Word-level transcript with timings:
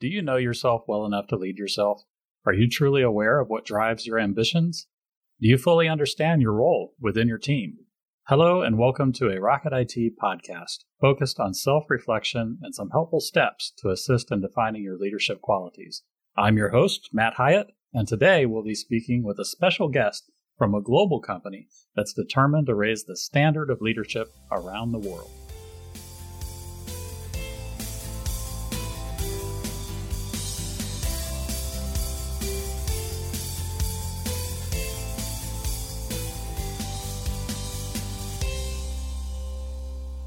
Do 0.00 0.08
you 0.08 0.22
know 0.22 0.36
yourself 0.36 0.82
well 0.88 1.06
enough 1.06 1.28
to 1.28 1.36
lead 1.36 1.56
yourself? 1.56 2.02
Are 2.44 2.52
you 2.52 2.68
truly 2.68 3.00
aware 3.00 3.38
of 3.38 3.48
what 3.48 3.64
drives 3.64 4.06
your 4.06 4.18
ambitions? 4.18 4.88
Do 5.40 5.48
you 5.48 5.56
fully 5.56 5.88
understand 5.88 6.42
your 6.42 6.52
role 6.52 6.94
within 7.00 7.28
your 7.28 7.38
team? 7.38 7.76
Hello, 8.26 8.60
and 8.60 8.76
welcome 8.76 9.12
to 9.12 9.30
a 9.30 9.40
Rocket 9.40 9.72
IT 9.72 10.18
podcast 10.20 10.78
focused 11.00 11.38
on 11.38 11.54
self 11.54 11.84
reflection 11.88 12.58
and 12.62 12.74
some 12.74 12.90
helpful 12.90 13.20
steps 13.20 13.72
to 13.78 13.90
assist 13.90 14.32
in 14.32 14.40
defining 14.40 14.82
your 14.82 14.98
leadership 14.98 15.40
qualities. 15.40 16.02
I'm 16.36 16.56
your 16.56 16.70
host, 16.70 17.10
Matt 17.12 17.34
Hyatt, 17.34 17.68
and 17.92 18.08
today 18.08 18.46
we'll 18.46 18.64
be 18.64 18.74
speaking 18.74 19.22
with 19.22 19.38
a 19.38 19.44
special 19.44 19.88
guest 19.88 20.28
from 20.58 20.74
a 20.74 20.82
global 20.82 21.20
company 21.20 21.68
that's 21.94 22.12
determined 22.12 22.66
to 22.66 22.74
raise 22.74 23.04
the 23.04 23.16
standard 23.16 23.70
of 23.70 23.80
leadership 23.80 24.32
around 24.50 24.90
the 24.90 24.98
world. 24.98 25.30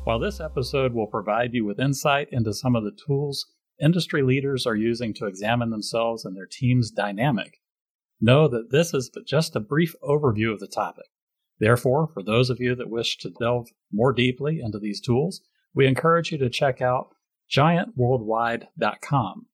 While 0.08 0.20
this 0.20 0.40
episode 0.40 0.94
will 0.94 1.08
provide 1.08 1.54
you 1.54 1.66
with 1.66 1.82
insight 1.82 2.30
into 2.32 2.54
some 2.54 2.78
of 2.78 2.86
the 2.86 2.98
tools 3.06 3.46
industry 3.78 4.22
leaders 4.22 4.66
are 4.66 4.74
using 4.74 5.14
to 5.16 5.26
examine 5.26 5.70
themselves 5.70 6.24
and 6.24 6.34
their 6.34 6.48
team's 6.50 6.92
dynamic, 6.92 7.60
know 8.22 8.48
that 8.48 8.72
this 8.72 8.94
is 8.94 9.12
but 9.14 9.28
just 9.28 9.54
a 9.54 9.60
brief 9.60 9.96
overview 10.02 10.54
of 10.54 10.62
the 10.62 10.68
topic. 10.70 11.08
Therefore, 11.60 12.08
for 12.08 12.24
those 12.24 12.50
of 12.50 12.62
you 12.62 12.74
that 12.76 12.90
wish 12.90 13.18
to 13.18 13.30
delve 13.38 13.68
more 13.92 14.14
deeply 14.14 14.62
into 14.62 14.80
these 14.80 15.02
tools, 15.02 15.42
we 15.76 15.86
encourage 15.86 16.32
you 16.32 16.38
to 16.38 16.50
check 16.50 16.82
out 16.82 17.10
giantworldwide.com. 17.52 19.48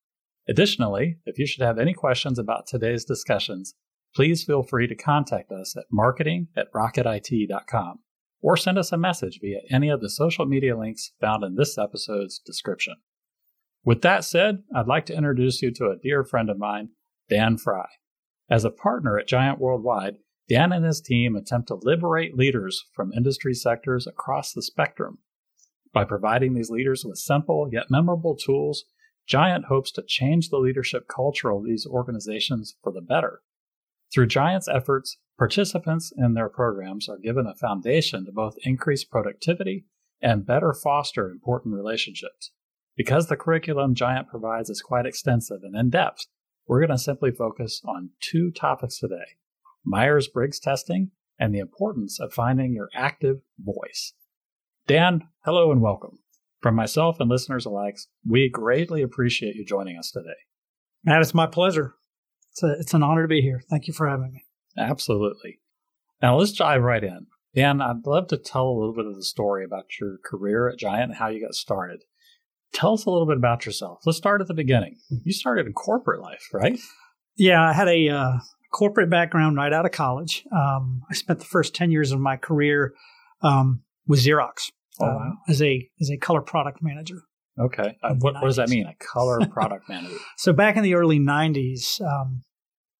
Additionally, 0.48 1.18
if 1.26 1.40
you 1.40 1.48
should 1.48 1.64
have 1.64 1.80
any 1.80 1.96
questions 1.96 2.38
about 2.38 2.68
today's 2.68 3.06
discussions, 3.06 3.74
please 4.14 4.44
feel 4.44 4.62
free 4.62 4.86
to 4.86 4.94
contact 4.94 5.52
us 5.52 5.76
at 5.76 5.86
marketing 5.92 6.50
at 6.56 6.72
rocketit.com 6.74 8.03
or 8.44 8.58
send 8.58 8.78
us 8.78 8.92
a 8.92 8.98
message 8.98 9.40
via 9.42 9.62
any 9.72 9.90
of 9.90 10.02
the 10.02 10.10
social 10.10 10.46
media 10.46 10.78
links 10.78 11.14
found 11.22 11.44
in 11.44 11.56
this 11.56 11.78
episode's 11.78 12.40
description. 12.46 12.96
With 13.86 14.02
that 14.02 14.26
said, 14.26 14.64
I'd 14.76 14.88
like 14.88 15.06
to 15.08 15.16
introduce 15.16 15.62
you 15.62 15.72
to 15.72 15.86
a 15.86 15.98
dear 16.02 16.26
friend 16.26 16.50
of 16.50 16.60
mine, 16.60 16.90
Dan 17.30 17.58
Fry. 17.58 17.88
As 18.50 18.66
a 18.66 18.70
partner 18.70 19.18
at 19.18 19.28
Giant 19.28 19.60
Worldwide, 19.60 20.18
Dan 20.50 20.74
and 20.74 20.86
his 20.86 21.00
team 21.00 21.38
attempt 21.38 21.70
to 21.70 21.80
liberate 21.82 22.38
leaders 22.38 22.86
from 22.94 23.14
industry 23.14 23.54
sectors 23.54 24.06
across 24.06 24.52
the 24.52 24.62
spectrum. 24.62 25.20
By 25.94 26.04
providing 26.04 26.54
these 26.54 26.70
leaders 26.70 27.06
with 27.06 27.18
simple 27.18 27.70
yet 27.72 27.86
memorable 27.90 28.36
tools, 28.36 28.84
Giant 29.26 29.66
hopes 29.66 29.90
to 29.94 30.04
change 30.06 30.50
the 30.50 30.58
leadership 30.58 31.08
culture 31.08 31.50
of 31.50 31.64
these 31.64 31.88
organizations 31.88 32.76
for 32.84 32.92
the 32.92 33.02
better. 33.02 33.42
Through 34.14 34.28
Giant's 34.28 34.68
efforts, 34.68 35.18
Participants 35.38 36.14
in 36.16 36.34
their 36.34 36.50
programs 36.50 37.10
are 37.10 37.18
given 37.18 37.48
a 37.48 37.56
foundation 37.56 38.26
to 38.26 38.32
both 38.32 38.56
increase 38.64 39.04
productivity 39.04 39.86
and 40.22 40.46
better 40.46 40.74
foster 40.74 41.30
important 41.30 41.76
relationships. 41.76 42.52
Because 42.96 43.28
the 43.28 43.36
curriculum 43.36 43.96
Giant 43.96 44.30
provides 44.30 44.70
is 44.70 44.82
quite 44.82 45.06
extensive 45.06 45.62
and 45.64 45.76
in 45.76 45.90
depth, 45.90 46.28
we're 46.68 46.80
going 46.80 46.96
to 46.96 47.04
simply 47.04 47.32
focus 47.32 47.82
on 47.84 48.12
two 48.22 48.52
topics 48.52 49.00
today 49.00 49.38
Myers 49.84 50.28
Briggs 50.28 50.60
testing 50.60 51.12
and 51.40 51.54
the 51.54 51.60
importance 51.60 52.20
of 52.20 52.32
finding 52.32 52.74
your 52.74 52.90
active 52.96 53.42
voice. 53.60 54.14
Dan, 54.88 55.28
hello 55.44 55.72
and 55.72 55.82
welcome. 55.82 56.20
From 56.62 56.76
myself 56.76 57.20
and 57.20 57.30
listeners 57.30 57.66
alike, 57.66 57.98
we 58.26 58.50
greatly 58.50 59.02
appreciate 59.02 59.56
you 59.56 59.66
joining 59.66 59.98
us 59.98 60.12
today. 60.12 60.30
Matt, 61.04 61.22
it's 61.22 61.34
my 61.34 61.48
pleasure. 61.48 61.96
It's, 62.52 62.64
a, 62.64 62.76
it's 62.80 62.94
an 62.94 63.04
honor 63.04 63.24
to 63.24 63.28
be 63.28 63.42
here. 63.42 63.62
Thank 63.70 63.88
you 63.88 63.94
for 63.94 64.08
having 64.08 64.32
me. 64.32 64.46
Absolutely. 64.78 65.60
Now 66.22 66.38
let's 66.38 66.54
dive 66.54 66.82
right 66.82 67.04
in. 67.04 67.28
Dan, 67.56 67.82
I'd 67.82 68.06
love 68.06 68.28
to 68.28 68.38
tell 68.38 68.68
a 68.68 68.78
little 68.78 68.96
bit 68.96 69.06
of 69.06 69.16
the 69.16 69.24
story 69.24 69.64
about 69.64 69.86
your 70.02 70.18
career 70.26 70.70
at 70.70 70.80
Giant 70.80 71.12
and 71.12 71.16
how 71.16 71.28
you 71.28 71.42
got 71.42 71.54
started. 71.54 72.04
Tell 72.74 72.94
us 72.94 73.06
a 73.06 73.12
little 73.12 73.28
bit 73.28 73.38
about 73.38 73.66
yourself. 73.66 74.00
Let's 74.06 74.18
start 74.18 74.42
at 74.42 74.48
the 74.48 74.56
beginning. 74.56 74.98
You 75.24 75.32
started 75.32 75.68
in 75.68 75.74
corporate 75.74 76.22
life, 76.22 76.50
right? 76.52 76.80
Yeah, 77.38 77.62
I 77.62 77.74
had 77.74 77.88
a 77.88 78.10
uh, 78.10 78.40
corporate 78.72 79.12
background 79.12 79.58
right 79.58 79.72
out 79.72 79.86
of 79.86 79.92
college. 79.92 80.44
Um, 80.52 81.04
I 81.10 81.14
spent 81.14 81.40
the 81.40 81.46
first 81.46 81.76
10 81.76 81.92
years 81.92 82.12
of 82.12 82.20
my 82.20 82.38
career 82.38 82.96
um, 83.44 83.84
with 84.08 84.26
Xerox 84.26 84.72
oh, 85.00 85.06
wow. 85.06 85.18
Um, 85.18 85.38
as 85.48 85.62
a 85.62 85.88
as 86.02 86.10
a 86.10 86.18
color 86.18 86.42
product 86.42 86.80
manager. 86.82 87.22
Okay. 87.60 87.98
Uh, 88.02 88.16
what, 88.16 88.34
what, 88.34 88.46
does 88.46 88.56
that 88.56 88.70
mean, 88.70 88.88
a 88.88 88.96
color 88.96 89.40
product 89.52 89.88
manager? 89.88 90.18
So 90.38 90.54
back 90.54 90.76
in 90.76 90.82
the 90.82 90.96
early 90.96 91.20
90s, 91.20 92.02
um, 92.02 92.42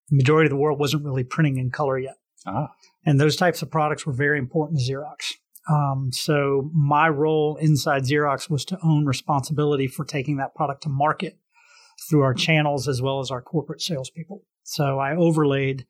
the 0.10 0.16
majority 0.16 0.48
of 0.48 0.52
the 0.52 0.58
world 0.58 0.80
wasn't 0.80 1.04
really 1.04 1.24
printing 1.24 1.58
in 1.58 1.72
color 1.72 1.98
yet. 1.98 2.18
Ah. 2.46 2.72
And 3.06 3.20
those 3.20 3.36
types 3.36 3.62
of 3.62 3.72
products 3.72 4.06
were 4.06 4.14
very 4.14 4.40
important 4.40 4.80
to 4.80 4.92
Xerox. 4.92 5.34
Um, 5.70 6.10
so 6.12 6.70
my 6.74 7.08
role 7.08 7.56
inside 7.58 8.04
Xerox 8.04 8.50
was 8.50 8.66
to 8.66 8.78
own 8.84 9.06
responsibility 9.06 9.88
for 9.88 10.04
taking 10.04 10.38
that 10.38 10.56
product 10.56 10.84
to 10.84 10.90
market 10.90 11.38
through 12.10 12.22
our 12.22 12.34
channels 12.34 12.88
as 12.88 13.02
well 13.02 13.20
as 13.20 13.32
our 13.32 13.42
corporate 13.42 13.82
salespeople. 13.82 14.44
So 14.64 15.00
I 15.00 15.16
overlaid 15.16 15.86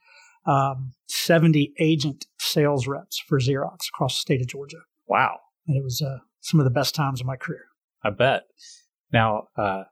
um, 0.45 0.93
70 1.07 1.73
agent 1.79 2.25
sales 2.37 2.87
reps 2.87 3.19
for 3.19 3.39
Xerox 3.39 3.87
across 3.93 4.15
the 4.15 4.21
state 4.21 4.41
of 4.41 4.47
Georgia. 4.47 4.81
Wow. 5.07 5.39
And 5.67 5.77
it 5.77 5.83
was 5.83 6.01
uh, 6.01 6.19
some 6.41 6.59
of 6.59 6.65
the 6.65 6.71
best 6.71 6.93
times 6.93 7.21
of 7.21 7.27
my 7.27 7.35
career. 7.35 7.65
I 8.03 8.09
bet. 8.09 8.43
Now, 9.11 9.47
uh, 9.57 9.83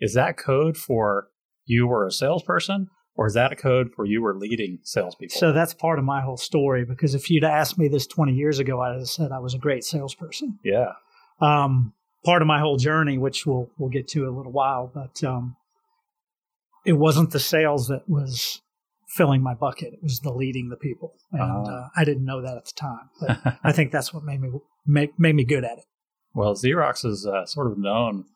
is 0.00 0.14
that 0.14 0.36
code 0.36 0.76
for 0.76 1.28
you 1.66 1.86
were 1.86 2.06
a 2.06 2.12
salesperson 2.12 2.88
or 3.18 3.26
is 3.26 3.34
that 3.34 3.52
a 3.52 3.56
code 3.56 3.92
for 3.94 4.06
you 4.06 4.22
were 4.22 4.34
leading 4.34 4.78
salespeople? 4.84 5.36
So 5.36 5.52
that's 5.52 5.74
part 5.74 5.98
of 5.98 6.04
my 6.04 6.22
whole 6.22 6.36
story 6.36 6.84
because 6.84 7.16
if 7.16 7.28
you'd 7.28 7.42
asked 7.42 7.76
me 7.76 7.88
this 7.88 8.06
20 8.06 8.32
years 8.32 8.60
ago, 8.60 8.80
I'd 8.80 8.96
have 8.96 9.08
said 9.08 9.32
I 9.32 9.40
was 9.40 9.54
a 9.54 9.58
great 9.58 9.84
salesperson. 9.84 10.60
Yeah. 10.62 10.92
Um, 11.40 11.94
part 12.24 12.42
of 12.42 12.48
my 12.48 12.60
whole 12.60 12.76
journey, 12.76 13.18
which 13.18 13.44
we'll 13.44 13.70
we'll 13.76 13.90
get 13.90 14.06
to 14.08 14.22
in 14.22 14.28
a 14.28 14.36
little 14.36 14.52
while, 14.52 14.90
but 14.94 15.22
um, 15.24 15.56
it 16.86 16.92
wasn't 16.92 17.32
the 17.32 17.40
sales 17.40 17.88
that 17.88 18.08
was 18.08 18.62
filling 19.08 19.42
my 19.42 19.54
bucket; 19.54 19.94
it 19.94 20.02
was 20.02 20.20
the 20.20 20.32
leading 20.32 20.68
the 20.68 20.76
people, 20.76 21.14
and 21.32 21.68
uh, 21.68 21.70
uh, 21.70 21.88
I 21.96 22.04
didn't 22.04 22.24
know 22.24 22.40
that 22.40 22.56
at 22.56 22.66
the 22.66 22.72
time. 22.76 23.10
But 23.20 23.58
I 23.64 23.72
think 23.72 23.90
that's 23.90 24.14
what 24.14 24.22
made 24.22 24.40
me 24.40 24.50
make, 24.86 25.18
made 25.18 25.34
me 25.34 25.44
good 25.44 25.64
at 25.64 25.78
it. 25.78 25.84
Well, 26.34 26.54
Xerox 26.54 27.04
is 27.04 27.26
uh, 27.26 27.46
sort 27.46 27.70
of 27.70 27.78
known 27.78 28.26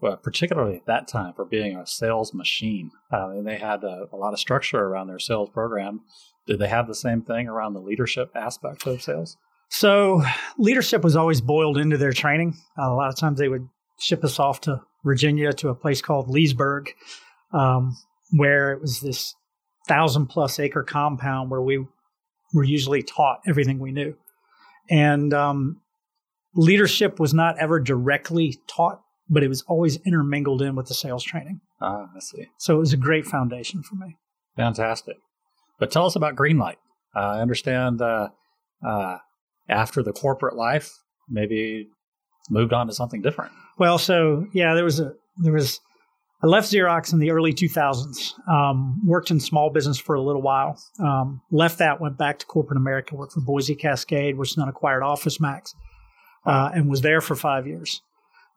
particularly 0.00 0.76
at 0.76 0.86
that 0.86 1.08
time 1.08 1.32
for 1.34 1.44
being 1.44 1.76
a 1.76 1.86
sales 1.86 2.34
machine. 2.34 2.90
Uh, 3.12 3.30
and 3.30 3.46
they 3.46 3.56
had 3.56 3.84
a, 3.84 4.06
a, 4.12 4.16
lot 4.16 4.32
of 4.32 4.38
structure 4.38 4.78
around 4.78 5.06
their 5.06 5.18
sales 5.18 5.50
program. 5.50 6.00
Did 6.46 6.58
they 6.58 6.68
have 6.68 6.86
the 6.86 6.94
same 6.94 7.22
thing 7.22 7.48
around 7.48 7.72
the 7.72 7.80
leadership 7.80 8.30
aspect 8.34 8.86
of 8.86 9.02
sales? 9.02 9.36
So, 9.70 10.22
leadership 10.58 11.02
was 11.02 11.16
always 11.16 11.40
boiled 11.40 11.78
into 11.78 11.96
their 11.96 12.12
training. 12.12 12.54
Uh, 12.78 12.90
a 12.90 12.94
lot 12.94 13.08
of 13.08 13.16
times 13.16 13.38
they 13.38 13.48
would 13.48 13.68
ship 13.98 14.22
us 14.22 14.38
off 14.38 14.60
to 14.62 14.82
Virginia 15.04 15.52
to 15.54 15.70
a 15.70 15.74
place 15.74 16.02
called 16.02 16.28
Leesburg, 16.28 16.90
um, 17.52 17.96
where 18.30 18.72
it 18.72 18.80
was 18.80 19.00
this 19.00 19.34
thousand 19.88 20.26
plus 20.26 20.58
acre 20.58 20.82
compound 20.82 21.50
where 21.50 21.62
we 21.62 21.84
were 22.52 22.64
usually 22.64 23.02
taught 23.02 23.40
everything 23.46 23.78
we 23.78 23.92
knew. 23.92 24.14
And 24.90 25.32
um, 25.32 25.80
leadership 26.54 27.18
was 27.18 27.34
not 27.34 27.58
ever 27.58 27.80
directly 27.80 28.58
taught 28.66 29.00
but 29.28 29.42
it 29.42 29.48
was 29.48 29.62
always 29.62 29.96
intermingled 30.04 30.62
in 30.62 30.74
with 30.76 30.86
the 30.86 30.94
sales 30.94 31.24
training. 31.24 31.60
Ah, 31.80 32.08
I 32.14 32.20
see. 32.20 32.46
So 32.58 32.76
it 32.76 32.78
was 32.78 32.92
a 32.92 32.98
great 32.98 33.26
foundation 33.26 33.82
for 33.82 33.96
me. 33.96 34.16
Fantastic. 34.56 35.16
But 35.78 35.90
tell 35.90 36.06
us 36.06 36.16
about 36.16 36.36
Greenlight. 36.36 36.76
Uh, 37.16 37.20
I 37.20 37.40
understand 37.40 38.02
uh, 38.02 38.28
uh, 38.86 39.18
after 39.68 40.02
the 40.02 40.12
corporate 40.12 40.56
life, 40.56 40.92
maybe 41.28 41.88
moved 42.50 42.72
on 42.72 42.86
to 42.86 42.92
something 42.92 43.22
different. 43.22 43.52
Well, 43.78 43.98
so 43.98 44.46
yeah, 44.52 44.74
there 44.74 44.84
was 44.84 45.00
a 45.00 45.14
there 45.38 45.52
was 45.52 45.80
I 46.42 46.46
left 46.46 46.70
Xerox 46.70 47.12
in 47.12 47.18
the 47.20 47.30
early 47.30 47.54
2000s. 47.54 48.32
Um, 48.48 49.00
worked 49.06 49.30
in 49.30 49.40
small 49.40 49.70
business 49.70 49.98
for 49.98 50.14
a 50.14 50.20
little 50.20 50.42
while. 50.42 50.78
Um, 51.00 51.40
left 51.50 51.78
that, 51.78 52.00
went 52.00 52.18
back 52.18 52.38
to 52.40 52.46
corporate 52.46 52.76
America. 52.76 53.16
Worked 53.16 53.32
for 53.32 53.40
Boise 53.40 53.74
Cascade, 53.74 54.36
which 54.36 54.54
then 54.54 54.68
acquired 54.68 55.02
Office 55.02 55.40
Max, 55.40 55.74
uh, 56.44 56.70
and 56.74 56.90
was 56.90 57.00
there 57.00 57.20
for 57.20 57.34
five 57.34 57.66
years 57.66 58.02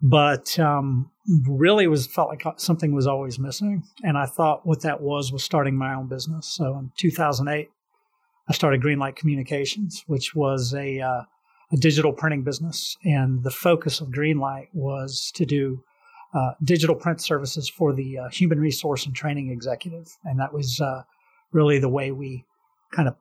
but 0.01 0.57
um, 0.59 1.11
really 1.47 1.87
was 1.87 2.07
felt 2.07 2.29
like 2.29 2.43
something 2.57 2.93
was 2.93 3.07
always 3.07 3.39
missing. 3.39 3.83
And 4.03 4.17
i 4.17 4.25
thought 4.25 4.65
what 4.65 4.81
that 4.81 5.01
was 5.01 5.31
was 5.31 5.43
starting 5.43 5.75
my 5.75 5.93
own 5.93 6.07
business. 6.07 6.47
So 6.47 6.77
in 6.77 6.91
2008 6.97 7.69
i 8.49 8.53
started 8.53 8.81
greenlight 8.81 9.15
communications 9.15 10.03
which 10.07 10.35
was 10.35 10.73
a, 10.73 10.99
uh, 10.99 11.21
a 11.71 11.77
digital 11.77 12.13
printing 12.13 12.43
business. 12.43 12.97
And 13.03 13.43
the 13.43 13.51
focus 13.51 13.99
of 13.99 14.09
greenlight 14.09 14.67
was 14.73 15.31
to 15.35 15.45
do 15.45 15.83
uh, 16.33 16.51
digital 16.63 16.95
print 16.95 17.21
services 17.21 17.69
for 17.69 17.93
the 17.93 18.19
uh, 18.19 18.29
human 18.29 18.59
resource 18.59 19.05
and 19.05 19.15
training 19.15 19.49
executive. 19.49 20.07
And 20.23 20.39
that 20.39 20.53
was 20.53 20.79
uh, 20.79 21.03
really 21.51 21.79
the 21.79 21.89
way 21.89 22.11
we 22.11 22.45
kind 22.91 23.07
of 23.07 23.15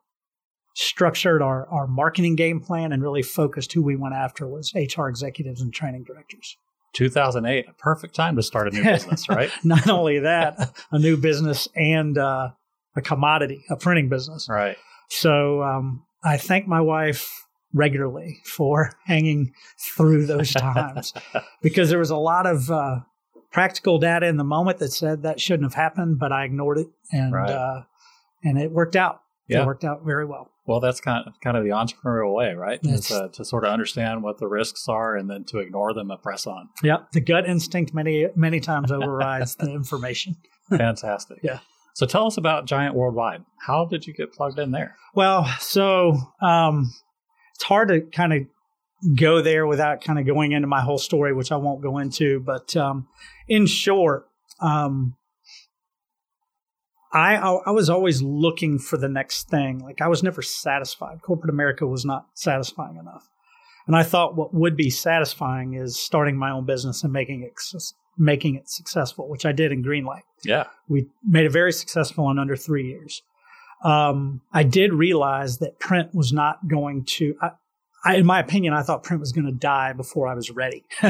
structured 0.75 1.41
our, 1.41 1.67
our 1.69 1.87
marketing 1.87 2.37
game 2.37 2.61
plan 2.61 2.93
and 2.93 3.03
really 3.03 3.23
focused 3.23 3.73
who 3.73 3.83
we 3.83 3.97
went 3.97 4.15
after 4.15 4.47
was 4.47 4.75
hr 4.75 5.09
executives 5.09 5.63
and 5.63 5.73
training 5.73 6.05
directors 6.05 6.59
2008, 6.97 7.67
a 7.69 7.73
perfect 7.75 8.15
time 8.15 8.37
to 8.37 8.43
start 8.43 8.69
a 8.69 8.71
new 8.71 8.83
business, 8.83 9.29
right? 9.29 9.51
Not 9.63 9.89
only 9.89 10.19
that, 10.21 10.75
a 10.91 10.99
new 10.99 11.17
business 11.17 11.69
and 11.77 12.17
uh, 12.17 12.51
a 12.97 13.03
commodity, 13.03 13.63
a 13.71 13.77
printing 13.77 14.09
business. 14.09 14.49
Right. 14.49 14.77
So 15.09 15.63
um, 15.63 16.05
I 16.25 16.37
thank 16.39 16.67
my 16.67 16.81
wife 16.81 17.31
regularly 17.75 18.39
for 18.45 18.93
hanging 19.05 19.53
through 19.95 20.27
those 20.27 20.53
times 20.55 21.13
because 21.63 21.91
there 21.91 21.99
was 21.99 22.11
a 22.11 22.17
lot 22.17 22.47
of 22.47 22.71
uh, 22.71 23.01
practical 23.53 23.99
data 23.99 24.27
in 24.27 24.39
the 24.39 24.45
moment 24.45 24.79
that 24.79 24.93
said 24.93 25.23
that 25.23 25.39
shouldn't 25.41 25.65
have 25.71 25.75
happened, 25.75 26.19
but 26.19 26.33
I 26.33 26.45
ignored 26.45 26.79
it 26.79 26.87
and 27.13 27.33
Right. 27.33 27.51
uh, 27.51 27.83
and 28.43 28.59
it 28.59 28.71
worked 28.71 28.97
out. 28.97 29.21
Yeah. 29.49 29.63
It 29.63 29.67
worked 29.67 29.85
out 29.85 30.05
very 30.05 30.25
well. 30.25 30.51
Well, 30.67 30.81
that's 30.81 31.01
kind 31.01 31.27
of 31.27 31.35
kind 31.41 31.57
of 31.57 31.63
the 31.63 31.71
entrepreneurial 31.71 32.35
way, 32.35 32.55
right? 32.55 32.81
Is, 32.83 33.11
uh, 33.11 33.29
to 33.29 33.45
sort 33.45 33.65
of 33.65 33.73
understand 33.73 34.23
what 34.23 34.39
the 34.39 34.49
risks 34.49 34.89
are 34.89 35.15
and 35.17 35.31
then 35.31 35.45
to 35.45 35.59
ignore 35.59 35.95
them 35.95 36.11
and 36.11 36.21
press 36.21 36.47
on. 36.47 36.69
Yeah, 36.83 36.99
The 37.13 37.21
gut 37.21 37.49
instinct 37.49 37.95
many 37.95 38.27
many 38.35 38.61
times 38.61 38.91
overrides 38.91 39.55
the 39.57 39.73
information. 39.73 40.37
Fantastic. 40.69 41.39
Yeah. 41.43 41.61
So 41.95 42.07
tell 42.07 42.27
us 42.27 42.37
about 42.37 42.67
Giant 42.67 42.95
Worldwide. 42.95 43.45
How 43.65 43.87
did 43.87 44.07
you 44.07 44.13
get 44.13 44.33
plugged 44.33 44.59
in 44.59 44.71
there? 44.73 44.97
Well, 45.15 45.47
so 45.61 46.19
um, 46.43 46.93
it's 47.55 47.65
hard 47.65 47.89
to 47.89 48.03
kind 48.03 48.33
of 48.33 48.43
go 49.17 49.41
there 49.41 49.67
without 49.67 50.03
kind 50.03 50.19
of 50.19 50.27
going 50.27 50.53
into 50.53 50.67
my 50.67 50.81
whole 50.81 50.99
story, 50.99 51.33
which 51.33 51.53
I 51.53 51.57
won't 51.57 51.83
go 51.83 51.99
into. 51.99 52.41
But 52.41 52.77
um, 52.77 53.07
in 53.49 53.67
short, 53.67 54.27
um, 54.61 55.17
I, 57.17 57.37
I 57.37 57.71
was 57.71 57.89
always 57.89 58.21
looking 58.23 58.79
for 58.79 58.97
the 58.97 59.09
next 59.09 59.49
thing. 59.49 59.79
Like 59.79 60.01
I 60.03 60.09
was 60.09 60.23
never 60.23 60.43
satisfied. 60.43 61.23
Corporate 61.23 61.51
America 61.51 61.87
was 61.87 62.05
not 62.05 62.27
satisfying 62.35 62.97
enough, 62.97 63.29
and 63.87 63.97
I 63.97 64.03
thought 64.03 64.37
what 64.37 64.53
would 64.53 64.77
be 64.77 64.91
satisfying 64.91 65.75
is 65.75 65.99
starting 65.99 66.37
my 66.37 66.51
own 66.51 66.67
business 66.67 67.03
and 67.03 67.13
making 67.13 67.43
it 67.43 67.53
making 68.19 68.55
it 68.57 68.69
successful, 68.69 69.29
which 69.29 69.45
I 69.47 69.53
did 69.53 69.73
in 69.73 69.83
Greenlight 69.85 70.23
Yeah. 70.45 70.65
we 70.89 71.07
made 71.27 71.45
it 71.45 71.53
very 71.53 71.73
successful 71.73 72.31
in 72.31 72.39
under 72.39 72.57
three 72.57 72.87
years. 72.89 73.23
Um, 73.85 74.41
I 74.53 74.63
did 74.63 74.93
realize 74.95 75.59
that 75.59 75.79
print 75.79 76.15
was 76.15 76.33
not 76.33 76.67
going 76.67 77.05
to. 77.17 77.35
I, 77.43 77.51
I, 78.05 78.15
in 78.17 78.27
my 78.27 78.41
opinion, 78.41 78.73
I 78.73 78.83
thought 78.83 79.03
print 79.03 79.21
was 79.21 79.33
going 79.33 79.47
to 79.47 79.53
die 79.53 79.93
before 79.93 80.29
I 80.29 80.35
was 80.35 80.51
ready. 80.51 80.85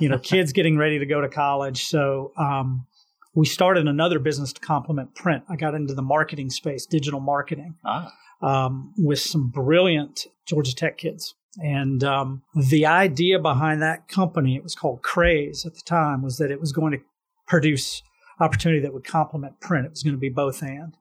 you 0.00 0.08
know, 0.08 0.18
kids 0.18 0.52
getting 0.52 0.76
ready 0.76 0.98
to 0.98 1.06
go 1.06 1.20
to 1.20 1.28
college, 1.28 1.84
so 1.84 2.32
um, 2.36 2.86
we 3.34 3.46
started 3.46 3.88
another 3.88 4.18
business 4.18 4.52
to 4.52 4.60
complement 4.60 5.14
print. 5.14 5.44
I 5.48 5.56
got 5.56 5.74
into 5.74 5.94
the 5.94 6.02
marketing 6.02 6.50
space, 6.50 6.86
digital 6.86 7.20
marketing, 7.20 7.76
ah, 7.84 8.12
um, 8.42 8.92
with 8.96 9.20
some 9.20 9.48
brilliant 9.48 10.26
Georgia 10.46 10.74
Tech 10.74 10.98
kids. 10.98 11.34
And 11.58 12.02
um, 12.02 12.42
the 12.54 12.86
idea 12.86 13.38
behind 13.38 13.82
that 13.82 14.08
company, 14.08 14.56
it 14.56 14.62
was 14.62 14.74
called 14.74 15.02
Craze 15.02 15.64
at 15.64 15.74
the 15.74 15.82
time, 15.84 16.22
was 16.22 16.38
that 16.38 16.50
it 16.50 16.60
was 16.60 16.72
going 16.72 16.92
to 16.92 16.98
produce 17.46 18.02
opportunity 18.40 18.80
that 18.82 18.92
would 18.92 19.04
complement 19.04 19.60
print. 19.60 19.86
It 19.86 19.90
was 19.90 20.02
going 20.02 20.14
to 20.14 20.20
be 20.20 20.30
both 20.30 20.62
and. 20.62 20.96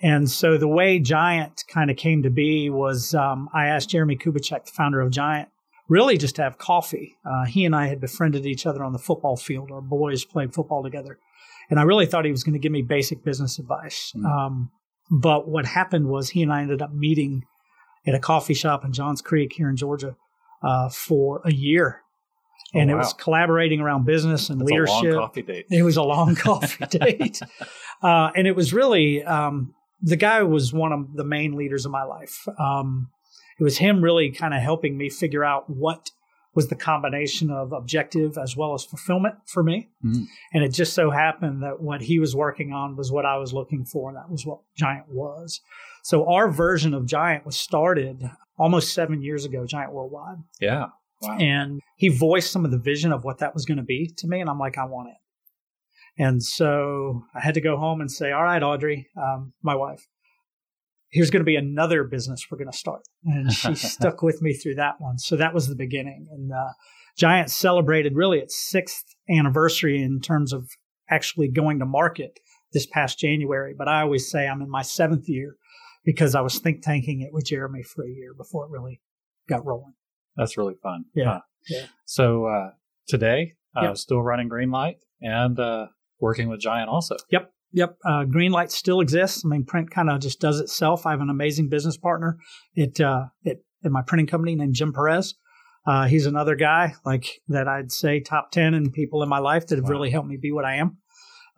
And 0.00 0.30
so 0.30 0.58
the 0.58 0.68
way 0.68 0.98
Giant 0.98 1.64
kind 1.68 1.90
of 1.90 1.96
came 1.96 2.22
to 2.22 2.30
be 2.30 2.70
was 2.70 3.14
um, 3.14 3.48
I 3.52 3.66
asked 3.66 3.90
Jeremie 3.90 4.16
Kubicek, 4.16 4.66
the 4.66 4.72
founder 4.72 5.00
of 5.00 5.10
Giant, 5.10 5.48
really 5.88 6.18
just 6.18 6.36
to 6.36 6.42
have 6.42 6.58
coffee. 6.58 7.16
Uh, 7.24 7.46
he 7.46 7.64
and 7.64 7.74
I 7.74 7.86
had 7.86 8.00
befriended 8.00 8.46
each 8.46 8.66
other 8.66 8.84
on 8.84 8.92
the 8.92 8.98
football 8.98 9.36
field. 9.36 9.70
Our 9.70 9.80
boys 9.80 10.24
played 10.24 10.54
football 10.54 10.82
together. 10.82 11.18
And 11.70 11.78
I 11.78 11.82
really 11.82 12.06
thought 12.06 12.24
he 12.24 12.30
was 12.30 12.44
going 12.44 12.54
to 12.54 12.58
give 12.58 12.72
me 12.72 12.82
basic 12.82 13.24
business 13.24 13.58
advice. 13.58 14.12
Mm. 14.16 14.24
Um, 14.24 14.70
but 15.10 15.48
what 15.48 15.66
happened 15.66 16.08
was 16.08 16.30
he 16.30 16.42
and 16.42 16.52
I 16.52 16.62
ended 16.62 16.82
up 16.82 16.92
meeting 16.92 17.44
at 18.06 18.14
a 18.14 18.18
coffee 18.18 18.54
shop 18.54 18.84
in 18.84 18.92
Johns 18.92 19.20
Creek 19.20 19.52
here 19.54 19.68
in 19.68 19.76
Georgia 19.76 20.16
uh, 20.62 20.88
for 20.88 21.42
a 21.44 21.52
year. 21.52 22.02
Oh, 22.74 22.80
And 22.80 22.90
it 22.90 22.94
was 22.94 23.14
collaborating 23.14 23.80
around 23.80 24.04
business 24.04 24.50
and 24.50 24.60
That's 24.60 24.70
leadership. 24.70 25.12
a 25.12 25.16
long 25.16 25.28
coffee 25.28 25.42
date. 25.42 25.66
It 25.70 25.82
was 25.82 25.96
a 25.96 26.02
long 26.02 26.34
coffee 26.36 26.84
date. 26.86 27.40
Uh, 28.02 28.30
and 28.34 28.46
it 28.46 28.54
was 28.54 28.72
really, 28.72 29.24
um, 29.24 29.74
the 30.00 30.16
guy 30.16 30.42
was 30.42 30.72
one 30.72 30.92
of 30.92 31.14
the 31.14 31.24
main 31.24 31.56
leaders 31.56 31.86
of 31.86 31.92
my 31.92 32.04
life. 32.04 32.46
Um, 32.58 33.08
it 33.58 33.64
was 33.64 33.78
him 33.78 34.02
really 34.02 34.30
kind 34.30 34.54
of 34.54 34.60
helping 34.60 34.96
me 34.96 35.10
figure 35.10 35.44
out 35.44 35.68
what 35.68 36.10
was 36.54 36.68
the 36.68 36.74
combination 36.74 37.50
of 37.50 37.72
objective 37.72 38.36
as 38.36 38.56
well 38.56 38.74
as 38.74 38.84
fulfillment 38.84 39.36
for 39.46 39.62
me. 39.62 39.90
Mm. 40.04 40.24
And 40.52 40.64
it 40.64 40.70
just 40.70 40.92
so 40.92 41.10
happened 41.10 41.62
that 41.62 41.80
what 41.80 42.02
he 42.02 42.18
was 42.18 42.34
working 42.34 42.72
on 42.72 42.96
was 42.96 43.12
what 43.12 43.24
I 43.24 43.36
was 43.36 43.52
looking 43.52 43.84
for, 43.84 44.08
and 44.08 44.16
that 44.16 44.30
was 44.30 44.44
what 44.44 44.60
Giant 44.76 45.06
was. 45.08 45.60
So 46.02 46.28
our 46.28 46.50
version 46.50 46.94
of 46.94 47.06
Giant 47.06 47.46
was 47.46 47.56
started 47.56 48.28
almost 48.58 48.92
seven 48.92 49.22
years 49.22 49.44
ago, 49.44 49.66
Giant 49.66 49.92
Worldwide. 49.92 50.38
Yeah. 50.60 50.86
Wow. 51.22 51.36
And 51.38 51.80
he 51.96 52.08
voiced 52.08 52.50
some 52.50 52.64
of 52.64 52.70
the 52.70 52.78
vision 52.78 53.12
of 53.12 53.24
what 53.24 53.38
that 53.38 53.54
was 53.54 53.64
going 53.64 53.78
to 53.78 53.84
be 53.84 54.10
to 54.18 54.28
me. 54.28 54.40
And 54.40 54.48
I'm 54.48 54.58
like, 54.58 54.78
I 54.78 54.84
want 54.84 55.10
it. 55.10 55.16
And 56.20 56.42
so 56.42 57.22
I 57.34 57.40
had 57.40 57.54
to 57.54 57.60
go 57.60 57.76
home 57.76 58.00
and 58.00 58.10
say, 58.10 58.32
All 58.32 58.42
right, 58.42 58.62
Audrey, 58.62 59.08
um, 59.16 59.52
my 59.62 59.74
wife, 59.74 60.06
here's 61.10 61.30
going 61.30 61.40
to 61.40 61.44
be 61.44 61.56
another 61.56 62.04
business 62.04 62.46
we're 62.50 62.58
going 62.58 62.70
to 62.70 62.76
start. 62.76 63.02
And 63.24 63.52
she 63.52 63.74
stuck 63.76 64.22
with 64.22 64.42
me 64.42 64.52
through 64.54 64.76
that 64.76 64.96
one. 65.00 65.18
So 65.18 65.36
that 65.36 65.54
was 65.54 65.68
the 65.68 65.74
beginning. 65.76 66.26
And 66.30 66.52
uh, 66.52 66.72
Giant 67.16 67.50
celebrated 67.50 68.14
really 68.14 68.38
its 68.38 68.56
sixth 68.70 69.04
anniversary 69.28 70.02
in 70.02 70.20
terms 70.20 70.52
of 70.52 70.68
actually 71.10 71.48
going 71.48 71.78
to 71.78 71.86
market 71.86 72.38
this 72.72 72.86
past 72.86 73.18
January. 73.18 73.74
But 73.76 73.88
I 73.88 74.02
always 74.02 74.30
say 74.30 74.46
I'm 74.46 74.60
in 74.62 74.70
my 74.70 74.82
seventh 74.82 75.28
year 75.28 75.56
because 76.04 76.34
I 76.34 76.40
was 76.42 76.58
think 76.58 76.82
tanking 76.82 77.22
it 77.22 77.32
with 77.32 77.46
Jeremie 77.46 77.82
for 77.82 78.04
a 78.04 78.10
year 78.10 78.34
before 78.36 78.66
it 78.66 78.70
really 78.70 79.00
got 79.48 79.64
rolling. 79.64 79.94
That's 80.36 80.56
really 80.56 80.74
fun. 80.82 81.04
Yeah. 81.14 81.24
Huh. 81.24 81.40
Yeah. 81.68 81.86
So 82.04 82.46
uh, 82.46 82.70
today, 83.08 83.54
uh, 83.76 83.82
Yep. 83.88 83.96
still 83.96 84.22
running 84.22 84.48
Greenlight 84.48 84.96
and 85.20 85.58
uh, 85.58 85.86
working 86.20 86.48
with 86.48 86.60
Giant 86.60 86.88
also. 86.88 87.16
Yep. 87.30 87.50
Yep. 87.72 87.98
Uh, 88.04 88.24
Greenlight 88.24 88.70
still 88.70 89.00
exists. 89.00 89.42
I 89.44 89.48
mean, 89.48 89.64
print 89.64 89.90
kind 89.90 90.08
of 90.10 90.20
just 90.20 90.40
does 90.40 90.58
itself. 90.60 91.04
I 91.06 91.10
have 91.10 91.20
an 91.20 91.30
amazing 91.30 91.68
business 91.68 91.96
partner 91.96 92.38
at, 92.78 93.00
uh, 93.00 93.26
at, 93.46 93.56
at 93.84 93.90
my 93.90 94.02
printing 94.02 94.26
company 94.26 94.54
named 94.54 94.74
Jim 94.74 94.92
Perez. 94.92 95.34
Uh, 95.86 96.06
he's 96.06 96.26
another 96.26 96.54
guy 96.54 96.94
like 97.04 97.40
that 97.48 97.68
I'd 97.68 97.92
say 97.92 98.20
top 98.20 98.50
10 98.52 98.74
and 98.74 98.92
people 98.92 99.22
in 99.22 99.28
my 99.28 99.38
life 99.38 99.66
that 99.68 99.76
have 99.76 99.84
Wow. 99.84 99.90
really 99.90 100.10
helped 100.10 100.28
me 100.28 100.36
be 100.40 100.52
what 100.52 100.64
I 100.64 100.76
am. 100.76 100.98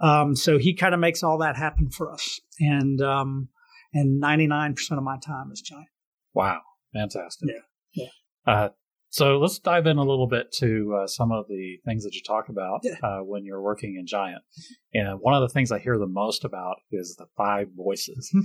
Um, 0.00 0.34
so 0.34 0.58
he 0.58 0.74
kind 0.74 0.94
of 0.94 1.00
makes 1.00 1.22
all 1.22 1.38
that 1.38 1.56
happen 1.56 1.90
for 1.90 2.12
us. 2.12 2.40
And, 2.58 3.00
um, 3.00 3.48
and 3.92 4.22
99% 4.22 4.74
of 4.96 5.02
my 5.02 5.18
time 5.24 5.50
is 5.52 5.60
giant. 5.60 5.88
Wow. 6.34 6.60
Fantastic. 6.92 7.50
Yeah. 7.94 8.06
Uh, 8.46 8.68
so 9.10 9.38
let's 9.38 9.58
dive 9.58 9.86
in 9.86 9.98
a 9.98 10.04
little 10.04 10.26
bit 10.28 10.52
to 10.52 11.00
uh, 11.02 11.06
some 11.06 11.32
of 11.32 11.46
the 11.48 11.76
things 11.84 12.04
that 12.04 12.14
you 12.14 12.22
talk 12.22 12.48
about 12.48 12.80
Yeah. 12.82 12.94
uh, 13.02 13.18
when 13.20 13.44
you're 13.44 13.60
working 13.62 13.96
in 13.98 14.06
Giant. 14.06 14.42
And 14.94 15.18
one 15.20 15.34
of 15.34 15.40
the 15.42 15.48
things 15.52 15.70
I 15.70 15.78
hear 15.78 15.98
the 15.98 16.06
most 16.06 16.44
about 16.44 16.76
is 16.90 17.16
the 17.18 17.26
five 17.36 17.68
voices. 17.76 18.30
Hmm. 18.32 18.40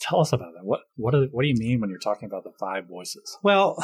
Tell 0.00 0.20
us 0.20 0.32
about 0.32 0.52
that. 0.54 0.64
What 0.64 0.80
what 0.94 1.10
do, 1.10 1.28
what 1.32 1.42
do 1.42 1.48
you 1.48 1.56
mean 1.56 1.80
when 1.80 1.90
you're 1.90 1.98
talking 1.98 2.26
about 2.26 2.44
the 2.44 2.52
five 2.60 2.86
voices? 2.88 3.36
Well, 3.42 3.76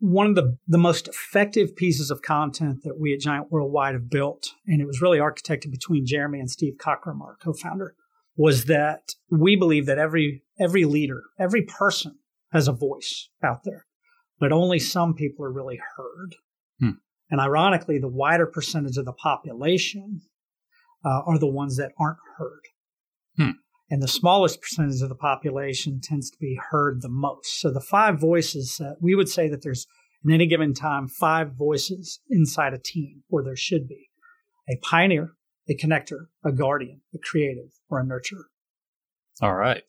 one 0.00 0.26
of 0.26 0.34
the, 0.34 0.56
the 0.66 0.78
most 0.78 1.06
effective 1.06 1.76
pieces 1.76 2.10
of 2.10 2.22
content 2.22 2.82
that 2.82 2.98
we 2.98 3.14
at 3.14 3.20
Giant 3.20 3.52
Worldwide 3.52 3.94
have 3.94 4.10
built, 4.10 4.48
and 4.66 4.80
it 4.80 4.86
was 4.86 5.00
really 5.00 5.18
architected 5.18 5.70
between 5.70 6.06
Jeremie 6.06 6.40
and 6.40 6.50
Steve 6.50 6.74
Cockram, 6.78 7.20
our 7.22 7.36
co-founder, 7.40 7.94
was 8.36 8.64
that 8.64 9.12
we 9.30 9.54
believe 9.54 9.86
that 9.86 9.98
every 9.98 10.42
every 10.58 10.84
leader, 10.84 11.22
every 11.38 11.62
person 11.62 12.18
has 12.52 12.66
a 12.66 12.72
voice 12.72 13.28
out 13.44 13.60
there, 13.64 13.86
but 14.40 14.52
only 14.52 14.78
some 14.78 15.14
people 15.14 15.44
are 15.44 15.52
really 15.52 15.80
heard. 15.96 16.34
Hmm. 16.80 16.98
And 17.30 17.40
ironically, 17.40 17.98
the 17.98 18.08
wider 18.08 18.46
percentage 18.46 18.96
of 18.96 19.04
the 19.04 19.12
population 19.12 20.22
uh, 21.04 21.20
are 21.26 21.38
the 21.38 21.46
ones 21.46 21.76
that 21.76 21.92
aren't 21.98 22.18
heard. 22.38 22.62
Hmm. 23.36 23.50
And 23.90 24.02
the 24.02 24.08
smallest 24.08 24.60
percentage 24.60 25.02
of 25.02 25.08
the 25.08 25.14
population 25.14 26.00
tends 26.02 26.30
to 26.30 26.38
be 26.38 26.58
heard 26.70 27.02
the 27.02 27.08
most. 27.08 27.60
So 27.60 27.70
the 27.70 27.80
five 27.80 28.18
voices, 28.18 28.80
uh, 28.80 28.94
we 29.00 29.14
would 29.14 29.28
say 29.28 29.48
that 29.48 29.62
there's, 29.62 29.86
in 30.24 30.32
any 30.32 30.46
given 30.46 30.74
time, 30.74 31.08
five 31.08 31.52
voices 31.52 32.20
inside 32.28 32.72
a 32.72 32.78
team, 32.78 33.22
or 33.28 33.42
there 33.42 33.56
should 33.56 33.88
be 33.88 34.08
a 34.68 34.76
pioneer, 34.76 35.32
a 35.68 35.76
connector, 35.76 36.26
a 36.44 36.52
guardian, 36.52 37.00
a 37.14 37.18
creative, 37.18 37.70
or 37.88 38.00
a 38.00 38.04
nurturer. 38.04 38.44
All 39.42 39.54
right. 39.54 39.82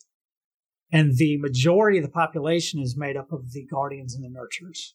And 0.92 1.16
the 1.16 1.38
majority 1.38 1.98
of 1.98 2.04
the 2.04 2.10
population 2.10 2.80
is 2.80 2.96
made 2.96 3.16
up 3.16 3.32
of 3.32 3.52
the 3.52 3.64
guardians 3.64 4.14
and 4.14 4.22
the 4.22 4.28
nurturers. 4.28 4.92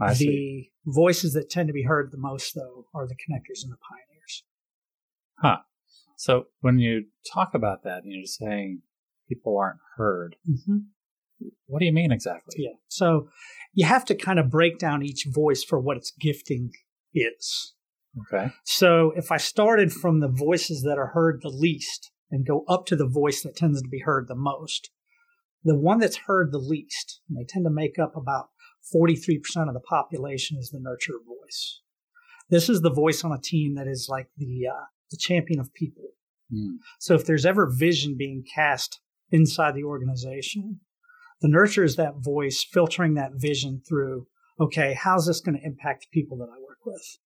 I 0.00 0.10
the 0.10 0.16
see. 0.16 0.72
voices 0.86 1.32
that 1.32 1.50
tend 1.50 1.68
to 1.68 1.72
be 1.72 1.84
heard 1.84 2.10
the 2.10 2.18
most, 2.18 2.54
though, 2.54 2.86
are 2.94 3.06
the 3.06 3.14
connectors 3.14 3.62
and 3.62 3.72
the 3.72 3.78
pioneers. 3.78 4.44
Huh. 5.38 5.58
So 6.16 6.44
when 6.60 6.78
you 6.78 7.06
talk 7.32 7.54
about 7.54 7.82
that, 7.84 8.04
and 8.04 8.12
you're 8.12 8.24
saying 8.24 8.82
people 9.30 9.56
aren't 9.56 9.80
heard. 9.96 10.36
Mm-hmm. 10.48 10.78
What 11.66 11.78
do 11.78 11.86
you 11.86 11.92
mean 11.92 12.12
exactly? 12.12 12.56
Yeah. 12.58 12.76
So 12.88 13.28
you 13.72 13.86
have 13.86 14.04
to 14.06 14.14
kind 14.14 14.38
of 14.38 14.50
break 14.50 14.78
down 14.78 15.02
each 15.02 15.26
voice 15.26 15.64
for 15.64 15.80
what 15.80 15.96
its 15.96 16.12
gifting 16.20 16.72
is. 17.14 17.74
Okay. 18.20 18.52
So 18.64 19.12
if 19.16 19.32
I 19.32 19.38
started 19.38 19.92
from 19.92 20.20
the 20.20 20.28
voices 20.28 20.82
that 20.82 20.98
are 20.98 21.08
heard 21.08 21.40
the 21.42 21.48
least 21.48 22.10
and 22.30 22.46
go 22.46 22.64
up 22.68 22.86
to 22.86 22.96
the 22.96 23.08
voice 23.08 23.42
that 23.42 23.56
tends 23.56 23.82
to 23.82 23.88
be 23.88 24.00
heard 24.00 24.28
the 24.28 24.34
most, 24.34 24.90
the 25.64 25.76
one 25.76 25.98
that's 25.98 26.16
heard 26.26 26.52
the 26.52 26.58
least, 26.58 27.20
and 27.28 27.36
they 27.36 27.44
tend 27.44 27.64
to 27.64 27.70
make 27.70 27.98
up 27.98 28.16
about 28.16 28.48
43% 28.94 29.40
of 29.68 29.74
the 29.74 29.80
population, 29.80 30.56
is 30.58 30.70
the 30.70 30.80
nurture 30.80 31.18
voice. 31.26 31.80
This 32.48 32.68
is 32.68 32.80
the 32.80 32.92
voice 32.92 33.24
on 33.24 33.32
a 33.32 33.40
team 33.40 33.74
that 33.76 33.86
is 33.86 34.08
like 34.08 34.28
the 34.36 34.66
uh, 34.68 34.84
the 35.10 35.16
champion 35.16 35.60
of 35.60 35.74
people. 35.74 36.10
Mm. 36.52 36.78
So 36.98 37.14
if 37.14 37.24
there's 37.24 37.46
ever 37.46 37.70
vision 37.70 38.16
being 38.16 38.44
cast 38.54 39.00
inside 39.30 39.74
the 39.74 39.84
organization, 39.84 40.80
the 41.40 41.48
nurture 41.48 41.84
is 41.84 41.96
that 41.96 42.16
voice 42.18 42.64
filtering 42.70 43.14
that 43.14 43.32
vision 43.34 43.82
through. 43.88 44.26
Okay, 44.60 44.94
how's 44.94 45.26
this 45.26 45.40
going 45.40 45.58
to 45.58 45.66
impact 45.66 46.02
the 46.02 46.20
people 46.20 46.36
that 46.38 46.48
I 46.52 46.60
work 46.60 46.78
with? 46.84 47.18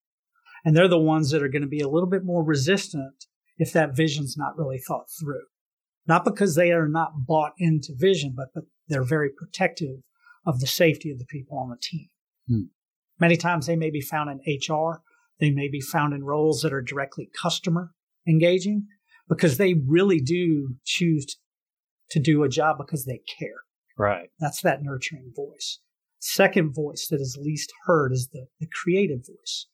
And 0.64 0.76
they're 0.76 0.88
the 0.88 0.98
ones 0.98 1.30
that 1.30 1.42
are 1.42 1.48
going 1.48 1.62
to 1.62 1.68
be 1.68 1.80
a 1.80 1.88
little 1.88 2.08
bit 2.08 2.24
more 2.24 2.44
resistant 2.44 3.26
if 3.58 3.72
that 3.72 3.96
vision's 3.96 4.36
not 4.36 4.56
really 4.56 4.78
thought 4.78 5.06
through. 5.20 5.46
Not 6.06 6.24
because 6.24 6.54
they 6.54 6.72
are 6.72 6.88
not 6.88 7.26
bought 7.26 7.52
into 7.58 7.94
vision, 7.96 8.34
but, 8.36 8.48
but 8.54 8.64
they're 8.88 9.04
very 9.04 9.30
protective 9.30 10.00
of 10.46 10.60
the 10.60 10.66
safety 10.66 11.10
of 11.10 11.18
the 11.18 11.24
people 11.26 11.58
on 11.58 11.70
the 11.70 11.78
team. 11.80 12.08
Hmm. 12.48 12.64
Many 13.18 13.36
times 13.36 13.66
they 13.66 13.76
may 13.76 13.90
be 13.90 14.00
found 14.00 14.30
in 14.30 14.58
HR. 14.58 15.02
They 15.40 15.50
may 15.50 15.68
be 15.68 15.80
found 15.80 16.12
in 16.12 16.24
roles 16.24 16.60
that 16.60 16.72
are 16.72 16.82
directly 16.82 17.30
customer 17.40 17.92
engaging 18.26 18.86
because 19.28 19.56
they 19.56 19.74
really 19.86 20.20
do 20.20 20.76
choose 20.84 21.38
to 22.10 22.20
do 22.20 22.42
a 22.42 22.48
job 22.48 22.76
because 22.78 23.04
they 23.04 23.20
care. 23.38 23.62
Right. 23.96 24.30
That's 24.38 24.60
that 24.62 24.82
nurturing 24.82 25.32
voice. 25.34 25.80
Second 26.18 26.74
voice 26.74 27.06
that 27.10 27.20
is 27.20 27.38
least 27.40 27.72
heard 27.86 28.12
is 28.12 28.28
the, 28.32 28.46
the 28.60 28.68
creative 28.82 29.26
voice. 29.26 29.66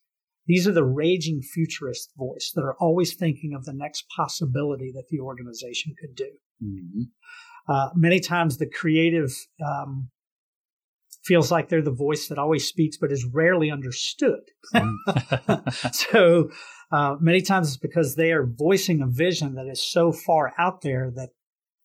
These 0.51 0.67
are 0.67 0.73
the 0.73 0.83
raging 0.83 1.43
futurist 1.43 2.11
voice 2.19 2.51
that 2.57 2.63
are 2.63 2.75
always 2.81 3.15
thinking 3.15 3.55
of 3.55 3.65
the 3.65 3.73
next 3.73 4.07
possibility 4.17 4.91
that 4.97 5.07
the 5.09 5.21
organization 5.21 5.95
could 6.01 6.17
do. 6.17 6.31
hmm 6.61 7.03
Uh, 7.69 7.91
many 7.95 8.19
times 8.19 8.57
the 8.57 8.67
creative 8.67 9.31
um, 9.65 10.11
feels 11.23 11.53
like 11.53 11.69
they're 11.69 11.91
the 11.91 12.03
voice 12.09 12.27
that 12.27 12.39
always 12.39 12.67
speaks 12.67 12.97
but 12.97 13.13
is 13.13 13.25
rarely 13.25 13.71
understood. 13.71 14.41
so 15.93 16.51
uh, 16.91 17.15
many 17.21 17.43
times 17.43 17.69
it's 17.69 17.77
because 17.77 18.17
they 18.17 18.33
are 18.33 18.45
voicing 18.45 19.01
a 19.03 19.07
vision 19.07 19.55
that 19.55 19.69
is 19.69 19.81
so 19.81 20.11
far 20.11 20.53
out 20.59 20.81
there 20.81 21.13
that 21.15 21.29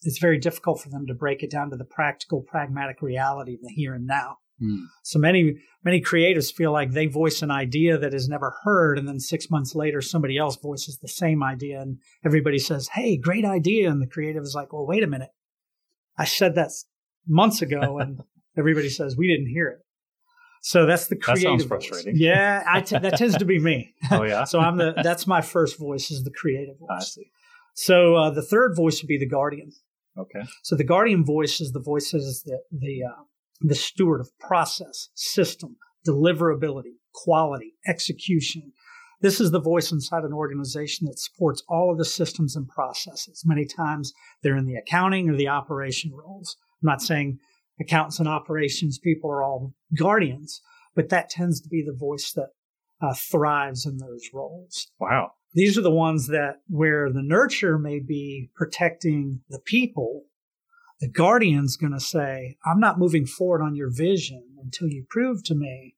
it's 0.02 0.18
very 0.18 0.40
difficult 0.40 0.82
for 0.82 0.90
them 0.90 1.06
to 1.06 1.14
break 1.14 1.44
it 1.44 1.52
down 1.52 1.70
to 1.70 1.78
the 1.78 1.92
practical, 2.00 2.42
pragmatic 2.42 3.04
reality 3.04 3.54
of 3.54 3.62
the 3.62 3.70
here 3.70 3.94
and 3.94 4.08
now. 4.08 4.40
Mm. 4.62 4.86
So 5.04 5.20
many 5.20 5.56
many 5.84 6.02
creatives 6.02 6.54
feel 6.54 6.72
like 6.72 6.92
they 6.92 7.08
voice 7.08 7.42
an 7.42 7.52
idea 7.52 7.98
that 7.98 8.14
is 8.14 8.30
never 8.30 8.56
heard, 8.64 8.98
and 8.98 9.08
then 9.08 9.20
six 9.20 9.50
months 9.50 9.76
later, 9.76 10.02
somebody 10.02 10.38
else 10.38 10.56
voices 10.56 10.98
the 10.98 11.08
same 11.08 11.44
idea, 11.44 11.82
and 11.82 11.98
everybody 12.26 12.60
says, 12.60 12.90
"Hey, 12.90 13.18
great 13.18 13.46
idea!" 13.46 13.90
And 13.90 14.02
the 14.02 14.08
creative 14.08 14.44
is 14.44 14.56
like, 14.56 14.72
"Well, 14.72 14.86
wait 14.86 15.04
a 15.04 15.08
minute, 15.08 15.32
I 16.18 16.26
said 16.26 16.56
that 16.56 16.72
months 17.28 17.62
ago," 17.62 17.98
and 18.00 18.22
everybody 18.58 18.90
says, 18.90 19.18
"We 19.18 19.28
didn't 19.28 19.50
hear 19.50 19.68
it." 19.68 19.80
So 20.62 20.88
that's 20.88 21.06
the 21.08 21.16
creative. 21.16 21.44
That 21.44 21.50
sounds 21.50 21.64
voice. 21.66 21.86
frustrating. 21.86 22.16
Yeah, 22.20 22.64
I 22.68 22.82
t- 22.82 22.98
that 22.98 23.18
tends 23.18 23.38
to 23.38 23.46
be 23.46 23.60
me. 23.60 23.94
Oh 24.10 24.24
yeah. 24.24 24.44
so 24.52 24.60
I'm 24.60 24.78
the 24.78 24.94
that's 25.04 25.28
my 25.28 25.42
first 25.42 25.78
voice 25.78 26.10
is 26.10 26.24
the 26.24 26.32
creative 26.32 26.80
voice. 26.80 26.90
I 26.90 27.04
see. 27.04 27.32
So 27.76 28.16
uh, 28.16 28.30
the 28.32 28.42
third 28.42 28.76
voice 28.76 29.02
would 29.02 29.08
be 29.08 29.20
the 29.20 29.28
guardian. 29.28 29.72
Okay. 30.18 30.48
So 30.64 30.76
the 30.76 30.84
guardian 30.84 31.24
voice 31.24 31.62
is 31.62 31.72
the 31.74 31.82
voice 31.82 32.12
that 32.12 32.18
is 32.18 32.42
the 32.44 32.60
the 32.72 33.04
uh, 33.04 33.22
the 33.62 33.76
steward 33.76 34.22
of 34.22 34.30
process, 34.40 35.10
system, 35.16 35.78
deliverability, 36.08 36.96
quality, 37.14 37.74
execution. 37.88 38.74
This 39.22 39.40
is 39.40 39.52
the 39.52 39.62
voice 39.62 39.92
inside 39.92 40.24
an 40.24 40.34
organization 40.34 41.08
that 41.08 41.20
supports 41.20 41.64
all 41.70 41.92
of 41.92 41.98
the 41.98 42.06
systems 42.06 42.56
and 42.56 42.68
processes. 42.68 43.44
Many 43.46 43.66
times 43.66 44.14
they're 44.44 44.58
in 44.58 44.66
the 44.66 44.76
accounting 44.76 45.30
or 45.30 45.36
the 45.36 45.48
operation 45.48 46.12
roles. 46.14 46.58
I'm 46.84 46.88
not 46.88 47.02
saying 47.02 47.40
accountants 47.80 48.20
and 48.20 48.28
operations 48.28 49.00
people 49.00 49.32
are 49.32 49.44
all 49.44 49.74
guardians, 49.98 50.62
but 50.96 51.10
that 51.10 51.30
tends 51.30 51.62
to 51.62 51.70
be 51.70 51.84
the 51.86 51.96
voice 51.98 52.32
that 52.34 52.50
uh, 53.02 53.14
thrives 53.14 53.86
in 53.86 53.98
those 53.98 54.30
roles 54.34 54.88
Wow. 55.00 55.32
these 55.54 55.78
are 55.78 55.82
the 55.82 55.92
ones 55.92 56.28
that 56.28 56.62
where 56.68 57.12
the 57.12 57.22
nurture 57.22 57.78
may 57.78 58.00
be 58.00 58.50
protecting 58.56 59.42
the 59.50 59.60
people 59.60 60.24
the 61.00 61.10
guardian's 61.10 61.78
going 61.78 61.94
to 61.94 62.00
say 62.00 62.58
i'm 62.66 62.80
not 62.80 63.00
moving 63.00 63.26
forward 63.26 63.62
on 63.62 63.76
your 63.76 63.90
vision 63.92 64.44
until 64.62 64.88
you 64.88 65.06
prove 65.10 65.44
to 65.44 65.56
me 65.56 65.96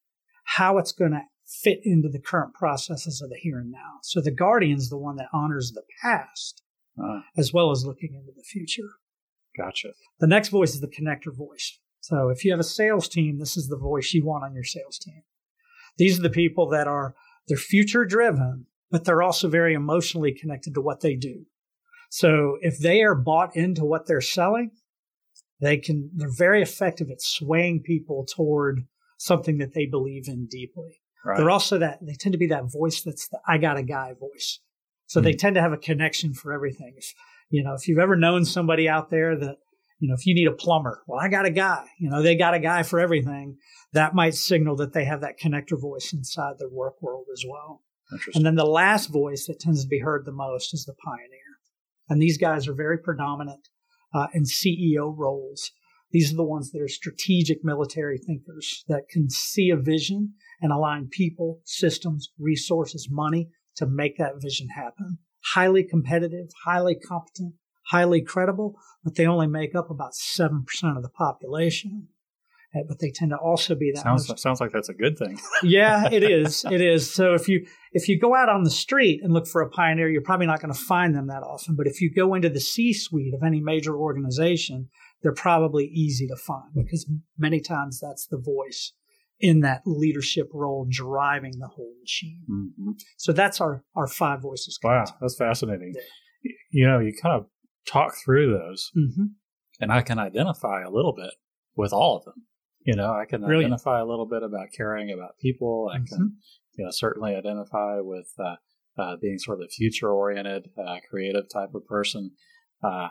how 0.55 0.77
it's 0.77 0.91
going 0.91 1.11
to 1.11 1.21
fit 1.45 1.79
into 1.83 2.09
the 2.09 2.19
current 2.19 2.53
processes 2.53 3.21
of 3.21 3.29
the 3.29 3.37
here 3.37 3.59
and 3.59 3.71
now 3.71 3.99
so 4.01 4.19
the 4.21 4.31
guardian's 4.31 4.89
the 4.89 4.97
one 4.97 5.15
that 5.15 5.27
honors 5.33 5.71
the 5.73 5.83
past 6.01 6.63
Uh, 6.99 7.21
as 7.37 7.53
well 7.53 7.69
as 7.71 7.85
looking 7.85 8.13
into 8.15 8.31
the 8.35 8.43
future 8.43 8.89
gotcha. 9.55 9.89
the 10.19 10.27
next 10.27 10.49
voice 10.49 10.73
is 10.73 10.81
the 10.81 10.87
connector 10.87 11.35
voice. 11.35 11.79
So 12.01 12.29
if 12.29 12.45
you 12.45 12.51
have 12.51 12.59
a 12.59 12.63
sales 12.63 13.09
team, 13.09 13.37
this 13.37 13.57
is 13.57 13.67
the 13.67 13.77
voice 13.77 14.13
you 14.13 14.25
want 14.25 14.43
on 14.45 14.53
your 14.53 14.63
sales 14.63 14.97
team. 14.97 15.23
These 15.97 16.17
are 16.17 16.21
the 16.21 16.29
people 16.29 16.69
that 16.69 16.87
are 16.87 17.15
they're 17.47 17.57
future 17.57 18.05
driven, 18.05 18.67
but 18.91 19.03
they're 19.03 19.21
also 19.21 19.47
very 19.49 19.73
emotionally 19.73 20.31
connected 20.33 20.73
to 20.75 20.81
what 20.81 21.01
they 21.01 21.15
do. 21.15 21.45
So 22.09 22.57
if 22.61 22.77
they 22.79 23.01
are 23.03 23.15
bought 23.15 23.55
into 23.55 23.83
what 23.83 24.05
they're 24.07 24.21
selling, 24.21 24.71
they 25.59 25.77
can 25.77 26.11
they're 26.15 26.29
very 26.31 26.61
effective 26.61 27.09
at 27.09 27.21
swaying 27.21 27.81
people 27.83 28.25
toward 28.25 28.85
something 29.17 29.57
that 29.57 29.73
they 29.73 29.85
believe 29.85 30.27
in 30.27 30.47
deeply. 30.47 31.01
Right. 31.25 31.37
They're 31.37 31.49
also 31.49 31.77
that 31.79 31.99
they 32.01 32.13
tend 32.13 32.33
to 32.33 32.39
be 32.39 32.47
that 32.47 32.71
voice 32.71 33.01
that's 33.01 33.27
the 33.27 33.39
I 33.47 33.57
got 33.57 33.77
a 33.77 33.83
guy 33.83 34.13
voice. 34.13 34.59
So 35.07 35.21
they 35.21 35.31
Hmm. 35.31 35.37
tend 35.37 35.55
to 35.55 35.61
have 35.61 35.73
a 35.73 35.77
connection 35.77 36.33
for 36.33 36.53
everything. 36.53 36.93
If, 36.97 37.13
you 37.49 37.63
know, 37.63 37.73
if 37.73 37.87
you've 37.87 37.97
ever 37.99 38.15
known 38.15 38.45
somebody 38.45 38.89
out 38.89 39.09
there 39.09 39.37
that, 39.37 39.55
you 39.99 40.07
know, 40.09 40.13
if 40.13 40.25
you 40.27 40.35
need 40.35 40.47
a 40.47 40.51
plumber, 40.51 41.01
well, 41.07 41.19
I 41.19 41.29
got 41.29 41.45
a 41.45 41.49
guy, 41.49 41.85
you 41.97 42.09
know, 42.09 42.21
they 42.21 42.35
got 42.35 42.53
a 42.53 42.59
guy 42.59 42.83
for 42.83 42.99
everything. 42.99 43.57
That 43.93 44.13
might 44.13 44.35
signal 44.35 44.75
that 44.75 44.93
they 44.93 45.05
have 45.05 45.21
that 45.21 45.39
connector 45.39 45.79
voice 45.79 46.13
inside 46.13 46.55
their 46.59 46.69
work 46.69 47.01
world 47.01 47.25
as 47.33 47.43
well. 47.49 47.83
And 48.35 48.45
then 48.45 48.55
the 48.55 48.65
last 48.65 49.07
voice 49.07 49.47
that 49.47 49.59
tends 49.59 49.81
to 49.83 49.87
be 49.87 49.99
heard 49.99 50.25
the 50.25 50.31
most 50.31 50.73
is 50.73 50.85
the 50.85 50.93
pioneer. 51.03 51.59
And 52.09 52.21
these 52.21 52.37
guys 52.37 52.67
are 52.67 52.73
very 52.73 52.97
predominant 52.97 53.67
uh, 54.13 54.27
in 54.33 54.43
CEO 54.43 55.13
roles. 55.15 55.71
These 56.11 56.33
are 56.33 56.37
the 56.37 56.43
ones 56.43 56.71
that 56.71 56.81
are 56.81 56.87
strategic 56.87 57.63
military 57.63 58.17
thinkers 58.17 58.85
that 58.87 59.09
can 59.09 59.29
see 59.29 59.69
a 59.69 59.75
vision 59.75 60.33
and 60.61 60.71
align 60.71 61.09
people, 61.11 61.61
systems, 61.65 62.29
resources, 62.39 63.09
money 63.11 63.49
to 63.75 63.85
make 63.85 64.17
that 64.17 64.41
vision 64.41 64.69
happen. 64.69 65.19
Highly 65.53 65.83
competitive, 65.83 66.47
highly 66.65 66.95
competent, 66.95 67.55
highly 67.87 68.21
credible, 68.21 68.75
but 69.03 69.15
they 69.15 69.25
only 69.25 69.47
make 69.47 69.75
up 69.75 69.89
about 69.89 70.13
7% 70.13 70.61
of 70.95 71.03
the 71.03 71.09
population. 71.09 72.07
But 72.87 72.99
they 72.99 73.11
tend 73.11 73.31
to 73.31 73.37
also 73.37 73.75
be 73.75 73.91
that 73.93 74.03
sounds 74.03 74.27
most 74.27 74.41
sounds 74.41 74.59
like 74.59 74.71
that's 74.71 74.89
a 74.89 74.93
good 74.93 75.17
thing. 75.17 75.39
yeah, 75.63 76.09
it 76.11 76.23
is. 76.31 76.65
It 76.69 76.81
is. 76.81 77.11
So 77.11 77.33
if 77.33 77.47
you 77.47 77.65
if 77.91 78.09
you 78.09 78.19
go 78.19 78.35
out 78.35 78.49
on 78.49 78.63
the 78.63 78.69
street 78.69 79.21
and 79.23 79.33
look 79.33 79.47
for 79.47 79.61
a 79.61 79.69
pioneer, 79.69 80.09
you're 80.09 80.21
probably 80.21 80.47
not 80.47 80.61
going 80.61 80.73
to 80.73 80.79
find 80.79 81.15
them 81.15 81.27
that 81.27 81.43
often. 81.43 81.75
But 81.75 81.87
if 81.87 82.01
you 82.01 82.13
go 82.13 82.33
into 82.33 82.49
the 82.49 82.59
C-suite 82.59 83.33
of 83.33 83.43
any 83.43 83.61
major 83.61 83.95
organization, 83.95 84.89
they're 85.21 85.33
probably 85.33 85.85
easy 85.85 86.27
to 86.27 86.35
find 86.35 86.73
because 86.75 87.09
many 87.37 87.59
times 87.59 87.99
that's 87.99 88.27
the 88.27 88.37
voice 88.37 88.93
in 89.39 89.59
that 89.61 89.81
leadership 89.85 90.49
role 90.53 90.87
driving 90.89 91.59
the 91.59 91.67
whole 91.67 91.93
machine. 92.01 92.41
hmm 92.47 92.91
So 93.17 93.31
that's 93.33 93.61
our 93.61 93.83
our 93.95 94.07
five 94.07 94.41
voices. 94.41 94.79
Wow, 94.83 95.05
that's 95.21 95.35
fascinating. 95.35 95.93
You 96.71 96.87
know, 96.87 96.99
you 96.99 97.13
kind 97.21 97.35
of 97.35 97.47
talk 97.87 98.13
through 98.23 98.57
those, 98.57 98.91
hmm 98.93 99.25
and 99.79 99.91
I 99.91 100.01
can 100.01 100.17
identify 100.17 100.81
a 100.81 100.89
little 100.89 101.13
bit 101.13 101.33
with 101.75 101.93
all 101.93 102.17
of 102.17 102.25
them. 102.25 102.45
You 102.87 102.95
know, 102.95 103.13
I 103.13 103.25
can 103.25 103.41
Brilliant. 103.41 103.73
identify 103.73 103.99
a 103.99 104.05
little 104.05 104.25
bit 104.25 104.43
about 104.43 104.69
caring 104.71 105.11
about 105.11 105.37
people. 105.39 105.91
I 105.93 105.97
can, 105.97 106.37
you 106.77 106.85
know, 106.85 106.91
certainly 106.91 107.35
identify 107.35 107.99
with 107.99 108.31
uh, 108.39 108.55
uh, 108.97 109.17
being 109.21 109.37
sort 109.39 109.59
of 109.59 109.65
a 109.65 109.69
future 109.69 110.09
oriented, 110.09 110.69
uh, 110.77 110.99
creative 111.09 111.49
type 111.49 111.75
of 111.75 111.85
person. 111.85 112.31
Uh, 112.81 113.09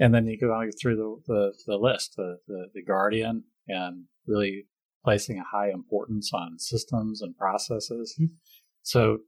and 0.00 0.12
then 0.12 0.26
you 0.26 0.36
go 0.36 0.60
through 0.80 0.96
the, 0.96 1.32
the, 1.32 1.52
the 1.68 1.76
list, 1.76 2.14
the, 2.16 2.38
the, 2.48 2.66
the 2.74 2.82
guardian, 2.82 3.44
and 3.68 4.06
really 4.26 4.64
placing 5.04 5.38
a 5.38 5.44
high 5.44 5.70
importance 5.70 6.32
on 6.34 6.58
systems 6.58 7.22
and 7.22 7.36
processes. 7.36 8.18
Mhm. 8.20 8.30
So, 8.82 9.18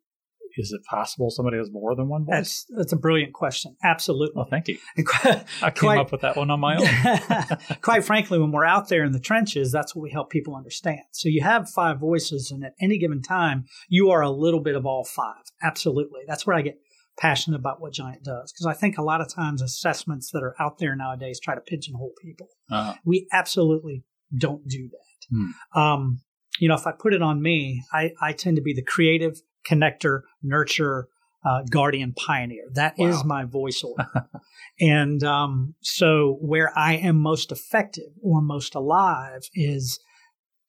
is 0.57 0.73
it 0.73 0.83
possible 0.89 1.31
somebody 1.31 1.57
has 1.59 1.71
more 1.71 1.95
than 1.97 2.09
one 2.09 2.25
voice? 2.25 2.33
That's 2.35 2.67
that's 2.77 2.93
a 2.93 2.97
brilliant 2.97 3.33
question. 3.33 3.77
Absolutely. 3.83 4.35
well, 4.37 4.47
thank 4.51 4.69
you. 4.69 4.79
Quite- 5.05 5.45
I 5.63 5.71
came 5.71 5.89
Quite- 5.89 5.99
up 5.99 6.13
with 6.13 6.21
that 6.23 6.37
one 6.37 6.51
on 6.51 6.61
my 6.61 6.77
own. 6.77 7.59
Quite 7.83 8.05
frankly, 8.05 8.39
when 8.39 8.53
we're 8.53 8.65
out 8.65 8.89
there 8.89 9.05
in 9.05 9.13
the 9.13 9.21
trenches, 9.21 9.73
that's 9.73 9.95
what 9.95 10.03
we 10.03 10.11
help 10.11 10.31
people 10.31 10.55
understand. 10.57 11.01
So 11.13 11.29
you 11.29 11.43
have 11.43 11.69
five 11.71 11.99
voices, 11.99 12.51
and 12.51 12.65
at 12.65 12.75
any 12.81 12.99
given 12.99 13.23
time, 13.23 13.65
you 13.89 14.11
are 14.11 14.21
a 14.23 14.31
little 14.31 14.61
bit 14.61 14.77
of 14.77 14.87
all 14.87 15.05
five. 15.05 15.43
Absolutely. 15.63 16.21
That's 16.27 16.47
where 16.47 16.57
I 16.57 16.63
get 16.63 16.79
passionate 17.19 17.59
about 17.59 17.81
what 17.81 17.93
Giant 17.93 18.25
does. 18.25 18.53
Because 18.53 18.67
I 18.67 18.75
think 18.75 18.99
a 18.99 19.03
lot 19.03 19.21
of 19.21 19.33
times 19.33 19.63
assessments 19.63 20.31
that 20.33 20.43
are 20.43 20.55
out 20.61 20.79
there 20.79 20.97
nowadays 20.97 21.39
try 21.41 21.55
to 21.55 21.61
pigeonhole 21.61 22.13
people. 22.21 22.49
Uh, 22.71 22.95
We 23.05 23.29
absolutely 23.33 24.05
don't 24.37 24.67
do 24.67 24.89
that. 24.91 25.79
Um, 25.81 26.21
you 26.59 26.69
know, 26.69 26.75
if 26.75 26.87
I 26.87 26.93
put 26.93 27.15
it 27.15 27.23
on 27.23 27.41
me, 27.43 27.83
I, 27.93 28.13
I 28.21 28.33
tend 28.33 28.57
to 28.57 28.63
be 28.63 28.75
the 28.75 28.83
creative 28.83 29.41
connector, 29.69 30.23
nurture, 30.43 31.09
uh, 31.45 31.63
guardian 31.71 32.13
pioneer. 32.15 32.65
That 32.73 32.95
is 32.99 33.17
Wow. 33.17 33.23
my 33.25 33.45
voice 33.45 33.83
order. 33.83 34.09
and 34.81 35.23
um, 35.23 35.75
so, 35.83 36.39
where 36.41 36.71
I 36.77 36.95
am 36.95 37.17
most 37.17 37.53
effective 37.53 38.13
or 38.23 38.41
most 38.41 38.75
alive 38.75 39.43
is 39.55 40.01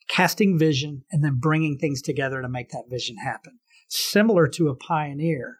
casting 0.07 0.57
vision 0.59 1.03
and 1.11 1.23
then 1.23 1.37
bringing 1.39 1.77
things 1.77 2.01
together 2.01 2.41
to 2.41 2.49
make 2.49 2.69
that 2.69 2.85
vision 2.89 3.17
happen. 3.17 3.59
similar 3.87 4.47
to 4.47 4.67
a 4.69 4.75
pioneer. 4.75 5.59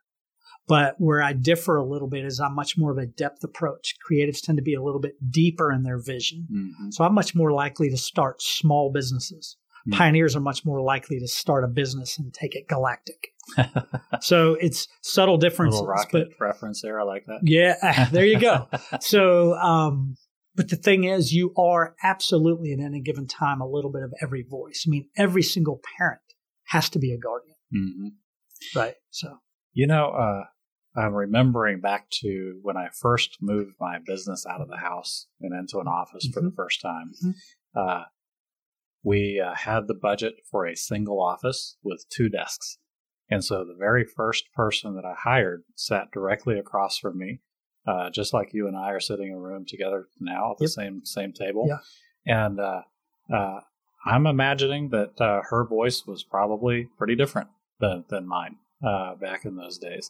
But 0.67 0.95
where 0.97 1.21
I 1.21 1.33
differ 1.33 1.75
a 1.77 1.85
little 1.85 2.07
bit 2.07 2.25
is 2.25 2.39
I'm 2.39 2.55
much 2.55 2.75
more 2.75 2.91
of 2.91 2.97
a 2.97 3.05
depth 3.05 3.43
approach. 3.43 3.93
Creatives 4.09 4.41
tend 4.41 4.57
to 4.57 4.63
be 4.63 4.73
a 4.73 4.81
little 4.81 4.99
bit 4.99 5.13
deeper 5.31 5.71
in 5.71 5.83
their 5.83 5.99
vision. 6.01 6.47
Mhm. 6.51 6.91
So 6.91 7.03
I'm 7.03 7.13
much 7.13 7.35
more 7.35 7.51
likely 7.51 7.87
to 7.91 7.97
start 7.97 8.41
small 8.41 8.91
businesses. 8.91 9.57
Hmm. 9.85 9.91
Pioneers 9.93 10.35
are 10.35 10.39
much 10.41 10.65
more 10.65 10.81
likely 10.81 11.19
to 11.19 11.27
start 11.27 11.63
a 11.63 11.67
business 11.67 12.17
and 12.17 12.33
take 12.33 12.55
it 12.55 12.67
galactic. 12.67 13.29
So 14.21 14.55
it's 14.59 14.87
subtle 15.03 15.37
differences. 15.37 15.81
Little 15.81 15.93
rocket 15.93 16.29
reference 16.39 16.81
there. 16.81 16.99
I 16.99 17.03
like 17.03 17.25
that. 17.27 17.39
Yeah, 17.43 18.09
there 18.11 18.25
you 18.25 18.39
go. 18.39 18.67
so, 18.99 19.53
um, 19.55 20.15
but 20.55 20.69
the 20.69 20.77
thing 20.77 21.03
is, 21.03 21.31
you 21.33 21.53
are 21.57 21.95
absolutely 22.01 22.71
at 22.73 22.79
any 22.79 23.01
given 23.01 23.27
time 23.27 23.61
a 23.61 23.67
little 23.67 23.91
bit 23.91 24.01
of 24.03 24.13
every 24.21 24.43
voice. 24.49 24.85
I 24.87 24.89
mean, 24.89 25.09
every 25.17 25.43
single 25.43 25.79
parent 25.97 26.21
has 26.69 26.89
to 26.91 26.99
be 26.99 27.11
a 27.11 27.17
guardian, 27.19 27.55
hmm 27.71 28.07
right? 28.75 28.95
So, 29.11 29.37
You 29.73 29.85
know, 29.87 30.07
uh, 30.09 30.43
I'm 30.99 31.13
remembering 31.13 31.81
back 31.81 32.09
to 32.21 32.57
when 32.63 32.77
I 32.77 32.87
first 32.99 33.37
moved 33.41 33.75
my 33.79 33.97
business 34.03 34.45
out 34.49 34.61
of 34.61 34.69
the 34.69 34.77
house 34.77 35.27
and 35.41 35.53
into 35.53 35.79
an 35.79 35.87
office 35.87 36.25
for 36.33 36.41
the 36.41 36.53
first 36.55 36.81
time. 36.81 37.11
Mhm. 37.23 37.33
Uh, 37.75 38.03
we 39.05 39.39
uh, 39.39 39.53
had 39.53 39.87
the 39.87 39.93
budget 39.93 40.33
for 40.49 40.65
a 40.65 40.75
single 40.75 41.21
office 41.21 41.77
with 41.83 42.03
two 42.09 42.27
desks. 42.27 42.79
And 43.29 43.43
so 43.43 43.63
the 43.63 43.75
very 43.77 44.03
first 44.03 44.45
person 44.53 44.95
that 44.95 45.05
I 45.05 45.13
hired 45.17 45.63
sat 45.75 46.11
directly 46.11 46.57
across 46.57 46.97
from 46.97 47.17
me, 47.19 47.39
uh, 47.87 48.09
just 48.09 48.33
like 48.33 48.49
you 48.53 48.67
and 48.67 48.75
I 48.75 48.89
are 48.89 48.99
sitting 48.99 49.27
in 49.27 49.35
a 49.35 49.39
room 49.39 49.63
together 49.67 50.07
now 50.19 50.51
at 50.51 50.57
the 50.57 50.65
Yep. 50.65 50.69
same 50.71 51.01
same 51.05 51.33
table. 51.33 51.67
Yeah. 51.69 51.79
And 52.25 52.59
uh, 52.59 52.81
uh, 53.31 53.59
I'm 54.05 54.25
imagining 54.25 54.89
that 54.89 55.21
uh, 55.21 55.41
her 55.49 55.65
voice 55.65 56.05
was 56.07 56.23
probably 56.23 56.89
pretty 56.97 57.15
different 57.15 57.49
than 57.79 58.05
than 58.09 58.27
mine 58.27 58.57
uh, 58.83 59.15
back 59.15 59.45
in 59.45 59.55
those 59.55 59.77
days. 59.77 60.09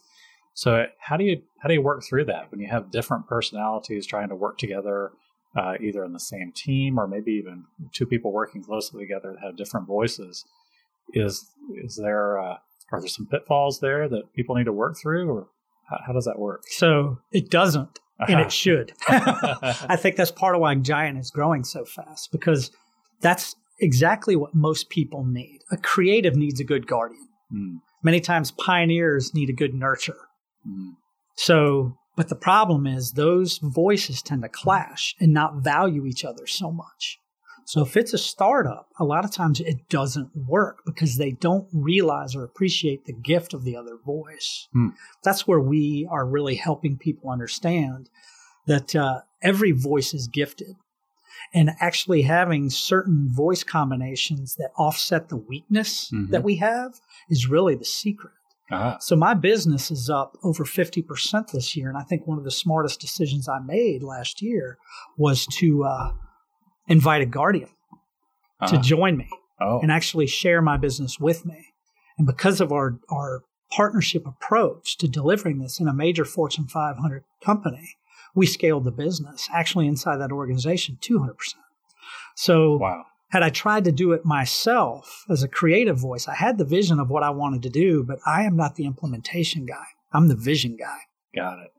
So 0.54 0.86
how 0.98 1.18
do 1.18 1.24
you 1.24 1.42
how 1.60 1.68
do 1.68 1.74
you 1.74 1.82
work 1.82 2.02
through 2.02 2.24
that 2.26 2.50
when 2.50 2.60
you 2.60 2.68
have 2.68 2.90
different 2.90 3.26
personalities 3.28 4.06
trying 4.06 4.30
to 4.30 4.34
work 4.36 4.56
together, 4.56 5.12
uh, 5.56 5.74
either 5.80 6.04
in 6.04 6.12
the 6.12 6.20
same 6.20 6.52
team 6.54 6.98
or 6.98 7.06
maybe 7.06 7.32
even 7.32 7.64
two 7.92 8.06
people 8.06 8.32
working 8.32 8.62
closely 8.62 9.02
together 9.02 9.32
that 9.32 9.44
have 9.46 9.56
different 9.56 9.86
voices? 9.86 10.44
Is 11.12 11.46
is 11.82 11.96
there 12.02 12.38
uh, 12.38 12.56
are 12.92 13.00
there 13.00 13.08
some 13.08 13.26
pitfalls 13.26 13.80
there 13.80 14.08
that 14.08 14.32
people 14.34 14.56
need 14.56 14.64
to 14.64 14.72
work 14.72 14.96
through, 15.00 15.30
or 15.30 15.48
how, 15.88 15.98
how 16.08 16.12
does 16.12 16.24
that 16.24 16.38
work? 16.38 16.62
so 16.68 17.18
it 17.32 17.50
doesn't, 17.50 17.98
and 18.28 18.40
it 18.40 18.52
should. 18.62 18.92
Uh-huh. 19.08 19.86
I 19.88 19.96
think 19.96 20.16
that's 20.16 20.30
part 20.32 20.54
of 20.54 20.60
why 20.60 20.74
Giant 20.74 21.18
is 21.18 21.30
growing 21.30 21.64
so 21.64 21.84
fast 21.84 22.30
because 22.32 22.70
that's 23.20 23.54
exactly 23.80 24.36
what 24.36 24.54
most 24.54 24.88
people 24.90 25.24
need. 25.24 25.60
A 25.70 25.76
creative 25.76 26.34
needs 26.36 26.60
a 26.60 26.64
good 26.64 26.86
guardian. 26.86 27.28
Mm, 27.52 27.76
Many 28.02 28.20
times, 28.20 28.50
pioneers 28.52 29.32
need 29.34 29.48
a 29.48 29.52
good 29.52 29.74
nurture. 29.74 30.18
mm, 30.66 30.90
So, 31.36 31.96
but 32.16 32.28
the 32.28 32.34
problem 32.34 32.86
is 32.86 33.12
those 33.12 33.58
voices 33.58 34.22
tend 34.22 34.42
to 34.42 34.48
clash 34.48 35.14
and 35.20 35.32
not 35.32 35.56
value 35.56 36.06
each 36.06 36.24
other 36.24 36.46
so 36.46 36.72
much. 36.72 37.20
So, 37.66 37.82
if 37.82 37.96
it's 37.96 38.14
a 38.14 38.18
startup, 38.18 38.88
a 38.98 39.04
lot 39.04 39.24
of 39.24 39.32
times 39.32 39.58
it 39.60 39.88
doesn't 39.88 40.30
work 40.36 40.82
because 40.86 41.16
they 41.16 41.32
don't 41.32 41.66
realize 41.72 42.36
or 42.36 42.44
appreciate 42.44 43.04
the 43.06 43.12
gift 43.12 43.54
of 43.54 43.64
the 43.64 43.76
other 43.76 43.96
voice. 44.04 44.68
Hmm. 44.72 44.90
That's 45.24 45.48
where 45.48 45.58
we 45.60 46.06
are 46.08 46.24
really 46.24 46.54
helping 46.54 46.96
people 46.96 47.28
understand 47.30 48.08
that 48.66 48.94
uh, 48.94 49.22
every 49.42 49.72
voice 49.72 50.14
is 50.14 50.28
gifted. 50.28 50.76
And 51.52 51.70
actually 51.80 52.22
having 52.22 52.70
certain 52.70 53.28
voice 53.28 53.62
combinations 53.64 54.54
that 54.56 54.70
offset 54.76 55.28
the 55.28 55.36
weakness 55.36 56.10
Mhm. 56.12 56.30
that 56.30 56.44
we 56.44 56.56
have 56.56 57.00
is 57.28 57.48
really 57.48 57.74
the 57.74 57.84
secret. 57.84 58.32
Ah, 58.70 58.96
So 59.00 59.16
my 59.16 59.34
business 59.34 59.90
is 59.90 60.10
up 60.10 60.36
over 60.42 60.64
50% 60.64 61.50
this 61.50 61.76
year. 61.76 61.88
And 61.88 61.98
I 61.98 62.02
think 62.02 62.26
one 62.26 62.38
of 62.38 62.44
the 62.44 62.50
smartest 62.50 63.00
decisions 63.00 63.48
I 63.48 63.58
made 63.60 64.02
last 64.02 64.42
year 64.42 64.78
was 65.16 65.46
to 65.58 65.84
uh, 65.84 66.12
invite 66.88 67.22
a 67.22 67.26
guardian 67.26 67.70
to 68.66 68.76
ah, 68.76 68.82
join 68.82 69.16
me 69.16 69.28
oh, 69.60 69.80
and 69.80 69.92
actually 69.92 70.26
share 70.26 70.62
my 70.62 70.76
business 70.76 71.18
with 71.20 71.44
me. 71.44 71.66
And 72.18 72.26
because 72.26 72.60
of 72.60 72.72
our, 72.72 72.98
our 73.10 73.42
partnership 73.70 74.26
approach 74.26 74.96
to 74.98 75.08
delivering 75.08 75.58
this 75.58 75.80
in 75.80 75.88
a 75.88 75.94
major 75.94 76.24
Fortune 76.24 76.66
500 76.66 77.24
company, 77.44 77.96
we 78.34 78.46
scaled 78.46 78.84
the 78.84 78.92
business 78.92 79.48
actually 79.52 79.86
inside 79.86 80.18
that 80.18 80.32
organization 80.32 80.98
200%. 81.00 81.34
So 82.34 82.76
wow, 82.76 83.04
had 83.36 83.42
I 83.42 83.50
tried 83.50 83.84
to 83.84 83.92
do 83.92 84.12
it 84.12 84.24
myself 84.24 85.26
as 85.28 85.42
a 85.42 85.48
creative 85.48 85.98
voice, 85.98 86.26
I 86.26 86.34
had 86.34 86.56
the 86.56 86.64
vision 86.64 86.98
of 86.98 87.10
what 87.10 87.22
I 87.22 87.28
wanted 87.28 87.62
to 87.64 87.68
do, 87.68 88.02
but 88.02 88.18
I 88.24 88.44
am 88.44 88.56
not 88.56 88.76
the 88.76 88.86
implementation 88.86 89.66
guy. 89.66 89.84
I'm 90.10 90.28
the 90.28 90.34
vision 90.34 90.74
guy. 90.78 91.00
got 91.34 91.58
it. 91.58 91.70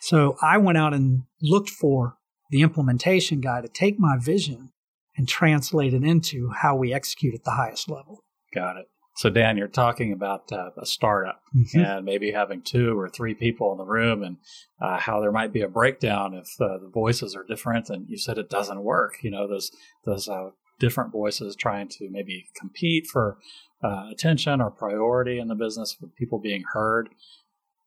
So 0.00 0.36
I 0.40 0.58
went 0.58 0.78
out 0.78 0.94
and 0.94 1.24
looked 1.42 1.68
for 1.68 2.16
the 2.50 2.62
implementation 2.62 3.40
guy 3.40 3.60
to 3.60 3.66
take 3.66 3.98
my 3.98 4.18
vision 4.20 4.70
and 5.16 5.26
translate 5.26 5.94
it 5.94 6.04
into 6.04 6.50
how 6.50 6.76
we 6.76 6.94
execute 6.94 7.34
at 7.34 7.42
the 7.42 7.50
highest 7.50 7.90
level. 7.90 8.22
Got 8.54 8.76
it. 8.76 8.86
So, 9.16 9.30
Dan, 9.30 9.56
you're 9.56 9.66
talking 9.66 10.12
about 10.12 10.52
uh, 10.52 10.70
a 10.80 10.86
startup 10.86 11.42
and 11.74 12.04
maybe 12.04 12.30
having 12.30 12.62
two 12.62 12.96
or 12.96 13.08
three 13.08 13.34
people 13.34 13.72
in 13.72 13.78
the 13.78 13.84
room 13.84 14.22
and 14.22 14.36
uh, 14.80 14.98
how 14.98 15.20
there 15.20 15.32
might 15.32 15.52
be 15.52 15.62
a 15.62 15.68
breakdown 15.68 16.34
if 16.34 16.48
uh, 16.60 16.78
the 16.78 16.88
voices 16.88 17.34
are 17.34 17.44
different. 17.44 17.90
And 17.90 18.08
you 18.08 18.16
said 18.16 18.38
it 18.38 18.48
doesn't 18.48 18.84
work. 18.84 19.14
You 19.22 19.32
know, 19.32 19.48
those 19.48 19.72
those 20.04 20.28
uh, 20.28 20.50
different 20.80 21.12
voices 21.12 21.54
trying 21.54 21.86
to 21.86 22.08
maybe 22.10 22.46
compete 22.58 23.06
for 23.06 23.38
uh, 23.84 24.06
attention 24.10 24.60
or 24.60 24.70
priority 24.70 25.38
in 25.38 25.46
the 25.46 25.54
business 25.54 25.92
for 25.92 26.08
people 26.08 26.40
being 26.40 26.64
heard. 26.72 27.10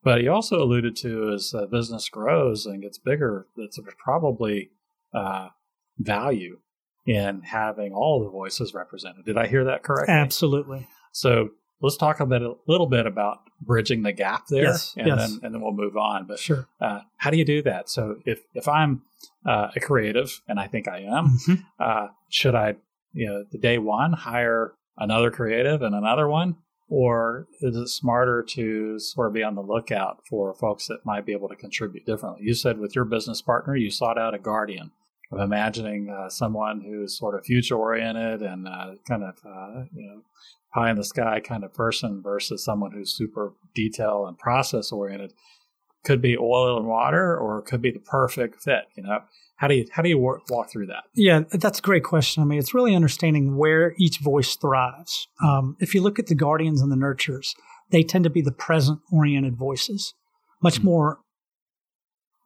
But 0.02 0.20
he 0.20 0.28
also 0.28 0.62
alluded 0.62 0.96
to 0.96 1.32
as 1.34 1.54
uh, 1.54 1.66
business 1.66 2.08
grows 2.08 2.64
and 2.64 2.82
gets 2.82 2.98
bigger, 2.98 3.46
that's 3.56 3.78
probably 4.02 4.70
uh, 5.12 5.48
value 5.98 6.58
in 7.06 7.42
having 7.42 7.92
all 7.92 8.22
the 8.22 8.30
voices 8.30 8.72
represented. 8.74 9.24
Did 9.24 9.36
I 9.36 9.46
hear 9.46 9.64
that 9.64 9.82
correctly? 9.82 10.14
Absolutely. 10.14 10.88
So 11.12 11.50
let's 11.84 11.96
talk 11.96 12.20
a 12.20 12.26
bit, 12.26 12.42
a 12.42 12.54
little 12.66 12.86
bit 12.86 13.06
about 13.06 13.40
bridging 13.60 14.02
the 14.02 14.12
gap 14.12 14.46
there, 14.48 14.64
Yes, 14.64 14.94
and 14.96 15.06
yes. 15.06 15.18
then 15.18 15.40
and 15.42 15.54
then 15.54 15.60
we'll 15.62 15.72
move 15.72 15.96
on. 15.96 16.26
But 16.26 16.38
Sure. 16.38 16.66
uh, 16.80 17.00
how 17.18 17.30
do 17.30 17.36
you 17.36 17.44
do 17.44 17.62
that? 17.62 17.88
So 17.88 18.16
if 18.26 18.40
if 18.54 18.66
I'm 18.68 19.02
uh, 19.46 19.68
a 19.76 19.80
creative, 19.80 20.40
and 20.48 20.58
I 20.58 20.66
think 20.66 20.88
I 20.88 21.00
am, 21.00 21.38
Mhm. 21.46 21.64
uh, 21.78 22.08
should 22.28 22.54
I, 22.54 22.76
you 23.12 23.26
know, 23.28 23.44
the 23.50 23.58
day 23.58 23.78
one 23.78 24.12
hire 24.14 24.72
another 24.96 25.30
creative 25.30 25.82
and 25.82 25.94
another 25.94 26.28
one, 26.28 26.56
or 26.88 27.46
is 27.60 27.76
it 27.76 27.88
smarter 27.88 28.42
to 28.42 28.98
sort 28.98 29.26
of 29.28 29.32
be 29.34 29.42
on 29.42 29.54
the 29.54 29.62
lookout 29.62 30.20
for 30.28 30.52
folks 30.54 30.86
that 30.88 31.04
might 31.04 31.24
be 31.26 31.32
able 31.32 31.48
to 31.48 31.56
contribute 31.56 32.04
differently? 32.06 32.44
You 32.44 32.54
said 32.54 32.78
with 32.78 32.94
your 32.94 33.04
business 33.04 33.40
partner, 33.42 33.76
you 33.76 33.90
sought 33.90 34.18
out 34.18 34.34
a 34.34 34.38
guardian. 34.38 34.90
Of 35.32 35.40
imagining 35.40 36.10
uh, 36.10 36.28
someone 36.28 36.82
who's 36.82 37.18
sort 37.18 37.34
of 37.34 37.44
future 37.44 37.74
oriented 37.76 38.42
and 38.42 38.68
uh, 38.68 38.92
kind 39.08 39.24
of 39.24 39.34
uh, 39.44 39.84
you 39.92 40.06
know 40.06 40.20
pie 40.74 40.90
in 40.90 40.96
the 40.96 41.04
sky 41.04 41.40
kind 41.40 41.64
of 41.64 41.72
person 41.72 42.20
versus 42.22 42.64
someone 42.64 42.92
who's 42.92 43.16
super 43.16 43.54
detail 43.74 44.26
and 44.26 44.36
process 44.38 44.90
oriented 44.92 45.32
could 46.04 46.20
be 46.20 46.36
oil 46.36 46.76
and 46.76 46.86
water 46.86 47.36
or 47.38 47.62
could 47.62 47.80
be 47.80 47.90
the 47.90 47.98
perfect 48.00 48.62
fit 48.62 48.84
you 48.96 49.02
know 49.02 49.20
how 49.56 49.68
do 49.68 49.74
you 49.76 49.86
how 49.92 50.02
do 50.02 50.08
you 50.08 50.18
work, 50.18 50.42
walk 50.50 50.68
through 50.68 50.86
that 50.86 51.04
Yeah, 51.14 51.42
that's 51.52 51.78
a 51.78 51.82
great 51.82 52.02
question. 52.02 52.42
I 52.42 52.46
mean, 52.46 52.58
it's 52.58 52.74
really 52.74 52.94
understanding 52.94 53.56
where 53.56 53.94
each 53.98 54.18
voice 54.18 54.56
thrives. 54.56 55.28
Um, 55.42 55.76
if 55.78 55.94
you 55.94 56.02
look 56.02 56.18
at 56.18 56.26
the 56.26 56.34
guardians 56.34 56.82
and 56.82 56.90
the 56.90 56.96
nurtures, 56.96 57.54
they 57.90 58.02
tend 58.02 58.24
to 58.24 58.30
be 58.30 58.42
the 58.42 58.50
present 58.52 58.98
oriented 59.12 59.56
voices, 59.56 60.12
much 60.60 60.80
Mhm. 60.80 60.84
more 60.84 61.18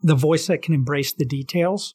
the 0.03 0.15
voice 0.15 0.47
that 0.49 0.61
can 0.63 0.75
embrace 0.75 1.13
the 1.13 1.25
details 1.25 1.95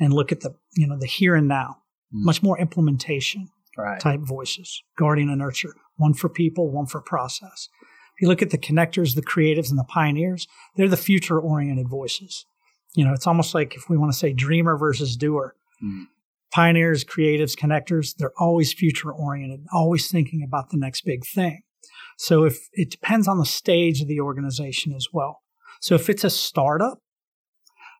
and 0.00 0.12
look 0.14 0.32
at 0.32 0.40
the 0.40 0.54
you 0.74 0.86
know 0.86 0.98
the 0.98 1.06
here 1.06 1.34
and 1.36 1.46
now. 1.46 1.76
Mm. 2.12 2.24
Much 2.24 2.42
more 2.42 2.58
implementation 2.58 3.50
right 3.78 4.00
type 4.00 4.20
voices, 4.20 4.82
guardian 4.96 5.28
and 5.28 5.38
nurture, 5.38 5.74
one 5.96 6.14
for 6.14 6.28
people, 6.28 6.70
one 6.70 6.86
for 6.86 7.00
process. 7.00 7.68
If 8.16 8.22
you 8.22 8.28
look 8.28 8.42
at 8.42 8.50
the 8.50 8.58
connectors, 8.58 9.14
the 9.14 9.22
creatives, 9.22 9.70
and 9.70 9.78
the 9.78 9.84
pioneers, 9.84 10.48
they're 10.74 10.88
the 10.88 10.96
future 10.96 11.38
oriented 11.38 11.88
voices. 11.88 12.46
You 12.94 13.04
know, 13.04 13.12
it's 13.12 13.26
almost 13.26 13.54
like 13.54 13.76
if 13.76 13.88
we 13.88 13.96
want 13.96 14.12
to 14.12 14.18
say 14.18 14.32
dreamer 14.32 14.76
versus 14.76 15.16
doer. 15.16 15.54
Mm. 15.82 16.06
Pioneers, 16.50 17.04
creatives, 17.04 17.56
connectors, 17.56 18.16
they're 18.16 18.32
always 18.38 18.72
future 18.72 19.12
oriented, 19.12 19.66
always 19.72 20.10
thinking 20.10 20.42
about 20.42 20.70
the 20.70 20.78
next 20.78 21.02
big 21.02 21.24
thing. 21.24 21.62
So 22.16 22.44
if 22.44 22.68
it 22.72 22.90
depends 22.90 23.28
on 23.28 23.38
the 23.38 23.46
stage 23.46 24.00
of 24.00 24.08
the 24.08 24.20
organization 24.20 24.94
as 24.94 25.08
well. 25.12 25.42
So 25.80 25.94
if 25.94 26.08
it's 26.10 26.24
a 26.24 26.30
startup, 26.30 27.00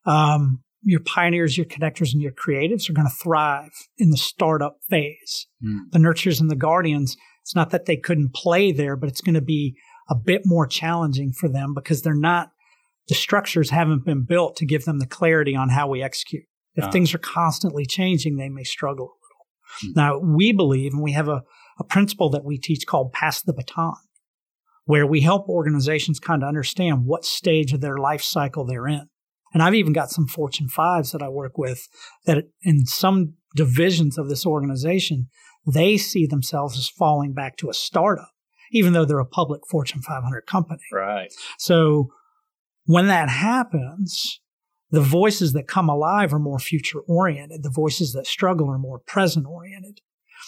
um, 0.04 0.64
your 0.82 1.00
pioneers, 1.00 1.56
your 1.56 1.66
connectors, 1.66 2.12
and 2.12 2.22
your 2.22 2.32
creatives 2.32 2.88
are 2.88 2.92
going 2.92 3.06
to 3.08 3.14
thrive 3.22 3.70
in 3.98 4.10
the 4.10 4.16
startup 4.16 4.76
phase 4.88 5.46
Mm. 5.64 5.90
the 5.92 5.98
nurtures 5.98 6.40
and 6.40 6.50
the 6.50 6.56
guardians, 6.56 7.16
it's 7.42 7.54
not 7.56 7.70
that 7.70 7.86
they 7.86 7.96
couldn't 7.96 8.32
play 8.34 8.70
there, 8.72 8.94
but 8.96 9.08
it's 9.08 9.20
going 9.20 9.34
to 9.34 9.40
be 9.40 9.74
a 10.08 10.14
bit 10.14 10.42
more 10.44 10.66
challenging 10.66 11.32
for 11.32 11.48
them 11.48 11.74
because 11.74 12.02
they're 12.02 12.14
not, 12.14 12.50
the 13.08 13.14
structures 13.14 13.70
haven't 13.70 14.04
been 14.04 14.24
built 14.24 14.54
to 14.56 14.66
give 14.66 14.84
them 14.84 14.98
the 15.00 15.06
clarity 15.06 15.56
on 15.56 15.70
how 15.70 15.88
we 15.88 16.02
execute. 16.02 16.44
If 16.74 16.84
Ah. 16.84 16.90
things 16.90 17.12
are 17.14 17.18
constantly 17.18 17.84
changing, 17.86 18.36
they 18.36 18.48
may 18.48 18.62
struggle 18.64 19.06
a 19.06 19.18
little. 19.24 19.46
Hmm. 19.82 19.92
Now, 20.00 20.18
we 20.18 20.52
believe, 20.52 20.92
and 20.92 21.02
we 21.02 21.12
have 21.12 21.28
a, 21.28 21.42
a 21.80 21.84
principle 21.84 22.30
that 22.30 22.44
we 22.44 22.56
teach 22.58 22.86
called 22.86 23.12
pass 23.12 23.42
the 23.42 23.52
baton. 23.52 23.94
where 24.84 25.06
we 25.06 25.20
help 25.20 25.46
organizations 25.50 26.18
kind 26.18 26.42
of 26.42 26.48
understand 26.48 27.04
what 27.04 27.22
stage 27.24 27.74
of 27.74 27.80
their 27.82 27.98
life 27.98 28.22
cycle 28.22 28.64
they're 28.64 28.88
in. 28.88 29.06
And 29.52 29.62
I've 29.62 29.74
even 29.74 29.92
got 29.92 30.10
some 30.10 30.26
Fortune 30.26 30.68
5s 30.68 31.12
that 31.12 31.22
I 31.22 31.28
work 31.28 31.56
with 31.56 31.88
that 32.26 32.44
in 32.62 32.86
some 32.86 33.34
divisions 33.56 34.18
of 34.18 34.28
this 34.28 34.44
organization, 34.44 35.28
they 35.66 35.96
see 35.96 36.26
themselves 36.26 36.78
as 36.78 36.88
falling 36.88 37.32
back 37.32 37.56
to 37.58 37.70
a 37.70 37.74
startup, 37.74 38.30
even 38.72 38.92
though 38.92 39.04
they're 39.04 39.18
a 39.18 39.26
public 39.26 39.62
Fortune 39.68 40.02
500 40.02 40.46
company. 40.46 40.82
Right. 40.92 41.32
So 41.58 42.10
when 42.84 43.06
that 43.06 43.28
happens, 43.28 44.40
the 44.90 45.00
voices 45.00 45.52
that 45.52 45.68
come 45.68 45.88
alive 45.88 46.32
are 46.32 46.38
more 46.38 46.58
future 46.58 47.00
oriented. 47.00 47.62
The 47.62 47.70
voices 47.70 48.12
that 48.12 48.26
struggle 48.26 48.70
are 48.70 48.78
more 48.78 48.98
present 48.98 49.46
oriented. 49.46 50.00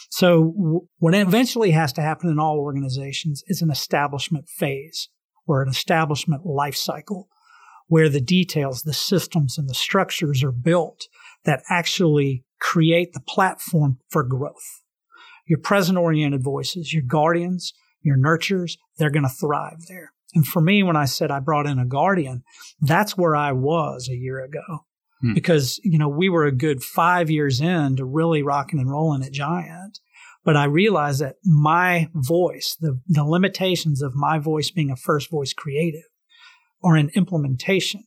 So 0.09 0.87
what 0.99 1.13
eventually 1.13 1.71
has 1.71 1.93
to 1.93 2.01
happen 2.01 2.29
in 2.29 2.39
all 2.39 2.59
organizations 2.59 3.43
is 3.47 3.61
an 3.61 3.69
establishment 3.69 4.49
phase 4.49 5.09
or 5.45 5.61
an 5.61 5.69
establishment 5.69 6.45
life 6.45 6.75
cycle 6.75 7.27
where 7.91 8.07
the 8.07 8.21
details, 8.21 8.83
the 8.83 8.93
systems 8.93 9.57
and 9.57 9.69
the 9.69 9.73
structures 9.73 10.41
are 10.45 10.51
built 10.53 11.09
that 11.43 11.61
actually 11.69 12.45
create 12.57 13.11
the 13.11 13.19
platform 13.19 13.97
for 14.09 14.23
growth. 14.23 14.81
Your 15.45 15.59
present 15.59 15.97
oriented 15.97 16.41
voices, 16.41 16.93
your 16.93 17.03
guardians, 17.05 17.73
your 18.01 18.15
nurtures, 18.15 18.77
they're 18.97 19.09
going 19.09 19.27
to 19.27 19.29
thrive 19.29 19.87
there. 19.89 20.13
And 20.33 20.47
for 20.47 20.61
me, 20.61 20.83
when 20.83 20.95
I 20.95 21.03
said 21.03 21.31
I 21.31 21.41
brought 21.41 21.67
in 21.67 21.79
a 21.79 21.85
guardian, 21.85 22.43
that's 22.79 23.17
where 23.17 23.35
I 23.35 23.51
was 23.51 24.07
a 24.09 24.15
year 24.15 24.41
ago. 24.41 24.85
Hmm. 25.19 25.33
Because, 25.33 25.77
you 25.83 25.97
know, 25.99 26.07
we 26.07 26.29
were 26.29 26.45
a 26.45 26.55
good 26.55 26.81
five 26.81 27.29
years 27.29 27.59
in 27.59 27.97
to 27.97 28.05
really 28.05 28.41
rocking 28.41 28.79
and 28.79 28.89
rolling 28.89 29.21
at 29.21 29.33
Giant. 29.33 29.99
But 30.45 30.55
I 30.55 30.63
realized 30.63 31.19
that 31.19 31.35
my 31.43 32.07
voice, 32.13 32.77
the, 32.79 33.01
the 33.09 33.25
limitations 33.25 34.01
of 34.01 34.15
my 34.15 34.39
voice 34.39 34.71
being 34.71 34.91
a 34.91 34.95
first 34.95 35.29
voice 35.29 35.51
creative, 35.51 36.05
or 36.81 36.95
an 36.95 37.11
implementation, 37.15 38.03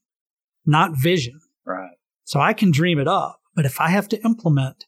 not 0.66 0.92
vision. 0.96 1.40
Right. 1.66 1.96
So 2.24 2.40
I 2.40 2.52
can 2.52 2.70
dream 2.70 2.98
it 2.98 3.08
up, 3.08 3.40
but 3.54 3.66
if 3.66 3.80
I 3.80 3.90
have 3.90 4.08
to 4.08 4.24
implement, 4.24 4.86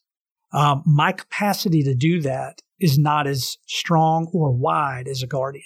um, 0.52 0.82
my 0.86 1.12
capacity 1.12 1.82
to 1.82 1.94
do 1.94 2.20
that 2.22 2.60
is 2.80 2.98
not 2.98 3.26
as 3.26 3.56
strong 3.66 4.30
or 4.32 4.52
wide 4.52 5.08
as 5.08 5.22
a 5.22 5.26
guardian. 5.26 5.64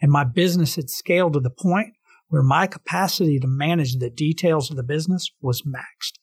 And 0.00 0.10
my 0.10 0.24
business 0.24 0.76
had 0.76 0.90
scaled 0.90 1.34
to 1.34 1.40
the 1.40 1.50
point 1.50 1.94
where 2.28 2.42
my 2.42 2.66
capacity 2.66 3.38
to 3.38 3.46
manage 3.46 3.96
the 3.96 4.10
details 4.10 4.70
of 4.70 4.76
the 4.76 4.82
business 4.82 5.30
was 5.40 5.62
maxed. 5.62 6.14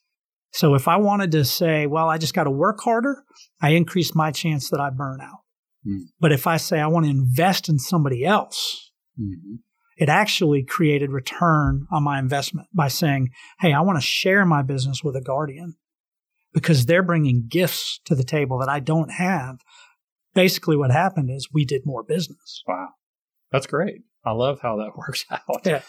So 0.52 0.76
if 0.76 0.88
I 0.88 0.98
wanted 0.98 1.32
to 1.32 1.46
say, 1.46 1.88
well, 1.88 2.10
I 2.10 2.18
just 2.18 2.34
got 2.34 2.44
to 2.44 2.52
work 2.52 2.80
harder, 2.82 3.24
I 3.62 3.72
increase 3.72 4.14
my 4.14 4.32
chance 4.32 4.70
that 4.70 4.80
I 4.80 4.90
burn 4.90 5.20
out. 5.22 5.40
Mm. 5.88 6.10
But 6.20 6.32
if 6.32 6.46
I 6.46 6.58
say 6.58 6.80
I 6.80 6.88
want 6.88 7.06
to 7.06 7.12
invest 7.12 7.70
in 7.70 7.80
somebody 7.80 8.24
else, 8.26 8.92
mm-hmm 9.20 9.56
it 9.98 10.10
actually 10.10 10.64
created 10.64 11.12
return 11.12 11.88
on 11.92 12.04
my 12.04 12.20
investment 12.20 12.68
by 12.74 12.88
saying, 12.88 13.30
Hey, 13.60 13.74
I 13.74 13.82
want 13.82 13.98
to 13.98 14.06
share 14.06 14.46
my 14.46 14.62
business 14.62 15.04
with 15.04 15.16
a 15.16 15.22
guardian 15.22 15.76
because 16.54 16.86
they're 16.86 17.04
bringing 17.04 17.46
gifts 17.48 18.00
to 18.06 18.16
the 18.16 18.24
table 18.24 18.60
that 18.60 18.70
I 18.70 18.80
don't 18.80 19.12
have. 19.12 19.58
Basically, 20.34 20.76
what 20.76 20.92
happened 20.92 21.30
is 21.30 21.50
we 21.54 21.66
did 21.66 21.86
more 21.86 22.04
business. 22.04 22.64
Wow. 22.68 22.90
That's 23.52 23.68
great. 23.68 24.02
I 24.26 24.32
love 24.32 24.60
how 24.62 24.78
that 24.78 24.92
works 24.98 25.26
out. 25.30 25.66
Yeah. 25.66 25.82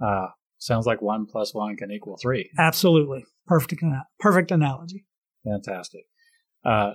Uh, 0.00 0.28
sounds 0.58 0.86
like 0.86 1.02
one 1.02 1.26
plus 1.26 1.54
one 1.54 1.76
can 1.76 1.90
equal 1.90 2.16
three. 2.20 2.50
Absolutely. 2.58 3.24
Perfect, 3.46 3.82
perfect 4.20 4.50
analogy. 4.50 5.04
Fantastic. 5.44 6.02
Uh, 6.64 6.92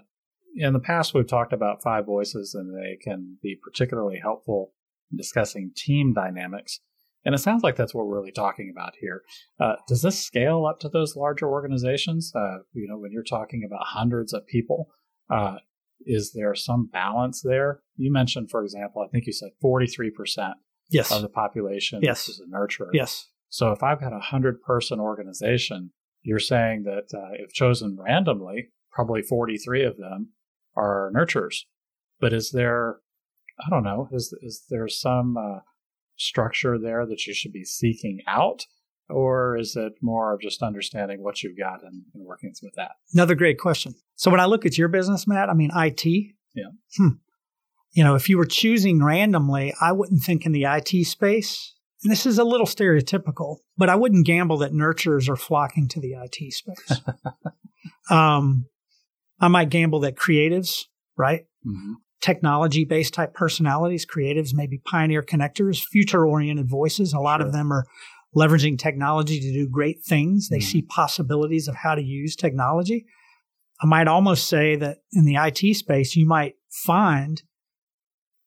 in 0.56 0.74
the 0.74 0.80
past, 0.80 1.14
we've 1.14 1.28
talked 1.28 1.52
about 1.52 1.82
five 1.82 2.06
voices, 2.06 2.54
and 2.54 2.76
they 2.76 2.98
can 3.04 3.38
be 3.42 3.58
particularly 3.62 4.20
helpful 4.22 4.74
discussing 5.16 5.72
team 5.76 6.14
dynamics. 6.14 6.80
And 7.26 7.34
it 7.34 7.40
sounds 7.40 7.64
like 7.64 7.76
that's 7.76 7.94
what 7.94 8.06
we're 8.06 8.18
really 8.18 8.32
talking 8.32 8.70
about 8.70 8.94
here. 9.00 9.22
Uh, 9.60 9.76
does 9.88 10.02
this 10.02 10.20
scale 10.20 10.66
up 10.66 10.80
to 10.82 10.90
those 10.90 11.16
larger 11.16 11.48
organizations? 11.48 12.34
Uh, 12.36 12.60
you 12.74 12.88
know, 12.88 12.98
when 12.98 13.12
you're 13.12 13.24
talking 13.24 13.64
about 13.66 13.86
hundreds 13.86 14.34
of 14.34 14.46
people, 14.46 14.90
uh, 15.30 15.58
is 16.06 16.34
there 16.34 16.54
some 16.54 16.90
balance 16.92 17.42
there? 17.42 17.80
You 17.96 18.12
mentioned, 18.12 18.50
for 18.52 18.64
example, 18.64 19.02
I 19.02 19.08
think 19.08 19.26
you 19.26 19.32
said 19.32 19.52
43% 19.64 20.54
yes. 20.90 21.12
of 21.12 21.22
the 21.22 21.30
population 21.30 22.02
yes. 22.02 22.28
is 22.28 22.42
a 22.42 22.46
nurturer. 22.54 22.90
Yes. 22.92 23.30
So 23.50 23.72
if 23.72 23.84
I've 23.84 24.02
got 24.02 24.12
a 24.12 24.16
100 24.16 24.62
person 24.62 25.00
organization, 25.00 25.92
you're 26.24 26.40
saying 26.40 26.84
that 26.84 27.18
uh, 27.18 27.32
if 27.34 27.54
chosen 27.54 27.98
randomly, 28.00 28.70
probably 28.92 29.22
43 29.22 29.84
of 29.84 29.98
them 29.98 30.30
are 30.76 31.12
nurturers. 31.16 31.60
But 32.20 32.34
is 32.34 32.52
there 32.52 32.98
I 33.66 33.70
don't 33.70 33.84
know. 33.84 34.10
Is 34.12 34.34
is 34.42 34.64
there 34.70 34.88
some 34.88 35.38
uh, 35.38 35.60
structure 36.18 36.78
there 36.78 37.06
that 37.06 37.26
you 37.26 37.34
should 37.34 37.54
be 37.54 37.64
seeking 37.64 38.20
out, 38.28 38.66
or 39.10 39.58
is 39.58 39.76
it 39.76 39.94
more 40.02 40.34
of 40.34 40.42
just 40.42 40.62
understanding 40.62 41.22
what 41.22 41.44
you've 41.44 41.58
got 41.58 41.84
and, 41.84 42.04
and 42.14 42.26
working 42.26 42.54
with 42.62 42.74
that? 42.76 42.92
Another 43.14 43.36
great 43.36 43.60
question. 43.60 43.96
So 44.16 44.32
when 44.32 44.40
I 44.40 44.46
look 44.46 44.66
at 44.66 44.78
your 44.78 44.88
business, 44.88 45.28
Matt, 45.28 45.50
I 45.50 45.54
mean 45.54 45.72
IT. 45.76 46.06
Yeah. 46.06 46.70
Hmm. 46.98 47.08
You 47.92 48.04
know, 48.04 48.16
if 48.16 48.28
you 48.28 48.38
were 48.38 48.46
choosing 48.46 49.04
randomly, 49.04 49.74
I 49.80 49.92
wouldn't 49.92 50.24
think 50.24 50.46
in 50.46 50.52
the 50.52 50.66
IT 50.66 51.06
space. 51.06 51.74
And 52.04 52.12
this 52.12 52.26
is 52.26 52.38
a 52.38 52.44
little 52.44 52.66
stereotypical, 52.66 53.58
but 53.78 53.88
I 53.88 53.96
wouldn't 53.96 54.26
gamble 54.26 54.58
that 54.58 54.74
nurturers 54.74 55.30
are 55.30 55.38
flocking 55.38 55.88
to 55.90 56.02
the 56.02 56.16
IT 56.22 56.54
space. 56.54 57.00
um, 58.10 58.66
I 59.40 59.48
might 59.48 59.70
gamble 59.70 60.02
that 60.02 60.16
creatives, 60.16 60.86
right? 61.18 61.46
Mm-hmm 61.66 61.94
technology 62.24 62.86
based 62.86 63.14
type 63.14 63.34
personalities, 63.34 64.06
creatives, 64.06 64.54
maybe 64.54 64.78
pioneer 64.78 65.22
connectors, 65.22 65.84
future 65.84 66.26
oriented 66.26 66.70
voices. 66.70 67.12
A 67.14 67.20
lot 67.20 67.42
sure. 67.42 67.48
of 67.48 67.54
them 67.54 67.72
are 67.72 67.86
leveraging 68.34 68.80
technology 68.80 69.42
to 69.42 69.52
do 69.52 69.68
great 69.68 70.02
things. 70.04 70.48
They 70.48 70.60
mm-hmm. 70.60 70.64
see 70.64 70.82
possibilities 70.84 71.68
of 71.68 71.76
how 71.76 71.96
to 71.96 72.02
use 72.02 72.38
technology. 72.38 73.06
I 73.82 73.86
might 73.86 74.08
almost 74.08 74.48
say 74.48 74.78
that 74.78 75.00
in 75.12 75.26
the 75.26 75.36
IT 75.36 75.76
space, 75.76 76.16
you 76.16 76.26
might 76.26 76.56
find 76.70 77.44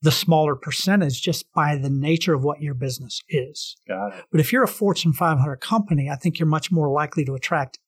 the 0.01 0.11
smaller 0.11 0.57
percentage 0.57 1.21
just 1.21 1.53
by 1.53 1.77
the 1.77 1.91
nature 1.91 2.33
of 2.33 2.43
what 2.43 2.63
your 2.63 2.75
business 2.75 3.21
is. 3.29 3.77
Got 3.87 4.15
it. 4.15 4.25
But 4.31 4.41
if 4.41 4.53
you're 4.53 4.63
a 4.63 4.69
Fortune 4.69 5.13
500 5.13 5.57
company, 5.57 6.09
I 6.11 6.17
think 6.17 6.39
you're 6.39 6.47
much 6.47 6.73
more 6.73 6.89
likely 6.89 7.27
to 7.27 7.35
attract 7.35 7.79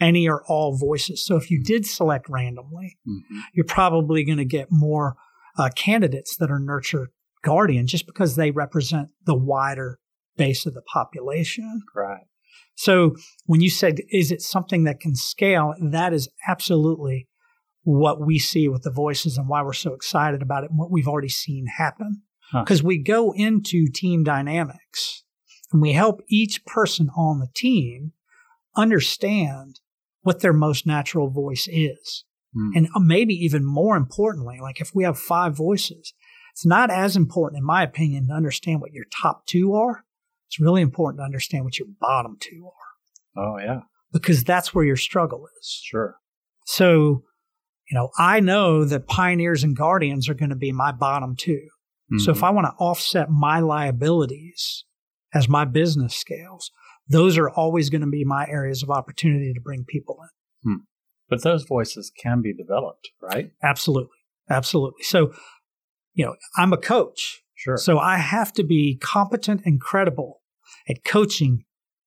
any 0.00 0.28
or 0.28 0.42
all 0.46 0.76
voices. 0.76 1.24
So 1.24 1.36
if 1.36 1.50
you 1.50 1.62
did 1.62 1.86
select 1.86 2.28
randomly, 2.28 2.98
mm-hmm. 3.06 3.38
you're 3.54 3.64
probably 3.64 4.24
going 4.24 4.38
to 4.38 4.44
get 4.44 4.68
more 4.70 5.16
uh, 5.58 5.70
candidates 5.74 6.36
that 6.36 6.50
are 6.50 6.60
nurture 6.60 7.10
guardian 7.42 7.86
just 7.86 8.06
because 8.06 8.36
they 8.36 8.50
represent 8.50 9.08
the 9.24 9.34
wider 9.34 9.98
base 10.36 10.66
of 10.66 10.74
the 10.74 10.82
population. 10.82 11.82
Right. 11.94 12.26
So 12.74 13.16
when 13.46 13.60
you 13.60 13.70
said, 13.70 14.00
is 14.10 14.30
it 14.30 14.40
something 14.40 14.84
that 14.84 15.00
can 15.00 15.16
scale? 15.16 15.74
That 15.80 16.12
is 16.12 16.28
absolutely 16.46 17.28
what 17.82 18.24
we 18.24 18.38
see 18.38 18.68
with 18.68 18.82
the 18.82 18.90
voices 18.90 19.36
and 19.36 19.48
why 19.48 19.62
we're 19.62 19.72
so 19.72 19.94
excited 19.94 20.42
about 20.42 20.64
it 20.64 20.70
and 20.70 20.78
what 20.78 20.90
we've 20.90 21.08
already 21.08 21.28
seen 21.28 21.66
happen. 21.66 22.22
Because 22.52 22.80
huh. 22.80 22.86
we 22.86 22.98
go 22.98 23.32
into 23.32 23.88
team 23.92 24.24
dynamics 24.24 25.24
and 25.72 25.82
we 25.82 25.92
help 25.92 26.22
each 26.28 26.64
person 26.64 27.10
on 27.16 27.40
the 27.40 27.48
team 27.54 28.12
understand 28.76 29.80
what 30.22 30.40
their 30.40 30.52
most 30.52 30.86
natural 30.86 31.30
voice 31.30 31.68
is. 31.70 32.24
Mm. 32.56 32.70
And 32.74 32.88
uh, 32.94 33.00
maybe 33.00 33.34
even 33.34 33.64
more 33.64 33.96
importantly, 33.96 34.58
like 34.60 34.80
if 34.80 34.94
we 34.94 35.04
have 35.04 35.18
five 35.18 35.56
voices, 35.56 36.12
it's 36.52 36.66
not 36.66 36.90
as 36.90 37.16
important, 37.16 37.58
in 37.58 37.64
my 37.64 37.82
opinion, 37.82 38.28
to 38.28 38.34
understand 38.34 38.80
what 38.80 38.92
your 38.92 39.04
top 39.22 39.46
two 39.46 39.74
are. 39.74 40.04
It's 40.48 40.58
really 40.58 40.82
important 40.82 41.20
to 41.20 41.24
understand 41.24 41.64
what 41.64 41.78
your 41.78 41.88
bottom 42.00 42.36
two 42.40 42.66
are. 42.66 43.44
Oh, 43.44 43.58
yeah. 43.58 43.80
Because 44.12 44.42
that's 44.42 44.74
where 44.74 44.84
your 44.84 44.96
struggle 44.96 45.46
is. 45.60 45.80
Sure. 45.84 46.16
So, 46.64 47.22
you 47.90 47.94
know, 47.94 48.10
I 48.18 48.40
know 48.40 48.84
that 48.84 49.06
pioneers 49.06 49.62
and 49.62 49.76
guardians 49.76 50.28
are 50.28 50.34
going 50.34 50.50
to 50.50 50.56
be 50.56 50.72
my 50.72 50.90
bottom 50.90 51.36
2 51.36 51.52
mm-hmm. 51.52 52.18
So 52.18 52.30
if 52.30 52.38
mm-hmm. 52.38 52.44
I 52.44 52.50
want 52.50 52.66
to 52.66 52.84
offset 52.84 53.30
my 53.30 53.60
liabilities 53.60 54.84
as 55.32 55.48
my 55.48 55.64
business 55.64 56.14
scales, 56.14 56.70
those 57.08 57.38
are 57.38 57.48
always 57.48 57.90
going 57.90 58.02
to 58.02 58.06
be 58.06 58.24
my 58.24 58.46
areas 58.48 58.82
of 58.82 58.90
opportunity 58.90 59.52
to 59.52 59.60
bring 59.60 59.84
people 59.84 60.18
in. 60.22 60.70
Hmm. 60.70 60.82
But 61.28 61.42
those 61.42 61.64
voices 61.64 62.10
can 62.22 62.40
be 62.40 62.54
developed, 62.54 63.10
right? 63.20 63.50
Absolutely. 63.62 64.16
Absolutely. 64.50 65.02
So, 65.02 65.32
you 66.14 66.24
know, 66.24 66.36
I'm 66.56 66.72
a 66.72 66.78
coach. 66.78 67.42
Sure. 67.54 67.76
So 67.76 67.98
I 67.98 68.16
have 68.16 68.52
to 68.54 68.62
be 68.62 68.96
competent 68.96 69.62
and 69.64 69.80
credible 69.80 70.42
at 70.88 71.04
coaching 71.04 71.64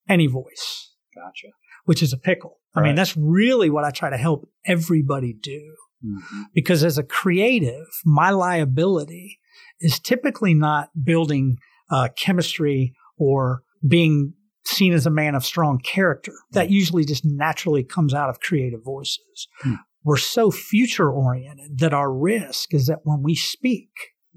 any 0.09 0.27
voice. 0.27 0.93
Gotcha. 1.13 1.47
Which 1.85 2.01
is 2.01 2.13
a 2.13 2.17
pickle. 2.17 2.59
Right. 2.75 2.83
I 2.83 2.85
mean, 2.87 2.95
that's 2.95 3.15
really 3.17 3.69
what 3.69 3.83
I 3.83 3.91
try 3.91 4.09
to 4.09 4.17
help 4.17 4.49
everybody 4.65 5.33
do. 5.33 5.75
Mm-hmm. 6.05 6.41
Because 6.53 6.83
as 6.83 6.97
a 6.97 7.03
creative, 7.03 7.85
my 8.05 8.31
liability 8.31 9.39
is 9.79 9.99
typically 9.99 10.53
not 10.53 10.89
building 11.03 11.57
uh, 11.91 12.09
chemistry 12.15 12.93
or 13.17 13.63
being 13.87 14.33
seen 14.65 14.93
as 14.93 15.05
a 15.05 15.11
man 15.11 15.35
of 15.35 15.45
strong 15.45 15.79
character. 15.79 16.33
That 16.51 16.67
hmm. 16.67 16.73
usually 16.73 17.05
just 17.05 17.25
naturally 17.25 17.83
comes 17.83 18.13
out 18.13 18.29
of 18.29 18.39
creative 18.39 18.83
voices. 18.83 19.47
Hmm. 19.61 19.75
We're 20.03 20.17
so 20.17 20.49
future 20.49 21.11
oriented 21.11 21.77
that 21.79 21.93
our 21.93 22.11
risk 22.11 22.73
is 22.73 22.87
that 22.87 23.01
when 23.03 23.21
we 23.21 23.35
speak, 23.35 23.89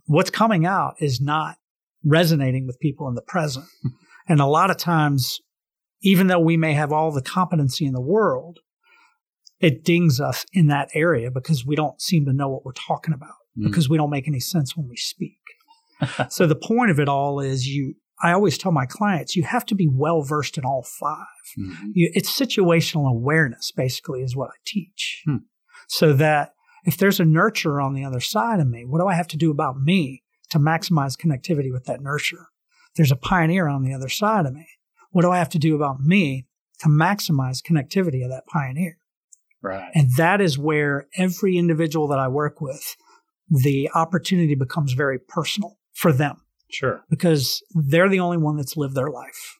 what's 0.07 0.31
coming 0.31 0.67
out 0.67 0.95
is 1.01 1.21
not 1.21 1.57
resonating 2.05 2.67
with 2.67 2.79
people 2.81 3.09
in 3.09 3.15
the 3.15 3.23
present. 3.23 3.67
and 4.29 4.41
a 4.41 4.47
lot 4.47 4.71
of 4.71 4.77
times, 4.77 5.41
even 6.03 6.27
though 6.27 6.39
we 6.39 6.57
may 6.57 6.75
have 6.75 6.93
all 6.93 7.11
the 7.11 7.23
competency 7.23 7.87
in 7.87 7.95
the 7.95 8.01
world, 8.01 8.59
it 9.61 9.85
dings 9.85 10.21
us 10.21 10.45
in 10.53 10.67
that 10.67 10.91
area 10.95 11.31
because 11.31 11.65
we 11.65 11.77
don't 11.77 12.01
seem 12.01 12.27
to 12.27 12.33
know 12.33 12.49
what 12.49 12.65
we're 12.65 12.73
talking 12.73 13.15
about 13.15 13.37
mm. 13.59 13.65
because 13.65 13.89
we 13.89 13.97
don't 13.97 14.11
make 14.11 14.29
any 14.29 14.41
sense 14.41 14.77
when 14.77 14.89
we 14.89 14.97
speak. 14.97 15.39
so 16.29 16.47
the 16.47 16.55
point 16.55 16.91
of 16.91 17.01
it 17.01 17.09
all 17.09 17.41
is 17.41 17.67
you 17.67 17.95
I 18.25 18.33
always 18.33 18.57
tell 18.57 18.73
my 18.73 18.87
clients 18.87 19.37
you 19.37 19.43
have 19.43 19.67
to 19.67 19.75
be 19.75 19.87
well 19.87 20.23
versed 20.23 20.57
in 20.57 20.65
all 20.65 20.83
5 20.83 21.19
mm-hmm. 21.59 21.91
you, 21.93 22.11
it's 22.15 22.41
situational 22.41 23.07
awareness, 23.11 23.71
basically, 23.71 24.23
is 24.23 24.35
what 24.35 24.49
I 24.49 24.57
teach. 24.65 25.23
Hmm. 25.27 25.37
So 25.89 26.15
that 26.15 26.55
if 26.87 26.97
there's 26.97 27.21
a 27.21 27.25
nurturer 27.25 27.85
on 27.85 27.93
the 27.93 28.03
other 28.03 28.21
side 28.21 28.61
of 28.61 28.67
me, 28.67 28.87
what 28.87 29.01
do 29.01 29.07
I 29.07 29.15
have 29.15 29.29
to 29.29 29.37
do 29.37 29.51
about 29.51 29.79
me 29.79 30.23
to 30.51 30.59
maximize 30.59 31.19
connectivity 31.19 31.71
with 31.71 31.85
that 31.85 32.01
nurturer? 32.01 32.47
There's 32.97 33.13
a 33.13 33.17
pioneer 33.17 33.69
on 33.69 33.83
the 33.83 33.93
other 33.93 34.09
side 34.09 34.47
of 34.47 34.55
me. 34.55 34.67
What 35.11 35.23
do 35.23 35.31
I 35.31 35.39
have 35.39 35.51
to 35.51 35.59
do 35.59 35.77
about 35.77 36.01
me 36.01 36.47
to 36.79 36.89
maximize 36.89 37.63
connectivity 37.63 38.25
of 38.25 38.31
that 38.31 38.47
pioneer? 38.47 38.97
Right. 39.61 39.91
And 39.95 40.09
that 40.17 40.41
is 40.41 40.59
where 40.59 41.09
every 41.19 41.59
individual 41.59 42.09
that 42.09 42.19
I 42.19 42.29
work 42.29 42.63
with, 42.63 42.97
the 43.51 43.91
opportunity 43.95 44.55
becomes 44.55 44.95
very 44.95 45.19
personal 45.19 45.79
for 45.93 46.11
them. 46.11 46.44
Sure. 46.75 47.05
Because 47.09 47.63
they're 47.73 48.09
the 48.09 48.21
only 48.21 48.37
one 48.37 48.57
that's 48.57 48.77
lived 48.77 48.97
their 48.97 49.11
life. 49.11 49.59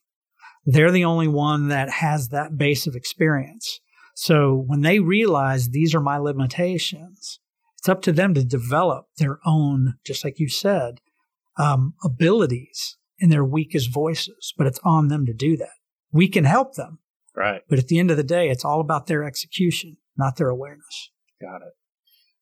They're 0.65 0.91
the 0.91 1.05
only 1.05 1.27
one 1.27 1.69
that 1.69 1.89
has 1.89 2.29
that 2.29 2.57
base 2.57 2.87
of 2.87 2.95
experience. 2.95 3.79
So 4.15 4.63
when 4.67 4.81
they 4.81 4.99
realize 4.99 5.69
these 5.69 5.95
are 5.95 6.01
my 6.01 6.17
limitations, 6.17 7.39
it's 7.77 7.87
up 7.87 8.01
to 8.03 8.11
them 8.11 8.33
to 8.33 8.43
develop 8.43 9.05
their 9.17 9.39
own, 9.45 9.95
just 10.05 10.23
like 10.23 10.39
you 10.39 10.49
said, 10.49 10.99
um, 11.57 11.93
abilities 12.03 12.97
in 13.19 13.29
their 13.29 13.45
weakest 13.45 13.93
voices. 13.93 14.53
But 14.57 14.67
it's 14.67 14.79
on 14.83 15.07
them 15.07 15.25
to 15.25 15.33
do 15.33 15.55
that. 15.57 15.69
We 16.11 16.27
can 16.27 16.43
help 16.43 16.75
them. 16.75 16.99
Right. 17.35 17.61
But 17.69 17.79
at 17.79 17.87
the 17.87 17.99
end 17.99 18.11
of 18.11 18.17
the 18.17 18.23
day, 18.23 18.49
it's 18.49 18.65
all 18.65 18.81
about 18.81 19.07
their 19.07 19.23
execution, 19.23 19.97
not 20.17 20.37
their 20.37 20.49
awareness. 20.49 21.11
Got 21.41 21.57
it. 21.57 21.73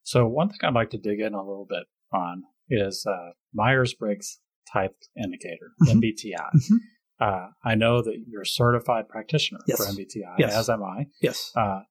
So 0.04 0.28
one 0.28 0.50
thing 0.50 0.60
I'd 0.64 0.74
like 0.74 0.92
to 0.92 0.98
dig 0.98 1.20
in 1.20 1.34
a 1.34 1.40
little 1.40 1.68
bit 1.68 1.84
on 2.14 2.44
is 2.70 3.06
uh, 3.08 3.32
Myers 3.54 3.94
Briggs 3.94 4.40
type 4.72 4.96
indicator, 5.22 5.72
mm-hmm. 5.82 6.00
MBTI. 6.00 6.50
Mm-hmm. 6.56 6.76
Uh, 7.20 7.48
I 7.64 7.76
know 7.76 8.02
that 8.02 8.16
you're 8.28 8.42
a 8.42 8.46
certified 8.46 9.08
practitioner 9.08 9.60
yes. 9.68 9.78
for 9.78 9.92
MBTI, 9.92 10.36
yes. 10.40 10.54
as 10.54 10.70
am 10.70 10.84
I. 10.84 11.08
Yes. 11.22 11.52
Uh, 11.56 11.82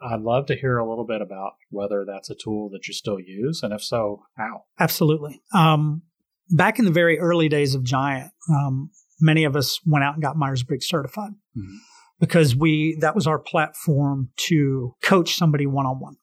I'd 0.00 0.20
love 0.20 0.46
to 0.46 0.56
hear 0.56 0.78
a 0.78 0.88
little 0.88 1.06
bit 1.06 1.20
about 1.20 1.52
whether 1.70 2.04
that's 2.06 2.30
a 2.30 2.34
tool 2.34 2.70
that 2.70 2.86
you 2.86 2.94
still 2.94 3.18
use, 3.18 3.62
and 3.62 3.72
if 3.72 3.82
so, 3.82 4.22
how. 4.36 4.64
Absolutely. 4.78 5.40
Um, 5.52 6.02
back 6.50 6.78
in 6.78 6.84
the 6.84 6.90
very 6.92 7.18
early 7.18 7.48
days 7.48 7.74
of 7.74 7.82
Giant, 7.82 8.30
um, 8.50 8.90
many 9.20 9.44
of 9.44 9.56
us 9.56 9.80
went 9.84 10.04
out 10.04 10.14
and 10.14 10.22
got 10.22 10.36
Myers 10.36 10.62
Briggs 10.62 10.86
certified 10.86 11.32
mm-hmm. 11.56 11.76
because 12.20 12.54
we 12.54 12.96
that 13.00 13.14
was 13.14 13.26
our 13.26 13.38
platform 13.38 14.30
to 14.48 14.94
coach 15.02 15.34
somebody 15.34 15.66
one 15.66 15.86
on 15.86 15.98
one. 16.00 16.16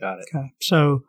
Got 0.00 0.18
it. 0.18 0.26
Okay. 0.34 0.52
So, 0.60 1.02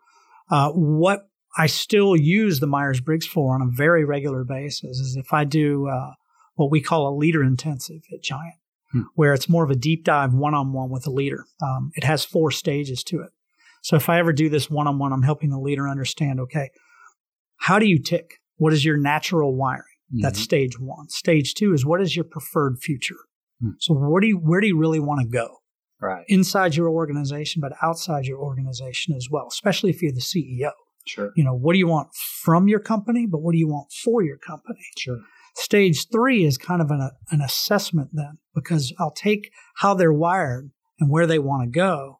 uh, 0.52 0.69
what 0.69 1.28
I 1.57 1.67
still 1.67 2.15
use 2.15 2.59
the 2.59 2.67
Myers 2.67 2.99
Briggs 2.99 3.27
for 3.27 3.53
on 3.55 3.61
a 3.61 3.71
very 3.71 4.03
regular 4.05 4.43
basis 4.43 4.99
is 4.99 5.15
if 5.15 5.33
I 5.33 5.43
do 5.43 5.87
uh, 5.87 6.13
what 6.55 6.71
we 6.71 6.81
call 6.81 7.07
a 7.07 7.15
leader 7.15 7.43
intensive 7.43 8.01
at 8.11 8.23
Giant, 8.23 8.55
hmm. 8.91 9.01
where 9.15 9.33
it's 9.33 9.49
more 9.49 9.63
of 9.63 9.69
a 9.69 9.75
deep 9.75 10.03
dive 10.03 10.33
one 10.33 10.53
on 10.53 10.73
one 10.73 10.89
with 10.89 11.05
a 11.05 11.11
leader. 11.11 11.45
Um, 11.61 11.91
it 11.95 12.03
has 12.03 12.25
four 12.25 12.51
stages 12.51 13.03
to 13.05 13.21
it. 13.21 13.31
So 13.81 13.95
if 13.95 14.09
I 14.09 14.17
ever 14.19 14.33
do 14.33 14.49
this 14.49 14.69
one 14.69 14.87
on 14.87 14.97
one, 14.97 15.11
I'm 15.11 15.23
helping 15.23 15.49
the 15.49 15.59
leader 15.59 15.87
understand 15.87 16.39
okay, 16.39 16.71
how 17.57 17.79
do 17.79 17.85
you 17.85 18.01
tick? 18.01 18.39
What 18.57 18.73
is 18.73 18.85
your 18.85 18.97
natural 18.97 19.55
wiring? 19.55 19.83
Mm-hmm. 20.11 20.21
That's 20.21 20.39
stage 20.39 20.79
one. 20.79 21.09
Stage 21.09 21.53
two 21.53 21.73
is 21.73 21.85
what 21.85 22.01
is 22.01 22.15
your 22.15 22.25
preferred 22.25 22.79
future? 22.79 23.17
Hmm. 23.61 23.71
So 23.79 23.93
where 23.93 24.21
do 24.21 24.27
you 24.27 24.37
where 24.37 24.61
do 24.61 24.67
you 24.67 24.77
really 24.77 24.99
want 24.99 25.21
to 25.21 25.27
go? 25.27 25.59
Right. 26.01 26.25
Inside 26.27 26.75
your 26.75 26.89
organization, 26.89 27.61
but 27.61 27.73
outside 27.81 28.25
your 28.25 28.39
organization 28.39 29.15
as 29.15 29.29
well, 29.31 29.47
especially 29.47 29.89
if 29.89 30.01
you're 30.01 30.11
the 30.11 30.19
CEO. 30.19 30.71
Sure. 31.05 31.31
You 31.35 31.43
know, 31.43 31.53
what 31.53 31.73
do 31.73 31.79
you 31.79 31.87
want 31.87 32.09
from 32.13 32.67
your 32.67 32.79
company, 32.79 33.25
but 33.25 33.41
what 33.41 33.51
do 33.51 33.57
you 33.57 33.67
want 33.67 33.91
for 33.91 34.23
your 34.23 34.37
company? 34.37 34.79
Sure. 34.97 35.19
Stage 35.55 36.07
three 36.11 36.45
is 36.45 36.57
kind 36.57 36.81
of 36.81 36.89
an, 36.89 37.11
an 37.29 37.41
assessment 37.41 38.09
then, 38.13 38.39
because 38.55 38.93
I'll 38.99 39.11
take 39.11 39.51
how 39.77 39.93
they're 39.93 40.13
wired 40.13 40.71
and 40.99 41.09
where 41.09 41.27
they 41.27 41.39
want 41.39 41.63
to 41.63 41.69
go, 41.69 42.19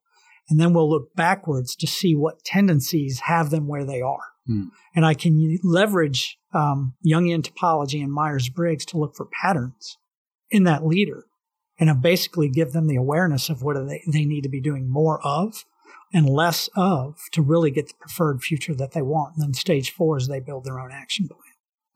and 0.50 0.60
then 0.60 0.74
we'll 0.74 0.90
look 0.90 1.16
backwards 1.16 1.76
to 1.78 1.88
see 1.88 2.16
what 2.16 2.44
tendencies 2.44 3.22
have 3.22 3.50
them 3.50 3.68
where 3.68 3.86
they 3.86 4.02
are. 4.02 4.34
Hmm. 4.46 4.66
And 4.96 5.06
I 5.06 5.14
can 5.14 5.58
leverage 5.64 6.38
um, 6.54 6.96
Jungian 7.06 7.42
typology 7.42 8.04
and 8.04 8.12
Myers 8.12 8.50
Briggs 8.50 8.86
to 8.88 8.98
look 8.98 9.16
for 9.16 9.28
patterns 9.42 9.98
in 10.52 10.66
that 10.66 10.86
leader 10.86 11.26
and 11.80 11.90
I 11.90 11.94
basically 11.94 12.50
give 12.50 12.72
them 12.72 12.88
the 12.88 12.96
awareness 12.96 13.50
of 13.50 13.64
what 13.64 13.76
they, 13.88 14.02
they 14.08 14.26
need 14.26 14.42
to 14.44 14.50
be 14.50 14.62
doing 14.62 14.90
more 14.90 15.20
of 15.26 15.66
and 16.14 16.30
less 16.30 16.70
of 16.76 17.18
to 17.32 17.42
really 17.42 17.72
get 17.72 17.88
the 17.88 17.96
preferred 18.00 18.42
future 18.42 18.76
that 18.76 18.92
they 18.92 19.02
want. 19.02 19.36
And 19.36 19.44
then 19.44 19.54
stage 19.54 19.92
four 19.92 20.18
is 20.18 20.28
they 20.28 20.40
build 20.40 20.64
their 20.64 20.80
own 20.80 20.92
action 20.92 21.28
plan. 21.28 21.40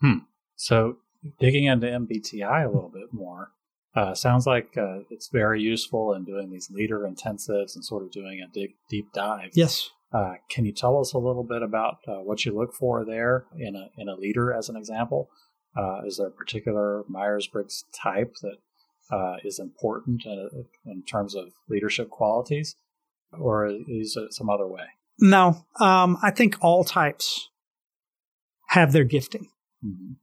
Hmm. 0.02 0.26
So 0.56 0.98
digging 1.40 1.66
into 1.66 1.88
MBTI 1.88 2.66
a 2.66 2.70
little 2.70 2.92
bit 2.94 3.14
more, 3.14 3.52
uh, 3.96 4.14
sounds 4.14 4.46
like 4.46 4.78
uh, 4.78 5.00
it's 5.10 5.30
very 5.30 5.62
useful 5.62 6.14
in 6.14 6.24
doing 6.24 6.52
these 6.52 6.70
leader 6.70 7.00
intensives 7.00 7.76
and 7.76 7.84
sort 7.84 8.04
of 8.04 8.12
doing 8.12 8.42
a 8.42 8.52
deep, 8.52 8.78
deep 8.90 9.12
dive. 9.14 9.52
Yes. 9.54 9.90
Uh, 10.14 10.36
can 10.50 10.66
you 10.66 10.72
tell 10.72 11.00
us 11.00 11.14
a 11.14 11.18
little 11.18 11.44
bit 11.44 11.62
about 11.62 11.98
uh, 12.08 12.22
what 12.22 12.46
you 12.46 12.56
look 12.56 12.74
for 12.74 13.04
there 13.04 13.46
in 13.58 13.76
a 13.76 13.90
in 13.98 14.08
a 14.08 14.16
leader, 14.16 14.54
as 14.54 14.70
an 14.70 14.78
example? 14.78 15.30
Uh, 15.76 16.02
is 16.06 16.18
there 16.18 16.28
a 16.28 16.32
particular 16.32 17.04
Myers 17.10 17.48
Briggs 17.48 17.84
type 17.94 18.34
that 18.42 18.58
uh, 19.12 19.36
is 19.44 19.60
important 19.60 20.26
in, 20.26 20.66
in 20.86 21.04
terms 21.04 21.36
of 21.36 21.52
leadership 21.68 22.10
qualities? 22.10 22.76
Or 23.32 23.68
is 23.68 24.16
it 24.16 24.34
some 24.34 24.50
other 24.50 24.68
way? 24.68 24.86
No, 25.20 25.66
um, 25.80 26.18
I 26.22 26.32
think 26.32 26.58
all 26.62 26.84
types 26.84 27.50
have 28.70 28.92
their 28.92 29.04
gifting. 29.04 29.48
Mm-hmm. 29.84 30.14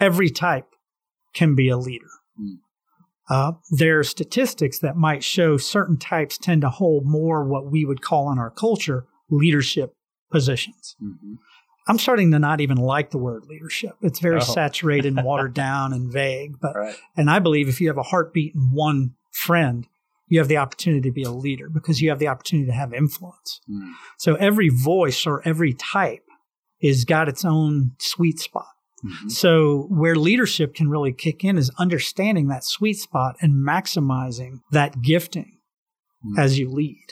Every 0.00 0.30
type 0.30 0.66
can 1.34 1.54
be 1.54 1.68
a 1.68 1.76
leader. 1.76 2.10
Mm. 2.40 2.58
Uh, 3.30 3.52
there 3.70 4.00
are 4.00 4.04
statistics 4.04 4.78
that 4.80 4.96
might 4.96 5.22
show 5.22 5.56
certain 5.56 5.96
types 5.96 6.36
tend 6.36 6.62
to 6.62 6.68
hold 6.68 7.06
more 7.06 7.44
what 7.44 7.70
we 7.70 7.84
would 7.84 8.02
call 8.02 8.32
in 8.32 8.38
our 8.38 8.50
culture 8.50 9.06
leadership 9.30 9.94
positions. 10.30 10.96
Mm-hmm. 11.02 11.34
I'm 11.88 11.98
starting 11.98 12.30
to 12.32 12.38
not 12.38 12.60
even 12.60 12.76
like 12.76 13.10
the 13.10 13.18
word 13.18 13.44
leadership. 13.46 13.92
It's 14.02 14.20
very 14.20 14.36
oh. 14.36 14.44
saturated 14.44 15.16
and 15.16 15.24
watered 15.24 15.54
down 15.54 15.92
and 15.92 16.12
vague. 16.12 16.60
But 16.60 16.76
right. 16.76 16.96
and 17.16 17.30
I 17.30 17.38
believe 17.38 17.68
if 17.68 17.80
you 17.80 17.88
have 17.88 17.98
a 17.98 18.02
heartbeat 18.02 18.54
and 18.54 18.72
one 18.72 19.14
friend, 19.30 19.86
you 20.26 20.38
have 20.38 20.48
the 20.48 20.56
opportunity 20.56 21.08
to 21.08 21.12
be 21.12 21.22
a 21.22 21.30
leader 21.30 21.68
because 21.68 22.00
you 22.00 22.08
have 22.08 22.18
the 22.18 22.28
opportunity 22.28 22.66
to 22.66 22.74
have 22.74 22.92
influence. 22.92 23.60
Mm. 23.70 23.92
So 24.18 24.34
every 24.36 24.68
voice 24.68 25.26
or 25.26 25.46
every 25.46 25.74
type 25.74 26.24
is 26.80 27.04
got 27.04 27.28
its 27.28 27.44
own 27.44 27.92
sweet 27.98 28.38
spot. 28.38 28.66
Mm-hmm. 29.04 29.28
So 29.28 29.86
where 29.90 30.14
leadership 30.14 30.74
can 30.74 30.88
really 30.88 31.12
kick 31.12 31.44
in 31.44 31.58
is 31.58 31.70
understanding 31.78 32.48
that 32.48 32.64
sweet 32.64 32.98
spot 32.98 33.36
and 33.40 33.66
maximizing 33.66 34.60
that 34.70 35.02
gifting 35.02 35.58
mm. 36.24 36.38
as 36.38 36.58
you 36.58 36.70
lead. 36.70 37.06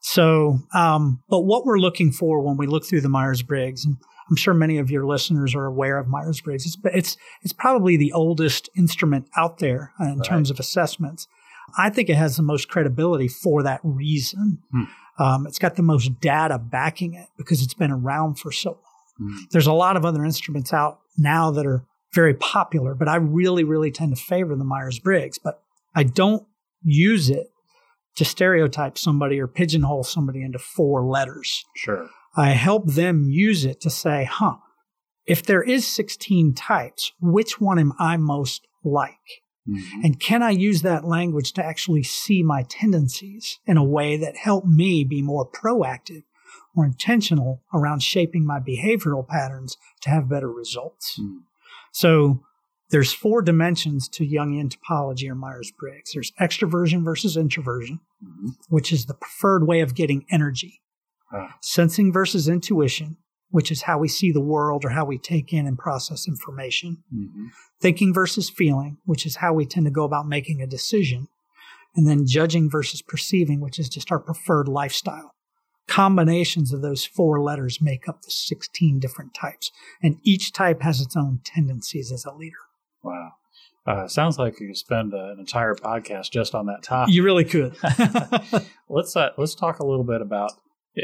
So, 0.00 0.58
um, 0.74 1.22
but 1.28 1.40
what 1.40 1.64
we're 1.64 1.78
looking 1.78 2.12
for 2.12 2.40
when 2.40 2.56
we 2.56 2.66
look 2.66 2.84
through 2.84 3.00
the 3.00 3.08
Myers 3.08 3.42
Briggs, 3.42 3.84
and 3.84 3.96
I'm 4.30 4.36
sure 4.36 4.54
many 4.54 4.78
of 4.78 4.90
your 4.90 5.06
listeners 5.06 5.54
are 5.54 5.64
aware 5.64 5.98
of 5.98 6.08
Myers 6.08 6.40
Briggs. 6.40 6.66
It's, 6.66 6.76
it's, 6.84 7.16
it's 7.42 7.52
probably 7.52 7.96
the 7.96 8.12
oldest 8.12 8.68
instrument 8.76 9.28
out 9.36 9.58
there 9.58 9.92
in 9.98 10.18
right. 10.18 10.24
terms 10.24 10.50
of 10.50 10.60
assessments. 10.60 11.26
I 11.76 11.90
think 11.90 12.08
it 12.08 12.16
has 12.16 12.36
the 12.36 12.42
most 12.42 12.68
credibility 12.68 13.28
for 13.28 13.62
that 13.62 13.80
reason. 13.82 14.58
Hmm. 14.70 14.82
Um, 15.16 15.46
it's 15.46 15.58
got 15.58 15.76
the 15.76 15.82
most 15.82 16.20
data 16.20 16.58
backing 16.58 17.14
it 17.14 17.28
because 17.36 17.62
it's 17.62 17.74
been 17.74 17.90
around 17.90 18.38
for 18.38 18.50
so 18.50 18.70
long. 18.70 19.30
Hmm. 19.30 19.36
There's 19.50 19.66
a 19.66 19.72
lot 19.72 19.96
of 19.96 20.04
other 20.04 20.24
instruments 20.24 20.72
out 20.72 21.00
now 21.16 21.50
that 21.52 21.66
are 21.66 21.84
very 22.12 22.34
popular, 22.34 22.94
but 22.94 23.08
I 23.08 23.16
really, 23.16 23.64
really 23.64 23.90
tend 23.90 24.16
to 24.16 24.22
favor 24.22 24.54
the 24.54 24.64
Myers 24.64 24.98
Briggs. 24.98 25.38
But 25.38 25.62
I 25.94 26.04
don't 26.04 26.46
use 26.82 27.30
it 27.30 27.48
to 28.16 28.24
stereotype 28.24 28.96
somebody 28.96 29.40
or 29.40 29.48
pigeonhole 29.48 30.04
somebody 30.04 30.42
into 30.42 30.58
four 30.58 31.04
letters. 31.04 31.64
Sure. 31.76 32.08
I 32.36 32.50
help 32.50 32.86
them 32.86 33.28
use 33.30 33.64
it 33.64 33.80
to 33.82 33.90
say, 33.90 34.24
huh, 34.24 34.56
if 35.26 35.42
there 35.42 35.62
is 35.62 35.86
16 35.86 36.54
types, 36.54 37.12
which 37.20 37.60
one 37.60 37.78
am 37.78 37.92
I 37.98 38.16
most 38.16 38.66
like? 38.84 39.42
Mm-hmm. 39.68 40.00
And 40.04 40.20
can 40.20 40.42
I 40.42 40.50
use 40.50 40.82
that 40.82 41.04
language 41.04 41.52
to 41.54 41.64
actually 41.64 42.02
see 42.02 42.42
my 42.42 42.64
tendencies 42.68 43.58
in 43.66 43.76
a 43.76 43.84
way 43.84 44.16
that 44.16 44.36
help 44.36 44.66
me 44.66 45.04
be 45.04 45.22
more 45.22 45.48
proactive 45.48 46.24
or 46.76 46.84
intentional 46.84 47.62
around 47.72 48.02
shaping 48.02 48.44
my 48.44 48.60
behavioral 48.60 49.26
patterns 49.26 49.76
to 50.02 50.10
have 50.10 50.28
better 50.28 50.50
results? 50.50 51.18
Mm-hmm. 51.18 51.38
So 51.92 52.42
there's 52.90 53.12
four 53.12 53.40
dimensions 53.40 54.08
to 54.10 54.26
Jungian 54.26 54.74
typology 54.74 55.28
or 55.28 55.34
Myers-Briggs. 55.34 56.12
There's 56.12 56.32
extroversion 56.40 57.04
versus 57.04 57.36
introversion, 57.36 58.00
mm-hmm. 58.22 58.50
which 58.68 58.92
is 58.92 59.06
the 59.06 59.14
preferred 59.14 59.66
way 59.66 59.80
of 59.80 59.94
getting 59.94 60.26
energy. 60.30 60.82
Uh. 61.34 61.48
Sensing 61.60 62.12
versus 62.12 62.48
intuition, 62.48 63.16
which 63.54 63.70
is 63.70 63.82
how 63.82 63.96
we 63.96 64.08
see 64.08 64.32
the 64.32 64.40
world 64.40 64.84
or 64.84 64.88
how 64.88 65.04
we 65.04 65.16
take 65.16 65.52
in 65.52 65.64
and 65.64 65.78
process 65.78 66.26
information. 66.26 67.04
Mm-hmm. 67.14 67.46
Thinking 67.80 68.12
versus 68.12 68.50
feeling, 68.50 68.98
which 69.04 69.24
is 69.24 69.36
how 69.36 69.52
we 69.52 69.64
tend 69.64 69.86
to 69.86 69.92
go 69.92 70.02
about 70.02 70.26
making 70.26 70.60
a 70.60 70.66
decision. 70.66 71.28
And 71.94 72.04
then 72.04 72.26
judging 72.26 72.68
versus 72.68 73.00
perceiving, 73.00 73.60
which 73.60 73.78
is 73.78 73.88
just 73.88 74.10
our 74.10 74.18
preferred 74.18 74.66
lifestyle. 74.66 75.36
Combinations 75.86 76.72
of 76.72 76.82
those 76.82 77.04
four 77.04 77.40
letters 77.40 77.80
make 77.80 78.08
up 78.08 78.22
the 78.22 78.30
16 78.32 78.98
different 78.98 79.34
types, 79.34 79.70
and 80.02 80.16
each 80.24 80.52
type 80.52 80.82
has 80.82 81.00
its 81.00 81.16
own 81.16 81.38
tendencies 81.44 82.10
as 82.10 82.24
a 82.24 82.32
leader. 82.32 82.56
Wow. 83.04 83.34
Uh, 83.86 84.08
sounds 84.08 84.36
like 84.36 84.58
you 84.58 84.66
could 84.66 84.76
spend 84.76 85.14
uh, 85.14 85.30
an 85.30 85.38
entire 85.38 85.76
podcast 85.76 86.32
just 86.32 86.56
on 86.56 86.66
that 86.66 86.82
topic. 86.82 87.14
You 87.14 87.22
really 87.22 87.44
could. 87.44 87.76
let's 88.88 89.14
uh, 89.14 89.30
let's 89.36 89.54
talk 89.54 89.78
a 89.78 89.86
little 89.86 90.02
bit 90.02 90.22
about 90.22 90.54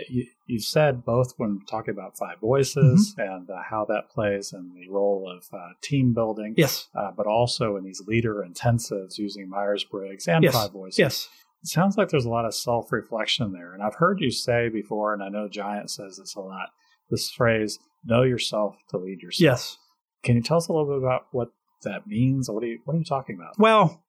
you, 0.09 0.26
you 0.46 0.61
said 0.61 1.05
both 1.05 1.35
when 1.37 1.61
talking 1.68 1.92
about 1.92 2.16
five 2.16 2.38
voices 2.40 3.14
Mm-hmm. 3.18 3.33
and 3.33 3.50
uh, 3.50 3.62
how 3.68 3.85
that 3.87 4.09
plays 4.11 4.53
in 4.53 4.72
the 4.74 4.88
role 4.88 5.31
of 5.31 5.46
uh, 5.53 5.70
team 5.83 6.12
building, 6.14 6.55
yes. 6.57 6.88
uh, 6.94 7.11
but 7.16 7.26
also 7.26 7.76
in 7.76 7.85
these 7.85 8.03
leader 8.07 8.46
intensives 8.48 9.18
using 9.18 9.48
Myers 9.48 9.85
Briggs 9.85 10.29
and 10.29 10.44
Yes. 10.44 10.55
five 10.55 10.72
voices. 10.72 10.98
Yes. 10.98 11.29
It 11.62 11.68
sounds 11.68 11.96
like 11.98 12.09
there's 12.09 12.24
a 12.24 12.31
lot 12.31 12.46
of 12.46 12.55
self 12.55 12.90
reflection 12.92 13.53
there. 13.53 13.74
And 13.74 13.83
I've 13.83 13.96
heard 13.96 14.20
you 14.20 14.31
say 14.31 14.68
before, 14.68 15.12
and 15.12 15.22
I 15.22 15.29
know 15.29 15.48
Giant 15.48 15.90
says 15.90 16.16
this 16.16 16.35
a 16.35 16.40
lot 16.40 16.68
this 17.11 17.31
phrase, 17.31 17.79
know 18.05 18.22
yourself 18.22 18.76
to 18.90 18.96
lead 18.96 19.20
yourself. 19.20 19.40
Yes. 19.42 19.76
Can 20.22 20.37
you 20.37 20.42
tell 20.42 20.59
us 20.59 20.68
a 20.68 20.72
little 20.72 20.87
bit 20.88 20.98
about 20.98 21.26
what 21.33 21.48
that 21.83 22.07
means? 22.07 22.48
What 22.48 22.62
are 22.62 22.66
you, 22.66 22.79
what 22.85 22.94
are 22.94 22.98
you 22.98 23.05
talking 23.05 23.35
about? 23.37 23.59
Well, 23.59 24.03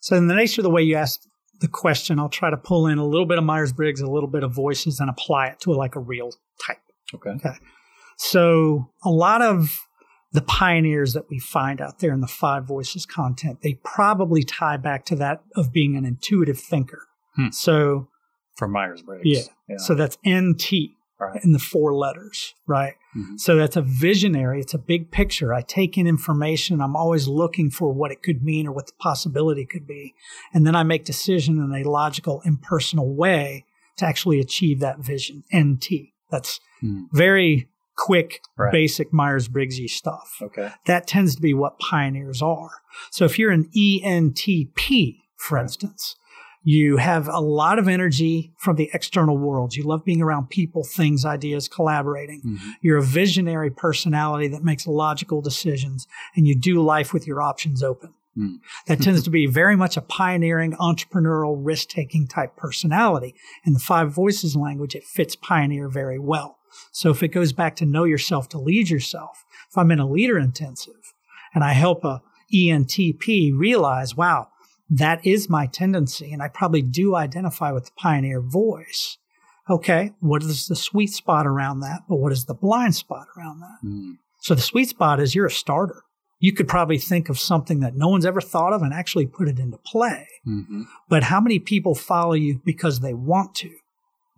so 0.00 0.14
in 0.16 0.26
the 0.28 0.34
nature 0.34 0.60
of 0.60 0.64
the 0.64 0.70
way 0.70 0.82
you 0.82 0.94
asked 0.96 1.26
the 1.60 1.68
question, 1.68 2.18
I'll 2.18 2.28
try 2.28 2.50
to 2.50 2.56
pull 2.56 2.86
in 2.86 2.98
a 2.98 3.04
little 3.06 3.26
bit 3.26 3.38
of 3.38 3.44
Myers 3.44 3.72
Briggs, 3.72 4.00
a 4.00 4.06
little 4.06 4.28
bit 4.28 4.42
of 4.42 4.52
voices, 4.52 5.00
and 5.00 5.10
apply 5.10 5.46
it 5.48 5.60
to 5.60 5.72
like 5.72 5.96
a 5.96 6.00
real 6.00 6.32
type. 6.64 6.78
Okay. 7.14 7.30
Okay. 7.30 7.54
So 8.16 8.90
a 9.04 9.10
lot 9.10 9.42
of 9.42 9.80
the 10.32 10.42
pioneers 10.42 11.14
that 11.14 11.30
we 11.30 11.38
find 11.38 11.80
out 11.80 12.00
there 12.00 12.12
in 12.12 12.20
the 12.20 12.26
five 12.26 12.64
voices 12.64 13.06
content, 13.06 13.60
they 13.62 13.74
probably 13.84 14.42
tie 14.42 14.76
back 14.76 15.04
to 15.06 15.16
that 15.16 15.42
of 15.56 15.72
being 15.72 15.96
an 15.96 16.04
intuitive 16.04 16.58
thinker. 16.58 17.06
Hmm. 17.36 17.50
So 17.50 18.08
From 18.56 18.72
Myers 18.72 19.02
Briggs. 19.02 19.50
Yeah. 19.68 19.76
so 19.78 19.94
that's 19.94 20.18
NT 20.28 20.90
Right. 21.20 21.42
in 21.42 21.50
the 21.52 21.58
four 21.58 21.94
letters, 21.96 22.54
right? 22.66 22.94
Mhm. 23.16 23.40
So 23.40 23.56
that's 23.56 23.74
a 23.76 23.82
visionary. 23.82 24.60
It's 24.60 24.72
a 24.74 24.78
big 24.78 25.10
picture. 25.10 25.52
I 25.52 25.62
take 25.62 25.98
in 25.98 26.06
information. 26.06 26.80
I'm 26.80 26.94
always 26.94 27.26
looking 27.26 27.70
for 27.70 27.92
what 27.92 28.12
it 28.12 28.22
could 28.22 28.44
mean 28.44 28.68
or 28.68 28.72
what 28.72 28.86
the 28.86 28.92
possibility 29.00 29.66
could 29.66 29.84
be. 29.86 30.14
And 30.54 30.64
then 30.66 30.76
I 30.76 30.84
make 30.84 31.04
decision 31.04 31.58
in 31.58 31.72
a 31.74 31.88
logical, 31.90 32.40
impersonal 32.44 33.12
way 33.14 33.64
to 33.96 34.06
actually 34.06 34.38
achieve 34.38 34.78
that 34.78 35.00
vision. 35.00 35.42
NT. 35.52 36.12
That's 36.30 36.60
Hmm. 36.80 37.04
very 37.12 37.68
quick, 37.96 38.40
Right. 38.56 38.70
basic 38.70 39.12
Myers 39.12 39.48
Briggsy 39.48 39.90
stuff. 39.90 40.36
Okay. 40.40 40.70
That 40.86 41.08
tends 41.08 41.34
to 41.34 41.42
be 41.42 41.52
what 41.52 41.80
pioneers 41.80 42.40
are. 42.40 42.70
So 43.10 43.24
if 43.24 43.40
you're 43.40 43.50
an 43.50 43.68
ENTP, 43.76 45.24
for 45.36 45.56
Right. 45.56 45.62
instance, 45.62 46.14
you 46.68 46.98
have 46.98 47.28
a 47.28 47.40
lot 47.40 47.78
of 47.78 47.88
energy 47.88 48.52
from 48.58 48.76
the 48.76 48.90
external 48.92 49.38
world. 49.38 49.74
You 49.74 49.84
love 49.84 50.04
being 50.04 50.20
around 50.20 50.50
people, 50.50 50.84
things, 50.84 51.24
ideas, 51.24 51.66
collaborating. 51.66 52.42
Mhm. 52.44 52.58
You're 52.82 52.98
a 52.98 53.02
visionary 53.02 53.70
personality 53.70 54.48
that 54.48 54.62
makes 54.62 54.86
logical 54.86 55.40
decisions 55.40 56.06
and 56.36 56.46
you 56.46 56.54
do 56.54 56.82
life 56.82 57.14
with 57.14 57.26
your 57.26 57.40
options 57.40 57.82
open. 57.82 58.12
Hmm. 58.34 58.56
That 58.86 59.00
tends 59.00 59.22
to 59.24 59.30
be 59.30 59.46
very 59.46 59.76
much 59.76 59.96
a 59.96 60.02
pioneering, 60.02 60.72
entrepreneurial, 60.72 61.56
risk 61.58 61.88
taking 61.88 62.26
type 62.26 62.54
personality. 62.54 63.34
In 63.64 63.72
the 63.72 63.78
five 63.78 64.12
voices 64.12 64.54
language, 64.54 64.94
it 64.94 65.04
fits 65.04 65.36
pioneer 65.36 65.88
very 65.88 66.18
well. 66.18 66.58
So 66.92 67.08
if 67.08 67.22
it 67.22 67.28
goes 67.28 67.54
back 67.54 67.76
to 67.76 67.86
know 67.86 68.04
yourself 68.04 68.46
to 68.50 68.58
lead 68.58 68.90
yourself, 68.90 69.46
if 69.70 69.78
I'm 69.78 69.90
in 69.90 70.00
a 70.00 70.06
leader 70.06 70.38
intensive 70.38 71.14
and 71.54 71.64
I 71.64 71.72
help 71.72 72.04
a 72.04 72.20
ENTP 72.52 73.52
realize, 73.56 74.14
wow, 74.14 74.48
that 74.90 75.24
is 75.26 75.48
my 75.50 75.66
tendency, 75.66 76.32
and 76.32 76.42
I 76.42 76.48
probably 76.48 76.82
do 76.82 77.14
identify 77.14 77.72
with 77.72 77.86
the 77.86 77.90
pioneer 77.96 78.40
voice. 78.40 79.18
Okay, 79.70 80.12
what 80.20 80.42
is 80.42 80.66
the 80.66 80.76
sweet 80.76 81.10
spot 81.10 81.46
around 81.46 81.80
that? 81.80 82.02
But 82.08 82.16
what 82.16 82.32
is 82.32 82.46
the 82.46 82.54
blind 82.54 82.94
spot 82.94 83.26
around 83.36 83.60
that? 83.60 83.86
Mm. 83.86 84.14
So 84.40 84.54
the 84.54 84.62
sweet 84.62 84.88
spot 84.88 85.20
is 85.20 85.34
you're 85.34 85.46
a 85.46 85.50
starter. 85.50 86.02
You 86.40 86.52
could 86.54 86.68
probably 86.68 86.98
think 86.98 87.28
of 87.28 87.38
something 87.38 87.80
that 87.80 87.96
no 87.96 88.08
one's 88.08 88.24
ever 88.24 88.40
thought 88.40 88.72
of 88.72 88.80
and 88.82 88.94
actually 88.94 89.26
put 89.26 89.48
it 89.48 89.58
into 89.58 89.76
play. 89.78 90.26
Mhm. 90.46 90.84
But 91.08 91.24
how 91.24 91.40
many 91.40 91.58
people 91.58 91.94
follow 91.94 92.34
you 92.34 92.60
because 92.64 93.00
they 93.00 93.12
want 93.12 93.54
to 93.56 93.70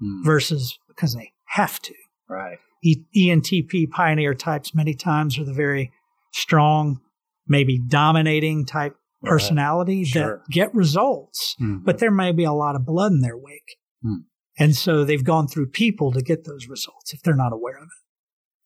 Mm. 0.03 0.25
versus 0.25 0.79
because 0.89 1.15
they 1.15 1.31
have 1.49 1.79
to? 1.83 1.95
Right. 2.29 2.59
E- 2.83 3.05
ENTP 3.15 3.87
pioneer 3.87 4.35
types 4.35 4.75
many 4.75 4.95
times 4.95 5.39
are 5.39 5.45
the 5.45 5.53
very 5.53 5.93
strong, 6.33 7.01
maybe 7.47 7.79
dominating 7.79 8.65
type 8.65 8.97
Personality 9.23 10.05
Sure. 10.05 10.39
that 10.47 10.53
get 10.53 10.75
results, 10.75 11.57
Mhm. 11.61 11.85
but 11.85 11.99
there 11.99 12.11
may 12.11 12.33
be 12.33 12.45
a 12.45 12.53
lot 12.53 12.75
of 12.77 12.85
blood 12.87 13.13
in 13.13 13.21
their 13.21 13.37
wake. 13.37 13.77
Hmm. 14.03 14.23
And 14.59 14.75
so 14.75 15.05
they've 15.05 15.25
gone 15.25 15.47
through 15.49 15.69
people 15.71 16.13
to 16.13 16.23
get 16.23 16.45
those 16.45 16.69
results 16.69 17.13
if 17.13 17.23
they're 17.23 17.37
not 17.37 17.53
aware 17.53 17.77
of 17.79 17.85
it. 17.85 18.05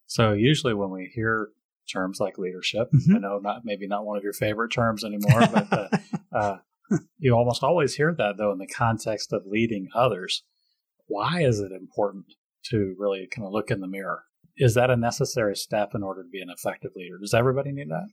So 0.07 0.33
usually 0.33 0.75
when 0.75 0.91
we 0.91 1.11
hear 1.15 1.51
terms 1.93 2.19
like 2.21 2.39
leadership, 2.39 2.89
Mhm. 2.93 3.17
I 3.17 3.19
know 3.19 3.39
not 3.39 3.65
maybe 3.65 3.87
not 3.87 4.05
one 4.07 4.17
of 4.17 4.23
your 4.25 4.33
favorite 4.33 4.71
terms 4.73 5.05
anymore, 5.05 5.41
but 5.53 5.73
uh, 5.73 5.89
uh, 6.33 6.59
you 7.19 7.35
almost 7.35 7.63
always 7.63 7.95
hear 7.95 8.15
that 8.15 8.37
though 8.37 8.53
in 8.53 8.59
the 8.59 8.67
context 8.67 9.33
of 9.33 9.43
leading 9.47 9.89
others. 9.95 10.45
Why 11.07 11.43
is 11.43 11.61
it 11.61 11.73
important 11.73 12.27
to 12.71 12.95
really 12.99 13.27
kind 13.31 13.47
of 13.47 13.53
look 13.53 13.71
in 13.71 13.81
the 13.81 13.87
mirror? 13.89 14.25
Is 14.57 14.75
that 14.75 14.91
a 14.91 14.97
necessary 14.97 15.57
step 15.57 15.95
in 15.95 16.03
order 16.03 16.23
to 16.23 16.29
be 16.29 16.41
an 16.41 16.49
effective 16.49 16.93
leader? 16.97 17.19
Does 17.19 17.35
everybody 17.35 17.73
need 17.73 17.89
that? 17.91 18.09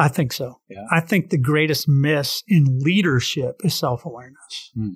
I 0.00 0.08
think 0.08 0.32
so. 0.32 0.60
Yeah. 0.68 0.84
I 0.90 1.00
think 1.00 1.28
the 1.28 1.38
greatest 1.38 1.86
miss 1.86 2.42
in 2.48 2.78
leadership 2.80 3.60
is 3.62 3.74
self 3.74 4.06
awareness. 4.06 4.70
Hmm. 4.74 4.94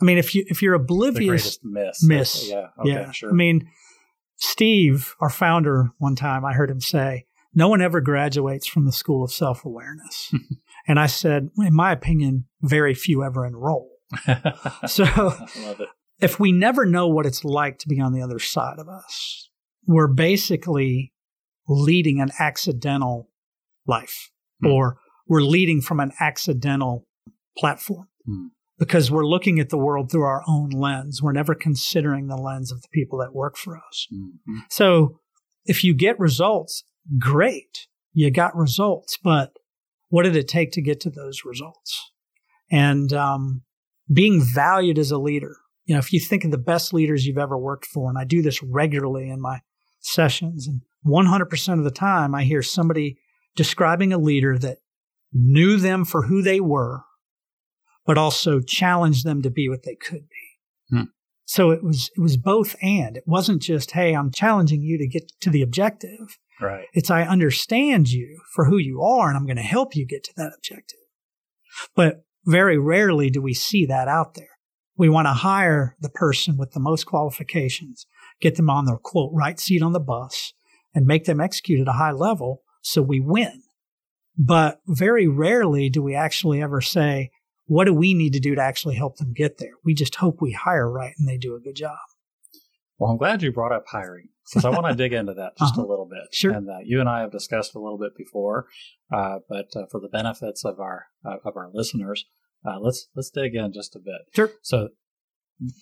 I 0.00 0.04
mean, 0.04 0.18
if 0.18 0.34
you 0.34 0.44
if 0.48 0.60
you're 0.60 0.74
oblivious, 0.74 1.58
miss. 1.62 2.02
miss. 2.02 2.48
Yeah. 2.50 2.68
Okay. 2.80 2.90
yeah. 2.90 3.10
Sure. 3.12 3.30
I 3.30 3.32
mean, 3.32 3.68
Steve, 4.36 5.14
our 5.20 5.30
founder, 5.30 5.90
one 5.98 6.16
time 6.16 6.44
I 6.44 6.52
heard 6.54 6.70
him 6.70 6.80
say, 6.80 7.26
"No 7.54 7.68
one 7.68 7.80
ever 7.80 8.00
graduates 8.00 8.66
from 8.66 8.86
the 8.86 8.92
school 8.92 9.22
of 9.22 9.30
self 9.30 9.64
awareness," 9.64 10.32
and 10.88 10.98
I 10.98 11.06
said, 11.06 11.50
in 11.58 11.74
my 11.74 11.92
opinion, 11.92 12.46
very 12.60 12.94
few 12.94 13.22
ever 13.22 13.46
enroll. 13.46 13.88
So 14.88 15.04
I 15.04 15.48
love 15.62 15.80
it. 15.80 15.88
if 16.20 16.40
we 16.40 16.50
never 16.50 16.84
know 16.84 17.06
what 17.06 17.26
it's 17.26 17.44
like 17.44 17.78
to 17.78 17.88
be 17.88 18.00
on 18.00 18.12
the 18.12 18.22
other 18.22 18.40
side 18.40 18.80
of 18.80 18.88
us, 18.88 19.48
we're 19.86 20.08
basically 20.08 21.12
leading 21.68 22.20
an 22.20 22.30
accidental 22.40 23.30
life 23.86 24.30
Hmm. 24.62 24.68
or 24.68 24.98
we're 25.26 25.42
leading 25.42 25.80
from 25.80 26.00
an 26.00 26.12
accidental 26.20 27.06
platform 27.56 28.08
Hmm. 28.26 28.46
because 28.78 29.10
we're 29.10 29.26
looking 29.26 29.60
at 29.60 29.68
the 29.70 29.78
world 29.78 30.10
through 30.10 30.22
our 30.22 30.42
own 30.46 30.70
lens. 30.70 31.22
We're 31.22 31.32
never 31.32 31.54
considering 31.54 32.26
the 32.26 32.36
lens 32.36 32.72
of 32.72 32.82
the 32.82 32.88
people 32.92 33.18
that 33.18 33.34
work 33.34 33.56
for 33.56 33.76
us. 33.76 34.06
Mhm. 34.12 34.64
So 34.70 35.20
if 35.64 35.84
you 35.84 35.94
get 35.94 36.18
results, 36.18 36.84
great. 37.18 37.86
You 38.12 38.30
got 38.30 38.56
results, 38.56 39.18
but 39.22 39.52
what 40.08 40.24
did 40.24 40.34
it 40.36 40.48
take 40.48 40.72
to 40.72 40.82
get 40.82 41.00
to 41.00 41.10
those 41.10 41.44
results? 41.44 42.10
And 42.70 43.12
um, 43.12 43.62
being 44.12 44.42
valued 44.42 44.98
as 44.98 45.10
a 45.10 45.18
leader. 45.18 45.56
You 45.84 45.94
know, 45.94 45.98
if 46.00 46.12
you 46.12 46.20
think 46.20 46.44
of 46.44 46.50
the 46.50 46.58
best 46.58 46.92
leaders 46.92 47.26
you've 47.26 47.38
ever 47.38 47.56
worked 47.58 47.86
for, 47.86 48.08
and 48.08 48.18
I 48.18 48.24
do 48.24 48.42
this 48.42 48.62
regularly 48.62 49.28
in 49.28 49.40
my 49.40 49.60
sessions, 50.00 50.66
and 50.66 50.82
100% 51.04 51.78
of 51.78 51.84
the 51.84 51.90
time 51.90 52.34
I 52.34 52.44
hear 52.44 52.62
somebody 52.62 53.18
describing 53.56 54.12
a 54.12 54.18
leader 54.18 54.58
that 54.58 54.78
knew 55.32 55.76
them 55.76 56.04
for 56.04 56.22
who 56.22 56.42
they 56.42 56.60
were, 56.60 57.02
but 58.06 58.18
also 58.18 58.60
challenged 58.60 59.24
them 59.24 59.42
to 59.42 59.50
be 59.50 59.68
what 59.68 59.84
they 59.84 59.94
could 59.94 60.28
be. 60.28 60.96
Hmm. 60.96 61.04
So 61.44 61.70
it 61.70 61.82
was 61.82 62.10
it 62.16 62.20
was 62.20 62.36
both 62.36 62.76
and. 62.80 63.16
It 63.16 63.24
wasn't 63.26 63.62
just, 63.62 63.92
hey, 63.92 64.14
I'm 64.14 64.30
challenging 64.30 64.82
you 64.82 64.98
to 64.98 65.08
get 65.08 65.32
to 65.40 65.50
the 65.50 65.62
objective. 65.62 66.38
Right. 66.60 66.86
It's 66.92 67.10
I 67.10 67.22
understand 67.22 68.10
you 68.10 68.40
for 68.54 68.66
who 68.66 68.76
you 68.76 69.02
are 69.02 69.28
and 69.28 69.36
I'm 69.36 69.46
going 69.46 69.56
to 69.56 69.62
help 69.62 69.96
you 69.96 70.06
get 70.06 70.22
to 70.24 70.32
that 70.36 70.52
objective. 70.56 71.00
But 71.96 72.24
very 72.46 72.78
rarely 72.78 73.30
do 73.30 73.42
we 73.42 73.54
see 73.54 73.86
that 73.86 74.08
out 74.08 74.34
there. 74.34 74.58
We 74.96 75.08
want 75.08 75.26
to 75.26 75.32
hire 75.32 75.96
the 76.00 76.10
person 76.10 76.56
with 76.56 76.72
the 76.72 76.80
most 76.80 77.06
qualifications, 77.06 78.06
get 78.40 78.56
them 78.56 78.68
on 78.68 78.84
the 78.84 78.96
quote 78.96 79.30
right 79.32 79.58
seat 79.58 79.82
on 79.82 79.92
the 79.92 80.00
bus 80.00 80.52
and 80.94 81.06
make 81.06 81.24
them 81.24 81.40
execute 81.40 81.80
at 81.80 81.88
a 81.88 81.98
high 81.98 82.12
level 82.12 82.62
so 82.80 83.02
we 83.02 83.20
win. 83.20 83.62
But 84.38 84.80
very 84.86 85.26
rarely 85.28 85.90
do 85.90 86.02
we 86.02 86.14
actually 86.14 86.62
ever 86.62 86.80
say, 86.80 87.30
what 87.66 87.84
do 87.84 87.94
we 87.94 88.14
need 88.14 88.32
to 88.32 88.40
do 88.40 88.54
to 88.54 88.62
actually 88.62 88.96
help 88.96 89.16
them 89.16 89.32
get 89.34 89.58
there? 89.58 89.72
We 89.84 89.94
just 89.94 90.14
hope 90.16 90.38
we 90.40 90.52
hire 90.52 90.90
right 90.90 91.14
and 91.18 91.28
they 91.28 91.36
do 91.36 91.54
a 91.54 91.60
good 91.60 91.76
job. 91.76 91.98
Well, 92.98 93.10
I'm 93.10 93.16
glad 93.18 93.42
you 93.42 93.52
brought 93.52 93.72
up 93.72 93.84
hiring 93.86 94.28
because 94.48 94.64
I 94.64 94.70
want 94.70 94.86
to 94.86 94.94
dig 94.94 95.12
into 95.12 95.34
that 95.34 95.52
just 95.58 95.74
Uh-huh. 95.74 95.86
a 95.86 95.88
little 95.88 96.06
bit. 96.06 96.32
Sure. 96.32 96.52
And 96.52 96.68
uh, 96.68 96.78
you 96.84 97.00
and 97.00 97.08
I 97.08 97.20
have 97.20 97.30
discussed 97.32 97.74
a 97.74 97.78
little 97.80 97.98
bit 97.98 98.16
before, 98.16 98.66
uh, 99.12 99.38
but 99.48 99.68
uh, 99.76 99.86
for 99.90 100.00
the 100.00 100.08
benefits 100.08 100.64
of 100.64 100.80
our 100.80 101.06
uh, 101.24 101.36
of 101.44 101.56
our 101.56 101.70
listeners, 101.72 102.26
uh, 102.66 102.78
let's 102.78 103.08
let's 103.14 103.30
dig 103.30 103.54
in 103.54 103.72
just 103.72 103.96
a 103.96 104.00
bit. 104.00 104.20
Sure. 104.34 104.50
So, 104.62 104.88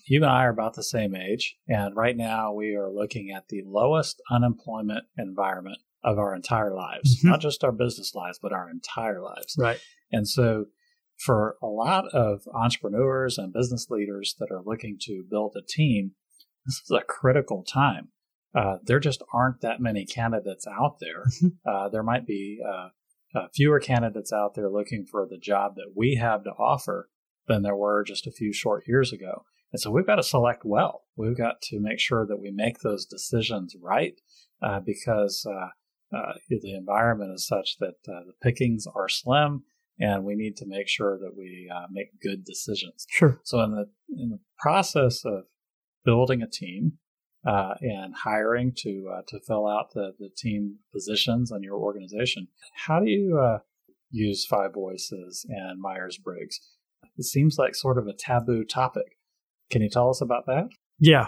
you 0.05 0.21
and 0.23 0.31
I 0.31 0.43
are 0.45 0.49
about 0.51 0.75
the 0.75 0.83
same 0.83 1.15
age, 1.15 1.57
and 1.67 1.95
right 1.95 2.15
now 2.15 2.53
we 2.53 2.75
are 2.75 2.89
looking 2.91 3.31
at 3.31 3.47
the 3.49 3.63
lowest 3.65 4.21
unemployment 4.31 5.05
environment 5.17 5.79
of 6.03 6.17
our 6.17 6.33
entire 6.35 6.73
lives, 6.73 7.21
Mhm. 7.21 7.29
not 7.29 7.41
just 7.41 7.63
our 7.63 7.71
business 7.71 8.13
lives, 8.15 8.39
but 8.41 8.53
our 8.53 8.69
entire 8.69 9.21
lives. 9.21 9.55
Right. 9.59 9.79
And 10.11 10.27
so, 10.27 10.65
for 11.25 11.57
a 11.61 11.67
lot 11.67 12.07
of 12.13 12.41
entrepreneurs 12.53 13.37
and 13.37 13.51
business 13.51 13.87
leaders 13.89 14.35
that 14.39 14.51
are 14.51 14.63
looking 14.63 14.97
to 15.01 15.23
build 15.29 15.55
a 15.57 15.61
team, 15.61 16.15
this 16.65 16.75
is 16.83 16.91
a 16.91 17.01
critical 17.03 17.63
time. 17.63 18.09
Uh, 18.55 18.77
there 18.83 18.99
just 19.01 19.21
aren't 19.33 19.59
that 19.61 19.79
many 19.81 20.05
candidates 20.05 20.65
out 20.67 20.99
there. 20.99 21.25
Mhm. 21.41 21.57
Uh, 21.65 21.89
there 21.89 22.03
might 22.03 22.25
be 22.25 22.59
uh, 22.65 22.89
uh, 23.35 23.47
fewer 23.53 23.79
candidates 23.79 24.31
out 24.33 24.55
there 24.55 24.69
looking 24.71 25.05
for 25.05 25.27
the 25.29 25.37
job 25.37 25.75
that 25.75 25.91
we 25.95 26.15
have 26.15 26.43
to 26.45 26.51
offer 26.51 27.09
than 27.47 27.61
there 27.63 27.75
were 27.75 28.03
just 28.03 28.25
a 28.25 28.31
few 28.31 28.51
short 28.53 28.87
years 28.87 29.11
ago. 29.13 29.43
And 29.71 29.79
so 29.79 29.91
we've 29.91 30.07
got 30.07 30.15
to 30.15 30.23
select 30.23 30.63
well. 30.65 31.03
We've 31.15 31.37
got 31.37 31.61
to 31.63 31.79
make 31.79 31.99
sure 31.99 32.25
that 32.25 32.39
we 32.39 32.49
make 32.49 32.79
those 32.79 33.05
decisions 33.05 33.75
right 33.79 34.19
uh, 34.63 34.79
because 34.79 35.45
uh, 36.15 36.33
the 36.49 36.75
environment 36.75 37.31
is 37.33 37.45
such 37.47 37.77
that 37.79 37.95
uh, 38.07 38.21
the 38.25 38.33
pickings 38.41 38.85
are 38.95 39.09
slim, 39.09 39.63
and 39.99 40.23
we 40.23 40.35
need 40.35 40.55
to 40.57 40.65
make 40.65 40.87
sure 40.87 41.17
that 41.19 41.35
we 41.37 41.69
uh, 41.73 41.87
make 41.91 42.19
good 42.21 42.43
decisions. 42.43 43.05
Sure. 43.09 43.39
So 43.43 43.61
in 43.61 43.71
the 43.71 43.89
in 44.17 44.29
the 44.29 44.39
process 44.57 45.23
of 45.25 45.43
building 46.05 46.41
a 46.41 46.47
team 46.47 46.93
uh, 47.47 47.75
and 47.81 48.15
hiring 48.15 48.73
to 48.77 49.11
uh, 49.15 49.21
to 49.27 49.39
fill 49.45 49.67
out 49.67 49.93
the 49.93 50.13
the 50.19 50.29
team 50.35 50.77
positions 50.93 51.51
on 51.51 51.63
your 51.63 51.77
organization, 51.77 52.47
how 52.73 52.99
do 52.99 53.09
you 53.09 53.39
uh, 53.39 53.59
use 54.09 54.45
Five 54.45 54.73
Voices 54.73 55.45
and 55.49 55.79
Myers 55.79 56.17
Briggs? 56.17 56.59
It 57.17 57.25
seems 57.25 57.57
like 57.57 57.75
sort 57.75 57.97
of 57.97 58.07
a 58.07 58.13
taboo 58.13 58.63
topic. 58.63 59.17
Can 59.69 59.81
you 59.81 59.89
tell 59.89 60.09
us 60.09 60.21
about 60.21 60.45
that? 60.47 60.69
Yeah. 60.97 61.27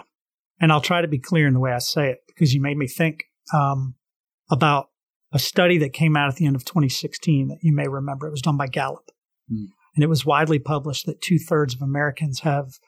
And 0.60 0.72
I'll 0.72 0.80
try 0.80 1.02
to 1.02 1.08
be 1.08 1.18
clear 1.18 1.46
in 1.46 1.54
the 1.54 1.60
way 1.60 1.72
I 1.72 1.78
say 1.78 2.10
it 2.10 2.20
because 2.26 2.54
you 2.54 2.60
made 2.60 2.76
me 2.76 2.86
think 2.86 3.24
um, 3.52 3.94
about 4.50 4.88
a 5.32 5.38
study 5.38 5.78
that 5.78 5.92
came 5.92 6.16
out 6.16 6.28
at 6.28 6.36
the 6.36 6.46
end 6.46 6.56
of 6.56 6.64
2016 6.64 7.48
that 7.48 7.58
you 7.62 7.74
may 7.74 7.88
remember. 7.88 8.26
It 8.26 8.32
was 8.32 8.42
done 8.42 8.56
by 8.56 8.66
Gallup. 8.66 9.10
Hmm. 9.48 9.66
And 9.94 10.02
it 10.02 10.08
was 10.08 10.24
widely 10.24 10.58
published 10.58 11.06
that 11.06 11.20
two 11.20 11.38
thirds 11.38 11.74
of 11.74 11.82
Americans 11.82 12.40
have 12.40 12.78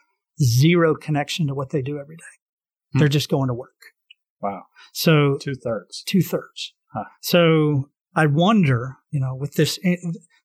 zero 0.43 0.95
connection 0.95 1.47
to 1.47 1.55
what 1.55 1.71
they 1.71 1.83
do 1.83 1.99
every 1.99 2.17
day. 2.17 2.25
Hmm. 2.93 2.99
They're 2.99 3.09
just 3.09 3.29
going 3.29 3.49
to 3.49 3.55
work. 3.55 3.71
Wow, 4.43 4.65
So 4.93 5.39
two 5.41 5.55
thirds. 5.55 6.03
two 6.07 6.21
thirds. 6.21 6.75
Huh. 6.93 7.05
So 7.23 7.89
I 8.15 8.27
wonder, 8.27 8.97
you 9.11 9.19
know, 9.19 9.35
with 9.35 9.55
this, 9.55 9.79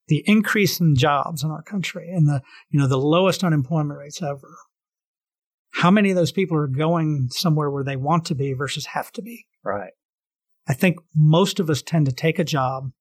the 0.07 0.23
increase 0.25 0.79
in 0.79 0.95
jobs 0.95 1.43
in 1.43 1.51
our 1.51 1.61
country 1.63 2.09
and 2.09 2.25
the, 2.27 2.41
you 2.69 2.79
know, 2.79 2.87
the 2.87 2.97
lowest 2.97 3.43
unemployment 3.43 3.99
rates 3.99 4.21
ever, 4.21 4.55
how 5.71 5.91
many 5.91 6.11
of 6.11 6.15
those 6.15 6.31
people 6.31 6.57
are 6.57 6.67
going 6.67 7.27
somewhere 7.31 7.69
where 7.69 7.83
they 7.83 7.97
want 7.97 8.25
to 8.25 8.35
be 8.35 8.53
versus 8.53 8.85
have 8.87 9.11
to 9.13 9.21
be? 9.21 9.45
Right. 9.63 9.91
I 10.69 10.73
think 10.73 10.97
most 11.15 11.59
of 11.59 11.69
us 11.69 11.81
tend 11.81 12.05
to 12.05 12.11
take 12.11 12.39
a 12.39 12.43
job 12.43 12.91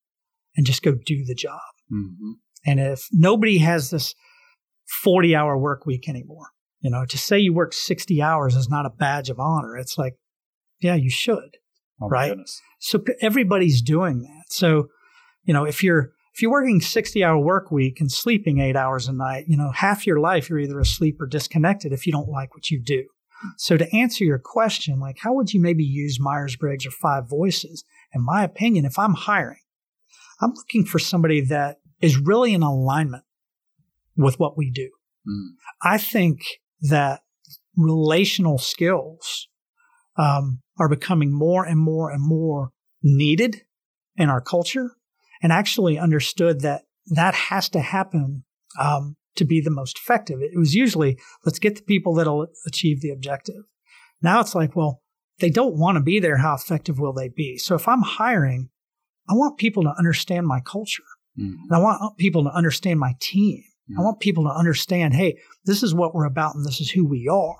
and 0.56 0.66
just 0.66 0.82
go 0.82 0.94
do 0.94 1.24
the 1.24 1.34
job. 1.34 1.60
hmm 1.88 2.32
And 2.66 2.80
if 2.80 3.06
nobody 3.12 3.58
has 3.58 3.90
this 3.90 4.14
40 5.02 5.36
hour 5.36 5.56
work 5.56 5.86
week 5.86 6.08
anymore, 6.08 6.46
you 6.80 6.90
know, 6.90 7.04
to 7.06 7.18
say 7.18 7.38
you 7.38 7.52
work 7.52 7.72
60 7.72 8.22
hours 8.22 8.56
is 8.56 8.68
not 8.68 8.86
a 8.86 8.90
badge 8.90 9.30
of 9.30 9.38
honor. 9.38 9.76
It's 9.76 9.98
like, 9.98 10.14
yeah, 10.80 10.94
you 10.94 11.10
should. 11.10 11.58
Oh, 12.00 12.08
Right. 12.08 12.30
goodness. 12.30 12.60
So 12.80 13.04
everybody's 13.20 13.82
doing 13.82 14.22
that. 14.22 14.44
So, 14.50 14.88
you 15.44 15.52
know, 15.52 15.64
if 15.64 15.82
you're 15.82 16.12
if 16.34 16.42
you're 16.42 16.52
working 16.52 16.80
60 16.80 17.24
hour 17.24 17.36
work 17.38 17.72
week 17.72 18.00
and 18.00 18.10
sleeping 18.12 18.60
eight 18.60 18.76
hours 18.76 19.08
a 19.08 19.12
night, 19.12 19.46
you 19.48 19.56
know, 19.56 19.72
half 19.72 20.06
your 20.06 20.20
life 20.20 20.48
you're 20.48 20.60
either 20.60 20.78
asleep 20.78 21.20
or 21.20 21.26
disconnected 21.26 21.92
if 21.92 22.06
you 22.06 22.12
don't 22.12 22.28
like 22.28 22.54
what 22.54 22.70
you 22.70 22.80
do. 22.80 23.04
So 23.56 23.76
to 23.76 23.94
answer 23.94 24.24
your 24.24 24.38
question, 24.38 24.98
like 24.98 25.18
how 25.20 25.32
would 25.34 25.52
you 25.52 25.60
maybe 25.60 25.84
use 25.84 26.18
Myers 26.20 26.56
Briggs 26.56 26.86
or 26.86 26.90
Five 26.90 27.28
Voices? 27.28 27.84
In 28.12 28.24
my 28.24 28.42
opinion, 28.42 28.84
if 28.84 28.98
I'm 28.98 29.14
hiring, 29.14 29.60
I'm 30.40 30.52
looking 30.54 30.84
for 30.84 30.98
somebody 30.98 31.40
that 31.42 31.78
is 32.00 32.18
really 32.18 32.54
in 32.54 32.62
alignment 32.62 33.24
with 34.16 34.38
what 34.38 34.56
we 34.56 34.70
do. 34.70 34.90
Mm. 35.28 35.48
I 35.82 35.98
think 35.98 36.40
that 36.82 37.22
relational 37.76 38.58
skills 38.58 39.48
um, 40.16 40.60
are 40.78 40.88
becoming 40.88 41.32
more 41.32 41.64
and 41.64 41.78
more 41.78 42.10
and 42.10 42.22
more 42.22 42.72
needed 43.02 43.62
in 44.16 44.28
our 44.28 44.40
culture, 44.40 44.96
and 45.40 45.52
actually 45.52 45.96
understood 45.98 46.60
that 46.62 46.82
that 47.06 47.34
has 47.34 47.68
to 47.68 47.80
happen 47.80 48.44
um, 48.80 49.16
to 49.38 49.44
be 49.44 49.60
the 49.60 49.70
most 49.70 49.98
effective. 49.98 50.40
It 50.40 50.58
was 50.58 50.74
usually 50.74 51.18
let's 51.44 51.58
get 51.58 51.76
the 51.76 51.82
people 51.82 52.14
that'll 52.14 52.46
achieve 52.66 53.00
the 53.00 53.10
objective. 53.10 53.64
Now 54.22 54.40
it's 54.40 54.54
like, 54.54 54.76
well, 54.76 55.02
they 55.40 55.50
don't 55.50 55.78
want 55.78 55.96
to 55.96 56.02
be 56.02 56.18
there. 56.20 56.38
How 56.38 56.54
effective 56.54 56.98
will 56.98 57.12
they 57.12 57.28
be? 57.28 57.58
So 57.58 57.74
if 57.74 57.86
I'm 57.88 58.02
hiring, 58.02 58.70
I 59.28 59.34
want 59.34 59.58
people 59.58 59.82
to 59.84 59.94
understand 59.98 60.46
my 60.46 60.60
culture. 60.60 61.04
Mhm. 61.38 61.54
And 61.68 61.72
I 61.72 61.78
want 61.78 62.16
people 62.18 62.42
to 62.44 62.50
understand 62.50 62.98
my 62.98 63.14
team. 63.20 63.62
I 63.90 64.00
Mhm. 64.00 64.04
want 64.04 64.20
people 64.20 64.44
to 64.44 64.50
understand, 64.50 65.14
hey, 65.14 65.38
this 65.64 65.82
is 65.82 65.94
what 65.94 66.14
we're 66.14 66.26
about 66.26 66.54
and 66.54 66.66
this 66.66 66.80
is 66.80 66.90
who 66.90 67.06
we 67.06 67.28
are 67.28 67.56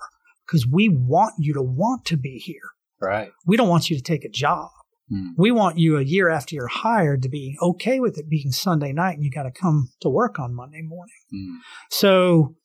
because 0.47 0.67
we 0.67 0.89
want 0.89 1.35
you 1.39 1.55
to 1.55 1.63
want 1.63 2.05
to 2.07 2.17
be 2.17 2.39
here. 2.39 2.71
Right. 3.01 3.31
We 3.47 3.57
don't 3.57 3.69
want 3.69 3.89
you 3.89 3.97
to 3.97 4.03
take 4.03 4.25
a 4.25 4.29
job. 4.29 4.71
Mm. 5.13 5.31
We 5.37 5.51
want 5.51 5.79
you 5.79 5.97
a 5.97 6.03
year 6.03 6.29
after 6.29 6.55
you're 6.55 6.67
hired 6.69 7.23
to 7.23 7.29
be 7.29 7.57
okay 7.63 8.01
with 8.01 8.19
it 8.19 8.29
being 8.29 8.51
Sunday 8.53 8.93
night 8.93 9.15
and 9.17 9.25
you 9.25 9.31
got 9.31 9.45
to 9.45 9.51
come 9.51 9.91
to 10.01 10.09
work 10.09 10.39
on 10.39 10.55
Monday 10.55 10.83
morning. 10.83 11.15
Mm. 11.35 11.57
So 11.91 12.57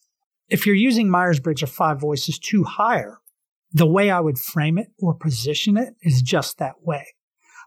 if 0.50 0.66
you're 0.66 0.76
using 0.76 1.10
Myers 1.10 1.40
Briggs 1.40 1.64
or 1.64 1.68
Five 1.68 2.00
Voices 2.00 2.38
to 2.40 2.64
hire, 2.64 3.20
the 3.72 3.88
way 3.88 4.10
I 4.12 4.20
would 4.20 4.38
frame 4.38 4.78
it 4.78 4.88
or 5.00 5.14
position 5.14 5.78
it 5.78 5.96
is 6.02 6.22
just 6.22 6.58
that 6.60 6.76
way. 6.84 7.08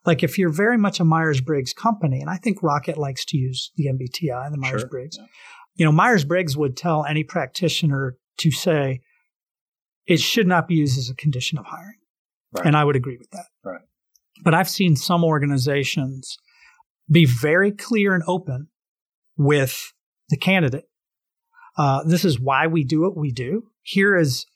Like 0.04 0.22
if 0.22 0.38
you're 0.38 0.50
very 0.52 0.78
much 0.78 1.00
a 1.00 1.04
Myers 1.04 1.40
Briggs 1.40 1.72
company, 1.72 2.20
and 2.20 2.30
I 2.30 2.36
think 2.36 2.62
Rocket 2.62 2.96
likes 2.96 3.24
to 3.26 3.36
use 3.36 3.72
the 3.76 3.86
MBTI 3.86 4.44
and 4.44 4.54
the 4.54 4.58
Myers 4.58 4.82
Sure. 4.82 4.88
Briggs, 4.88 5.16
Yeah. 5.18 5.26
you 5.74 5.84
know, 5.84 5.90
Myers 5.92 6.24
Briggs 6.24 6.56
would 6.56 6.76
tell 6.76 7.04
any 7.04 7.24
practitioner 7.24 8.16
to 8.38 8.50
say 8.52 9.00
it 10.06 10.20
should 10.20 10.46
not 10.46 10.68
be 10.68 10.76
used 10.76 10.96
as 10.98 11.10
a 11.10 11.14
condition 11.14 11.58
of 11.58 11.64
hiring. 11.64 11.96
Right. 12.52 12.66
And 12.66 12.76
I 12.76 12.84
would 12.84 12.94
agree 12.94 13.16
with 13.18 13.30
that. 13.30 13.46
Right. 13.64 13.80
But 14.42 14.54
I've 14.54 14.68
seen 14.68 14.96
some 14.96 15.24
organizations 15.24 16.38
be 17.10 17.24
very 17.24 17.72
clear 17.72 18.14
and 18.14 18.24
open 18.26 18.68
with 19.36 19.92
the 20.28 20.36
candidate. 20.36 20.84
Uh, 21.78 22.02
this 22.04 22.24
is 22.24 22.40
why 22.40 22.66
we 22.66 22.84
do 22.84 23.02
what 23.02 23.16
we 23.16 23.30
do. 23.30 23.64
Here 23.82 24.16
is 24.16 24.46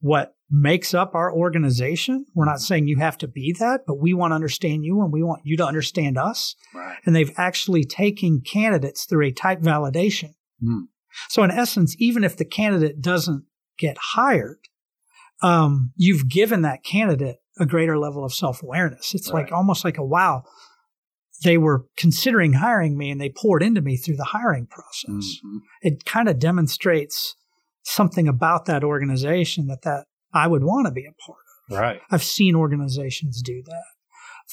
what 0.00 0.34
makes 0.50 0.94
up 0.94 1.14
our 1.14 1.32
organization. 1.32 2.26
We're 2.34 2.46
not 2.46 2.60
saying 2.60 2.88
you 2.88 2.98
have 2.98 3.18
to 3.18 3.28
be 3.28 3.54
that, 3.58 3.82
but 3.86 4.00
we 4.00 4.14
want 4.14 4.32
to 4.32 4.34
understand 4.34 4.84
you 4.84 5.00
and 5.02 5.12
we 5.12 5.22
want 5.22 5.42
you 5.44 5.56
to 5.58 5.66
understand 5.66 6.16
us. 6.16 6.56
Right. 6.74 6.98
And 7.04 7.14
they've 7.14 7.32
actually 7.36 7.84
taken 7.84 8.40
candidates 8.40 9.04
through 9.04 9.26
a 9.26 9.32
type 9.32 9.60
validation. 9.60 10.34
Mm. 10.62 10.84
So 11.28 11.42
in 11.42 11.50
essence, 11.50 11.94
even 11.98 12.24
if 12.24 12.36
the 12.36 12.44
candidate 12.44 13.00
doesn't 13.00 13.44
get 13.78 13.96
hired, 13.98 14.58
um, 15.42 15.92
you've 15.96 16.28
given 16.28 16.62
that 16.62 16.84
candidate 16.84 17.38
a 17.58 17.66
greater 17.66 17.98
level 17.98 18.24
of 18.24 18.32
self 18.32 18.62
awareness. 18.62 19.14
It's 19.14 19.28
like 19.28 19.52
almost 19.52 19.84
like 19.84 19.98
a 19.98 20.04
wow. 20.04 20.44
They 21.42 21.56
were 21.56 21.86
considering 21.96 22.54
hiring 22.54 22.98
me 22.98 23.10
and 23.10 23.20
they 23.20 23.30
poured 23.30 23.62
into 23.62 23.80
me 23.80 23.96
through 23.96 24.16
the 24.16 24.24
hiring 24.24 24.66
process. 24.66 25.08
Mhm. 25.42 25.60
It 25.82 26.04
kind 26.04 26.28
of 26.28 26.38
demonstrates 26.38 27.34
something 27.82 28.28
about 28.28 28.66
that 28.66 28.84
organization 28.84 29.66
that, 29.68 29.82
that 29.82 30.04
I 30.34 30.46
would 30.46 30.62
want 30.64 30.86
to 30.86 30.92
be 30.92 31.06
a 31.06 31.12
part 31.26 31.38
of. 31.70 31.78
Right. 31.78 32.00
I've 32.10 32.22
seen 32.22 32.54
organizations 32.54 33.40
do 33.42 33.62
that. 33.64 33.84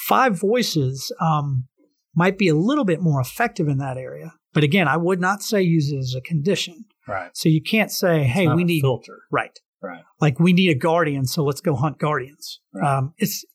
Five 0.08 0.40
voices 0.40 1.12
um, 1.20 1.68
might 2.16 2.38
be 2.38 2.48
a 2.48 2.56
little 2.56 2.86
bit 2.86 3.02
more 3.02 3.20
effective 3.20 3.68
in 3.68 3.80
that 3.80 3.98
area. 3.98 4.34
But 4.54 4.64
again, 4.64 4.88
I 4.88 4.98
would 4.98 5.20
not 5.20 5.44
say 5.44 5.62
use 5.62 5.92
it 5.92 5.98
as 5.98 6.16
a 6.16 6.22
condition. 6.22 6.86
Right. 7.08 7.32
So 7.34 7.50
you 7.50 7.62
can't 7.62 7.92
say, 7.92 8.24
hey, 8.24 8.48
we 8.48 8.62
a 8.64 8.66
need, 8.66 8.82
filter. 8.82 9.20
right. 9.32 9.60
Right. 9.82 10.04
Like 10.20 10.40
we 10.40 10.54
need 10.54 10.70
a 10.70 10.76
guardian, 10.80 11.26
so 11.26 11.44
let's 11.44 11.62
go 11.62 11.76
hunt 11.76 12.00
guardians. 12.00 12.60
Right. 12.74 12.98
Um, 12.98 13.14
it's, 13.18 13.46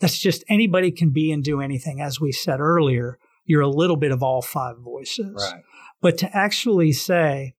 that's 0.00 0.18
just 0.18 0.44
anybody 0.48 0.90
can 0.90 1.10
be 1.10 1.32
and 1.32 1.42
do 1.42 1.60
anything. 1.60 2.00
As 2.00 2.20
we 2.20 2.32
said 2.32 2.60
earlier, 2.60 3.18
you're 3.44 3.62
a 3.62 3.68
little 3.68 3.96
bit 3.96 4.10
of 4.12 4.22
all 4.22 4.42
five 4.42 4.76
voices. 4.78 5.50
Right. 5.52 5.62
But 6.00 6.18
to 6.18 6.36
actually 6.36 6.92
say, 6.92 7.54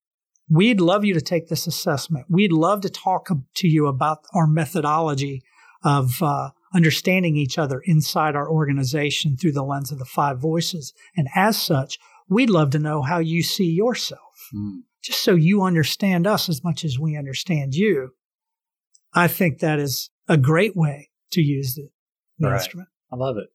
we'd 0.49 0.79
love 0.81 1.03
you 1.03 1.13
to 1.13 1.21
take 1.21 1.47
this 1.47 1.65
assessment. 1.65 2.27
We'd 2.29 2.51
love 2.51 2.81
to 2.81 2.89
talk 2.89 3.29
to 3.55 3.67
you 3.67 3.87
about 3.87 4.19
our 4.33 4.45
methodology 4.45 5.41
of 5.83 6.21
uh, 6.21 6.51
understanding 6.73 7.35
each 7.37 7.57
other 7.57 7.81
inside 7.85 8.35
our 8.35 8.49
organization 8.49 9.37
through 9.37 9.53
the 9.53 9.63
lens 9.63 9.91
of 9.91 9.99
the 9.99 10.05
five 10.05 10.39
voices. 10.39 10.93
And 11.15 11.27
as 11.35 11.59
such, 11.61 11.97
we'd 12.27 12.49
love 12.49 12.71
to 12.71 12.79
know 12.79 13.01
how 13.01 13.19
you 13.19 13.41
see 13.43 13.69
yourself, 13.71 14.21
Mm. 14.53 14.81
Just 15.05 15.23
so 15.23 15.35
you 15.35 15.61
understand 15.61 16.25
us 16.25 16.49
as 16.49 16.63
much 16.63 16.83
as 16.83 16.97
we 16.97 17.15
understand 17.15 17.75
you. 17.75 18.11
I 19.13 19.27
think 19.27 19.59
that 19.59 19.79
is 19.79 20.09
a 20.27 20.35
great 20.37 20.75
way 20.75 21.11
to 21.31 21.41
use 21.41 21.75
the, 21.75 21.89
the 22.39 22.47
Right. 22.47 22.55
instrument. 22.55 22.89
I 23.11 23.15
love 23.15 23.37
it. 23.37 23.49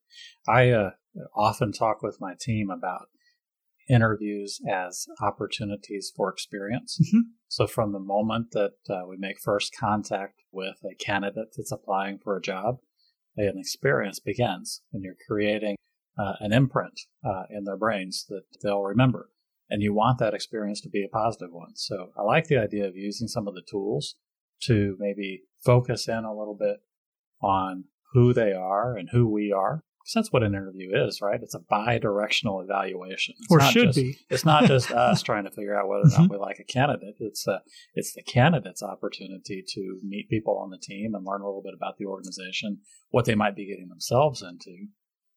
I 0.49 0.71
uh, 0.71 0.91
often 1.35 1.73
talk 1.73 2.03
with 2.03 2.21
my 2.21 2.35
team 2.39 2.71
about 2.71 3.09
interviews 3.89 4.61
as 4.71 5.07
opportunities 5.21 6.13
for 6.15 6.31
experience. 6.31 6.99
Mhm. 7.13 7.23
So, 7.49 7.67
from 7.67 7.93
the 7.93 7.99
moment 7.99 8.53
that 8.53 8.75
uh, 8.89 9.03
we 9.09 9.17
make 9.17 9.41
first 9.41 9.75
contact 9.77 10.41
with 10.53 10.77
a 10.85 10.95
candidate 10.95 11.49
that's 11.57 11.73
applying 11.73 12.19
for 12.19 12.37
a 12.37 12.41
job, 12.41 12.79
an 13.37 13.59
experience 13.59 14.21
begins, 14.21 14.83
and 14.93 15.03
you're 15.03 15.17
creating 15.27 15.77
uh, 16.17 16.35
an 16.39 16.53
imprint 16.53 17.01
uh, 17.25 17.45
in 17.51 17.65
their 17.65 17.77
brains 17.77 18.27
that 18.29 18.45
they'll 18.63 18.83
remember. 18.83 19.31
And 19.71 19.83
you 19.83 19.95
want 19.95 20.18
that 20.18 20.35
experience 20.35 20.81
to 20.83 20.89
be 20.89 21.05
a 21.05 21.09
positive 21.09 21.53
one. 21.53 21.77
So, 21.77 22.11
I 22.18 22.23
like 22.23 22.49
the 22.49 22.59
idea 22.59 22.87
of 22.87 22.97
using 22.97 23.29
some 23.29 23.47
of 23.47 23.55
the 23.55 23.62
tools 23.71 24.16
to 24.64 24.97
maybe 24.99 25.43
focus 25.64 26.09
in 26.09 26.25
a 26.25 26.37
little 26.37 26.57
bit 26.59 26.79
on 27.43 27.85
who 28.12 28.33
they 28.33 28.53
are 28.53 28.97
and 28.97 29.09
who 29.12 29.29
we 29.29 29.53
are. 29.53 29.83
Because 30.03 30.14
that's 30.14 30.33
what 30.33 30.43
an 30.43 30.55
interview 30.55 30.91
is, 30.95 31.21
right? 31.21 31.41
It's 31.43 31.55
a 31.55 31.61
bi-directional 31.68 32.62
evaluation. 32.62 33.35
It's 33.39 33.51
or 33.51 33.61
should 33.61 33.89
just- 33.89 33.97
be. 33.97 34.16
It's 34.31 34.47
not 34.47 34.64
just 34.64 34.91
us 34.93 35.23
trying 35.23 35.45
to 35.45 35.51
figure 35.51 35.79
out 35.79 35.89
whether 35.89 36.05
or 36.05 36.18
not 36.18 36.31
we 36.31 36.39
like 36.39 36.59
a 36.59 36.64
candidate. 36.64 37.16
It's 37.18 37.47
uh, 37.47 37.59
it's 37.95 38.14
the 38.14 38.23
candidate's 38.23 38.83
opportunity 38.83 39.62
to 39.75 40.01
meet 40.03 40.31
people 40.31 40.57
on 40.59 40.71
the 40.71 40.79
team 40.79 41.14
and 41.14 41.27
learn 41.27 41.43
a 41.43 41.47
little 41.47 41.62
bit 41.62 41.75
about 41.77 41.99
the 41.99 42.07
organization, 42.07 42.79
what 43.11 43.27
they 43.27 43.35
might 43.35 43.55
be 43.55 43.66
getting 43.66 43.89
themselves 43.89 44.43
into. 44.43 44.87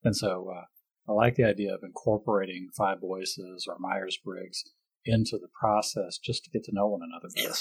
And 0.04 0.16
so 0.16 0.50
uh, 0.58 0.64
I 1.08 1.12
like 1.12 1.36
the 1.36 1.44
idea 1.44 1.74
of 1.74 1.82
incorporating 1.84 2.70
Five 2.76 3.02
Voices 3.02 3.66
or 3.68 3.78
Myers 3.80 4.18
Briggs 4.24 4.64
into 5.06 5.38
the 5.38 5.50
process 5.60 6.18
just 6.18 6.46
to 6.46 6.50
get 6.50 6.64
to 6.66 6.74
know 6.74 6.88
one 6.88 7.02
another 7.04 7.30
better. 7.36 7.56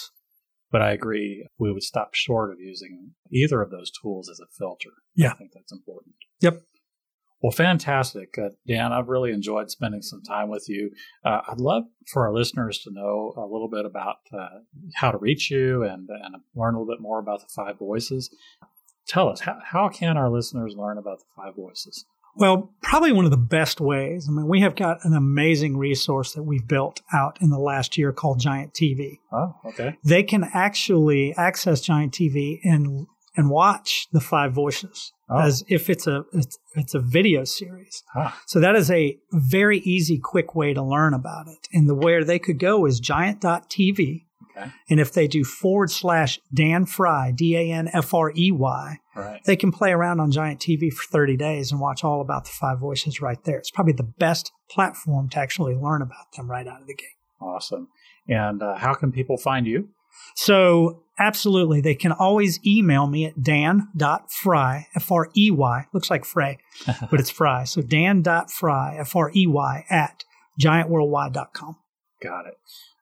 But 0.71 0.83
I 0.83 0.93
agree, 0.93 1.47
we 1.59 1.73
would 1.73 1.83
stop 1.83 2.15
short 2.15 2.51
of 2.51 2.61
using 2.61 3.11
either 3.31 3.61
of 3.61 3.71
those 3.71 3.91
tools 3.91 4.31
as 4.31 4.41
a 4.41 4.47
filter. 4.59 4.91
Yeah. 5.15 5.33
I 5.33 5.35
think 5.35 5.51
that's 5.55 5.73
important. 5.73 6.15
Yep. 6.41 6.63
Well, 7.43 7.51
fantastic. 7.51 8.39
Uh, 8.39 8.51
Dan, 8.67 8.93
I've 8.93 9.09
really 9.09 9.33
enjoyed 9.33 9.69
spending 9.69 10.01
some 10.01 10.23
time 10.23 10.49
with 10.49 10.67
you. 10.69 10.93
Uh, 11.25 11.41
I'd 11.49 11.61
love 11.61 11.83
for 12.13 12.27
our 12.27 12.33
listeners 12.33 12.79
to 12.85 12.93
know 12.93 13.35
a 13.37 13.43
little 13.43 13.69
bit 13.69 13.85
about 13.85 14.19
uh, 14.33 14.61
how 14.95 15.11
to 15.11 15.19
reach 15.19 15.51
you 15.51 15.83
and, 15.83 16.09
and 16.09 16.37
learn 16.55 16.75
a 16.75 16.79
little 16.79 16.95
bit 16.95 17.03
more 17.03 17.19
about 17.19 17.41
the 17.41 17.49
Five 17.55 17.79
Voices. 17.79 18.31
Tell 19.09 19.29
us, 19.29 19.41
how, 19.41 19.59
how 19.65 19.89
can 19.89 20.17
our 20.17 20.31
listeners 20.31 20.77
learn 20.77 20.97
about 20.97 21.19
the 21.19 21.25
Five 21.37 21.57
Voices? 21.57 22.07
Well, 22.35 22.71
probably 22.83 23.13
one 23.13 23.25
of 23.25 23.31
the 23.31 23.37
best 23.37 23.81
ways. 23.81 24.27
I 24.29 24.33
mean, 24.33 24.49
we 24.49 24.61
have 24.63 24.75
got 24.75 25.05
an 25.05 25.15
amazing 25.15 25.77
resource 25.77 26.33
that 26.33 26.43
we've 26.45 26.67
built 26.67 27.01
out 27.13 27.39
in 27.41 27.51
the 27.51 27.59
last 27.59 27.99
year 27.99 28.13
called 28.13 28.41
Giant 28.41 28.73
TV. 28.73 29.19
Oh, 29.33 29.55
okay. 29.67 29.97
They 30.05 30.23
can 30.23 30.45
actually 30.55 31.35
access 31.37 31.81
Giant 31.81 32.13
TV 32.15 32.59
and 32.65 33.07
and 33.35 33.49
watch 33.51 34.09
the 34.13 34.21
five 34.21 34.53
voices 34.53 35.13
Oh. 35.31 35.39
as 35.41 35.65
if 35.69 35.89
it's 35.89 36.07
a 36.07 36.25
it's, 36.35 36.59
it's 36.75 36.95
a 36.95 37.01
video 37.01 37.45
series. 37.45 38.03
So 38.47 38.61
that 38.61 38.77
is 38.77 38.91
a 38.91 39.17
very 39.33 39.79
easy, 39.79 40.19
quick 40.19 40.55
way 40.55 40.75
to 40.75 40.83
learn 40.83 41.15
about 41.15 41.49
it. 41.49 41.69
And 41.73 41.89
the 41.89 41.95
where 41.95 42.23
they 42.25 42.39
could 42.39 42.59
go 42.59 42.85
is 42.85 43.01
giant.tv. 43.01 44.25
okay. 44.57 44.71
And 44.91 45.01
if 45.01 45.13
they 45.13 45.27
do 45.27 45.45
forward 45.45 45.91
slash 45.91 46.39
Dan 46.53 46.85
Frey, 46.85 47.33
D 47.35 47.57
A 47.57 47.73
N 47.73 47.89
F 47.93 48.13
R 48.13 48.33
E 48.37 48.51
Y, 48.53 48.99
right. 49.15 49.41
they 49.45 49.57
can 49.57 49.73
play 49.73 49.93
around 49.93 50.21
on 50.21 50.31
Giant 50.31 50.61
TV 50.61 50.93
for 50.93 51.05
30 51.11 51.37
days 51.37 51.73
and 51.73 51.81
watch 51.81 52.05
all 52.05 52.21
about 52.21 52.45
the 52.45 52.51
five 52.51 52.79
voices 52.79 53.21
right 53.21 53.43
there. 53.45 53.59
It's 53.59 53.71
probably 53.71 53.93
the 53.93 54.03
best 54.03 54.53
platform 54.71 55.29
to 55.31 55.39
actually 55.39 55.75
learn 55.75 56.03
about 56.03 56.33
them 56.37 56.51
right 56.51 56.67
out 56.67 56.81
of 56.81 56.87
the 56.87 56.95
gate. 56.95 57.07
Awesome. 57.41 57.89
And 58.29 58.63
uh, 58.63 58.77
how 58.77 58.95
can 58.95 59.13
people 59.13 59.37
find 59.37 59.67
you? 59.67 59.89
So, 60.35 61.03
absolutely, 61.19 61.81
they 61.81 61.95
can 61.95 62.13
always 62.13 62.61
email 62.67 63.07
me 63.07 63.27
at 63.27 63.43
dan.frey, 63.43 64.87
F 64.95 65.11
R 65.11 65.31
E 65.37 65.51
Y, 65.51 65.87
looks 65.93 66.11
like 66.11 66.25
Frey, 66.25 66.59
but 67.11 67.19
it's 67.19 67.31
Fry. 67.31 67.65
So, 67.65 67.81
dan.frey, 67.83 68.97
F 68.99 69.17
R 69.17 69.31
E 69.35 69.47
Y, 69.47 69.85
at 69.91 70.25
giantworldwide.com. 70.61 71.77
Got 72.23 72.47
it. 72.47 72.59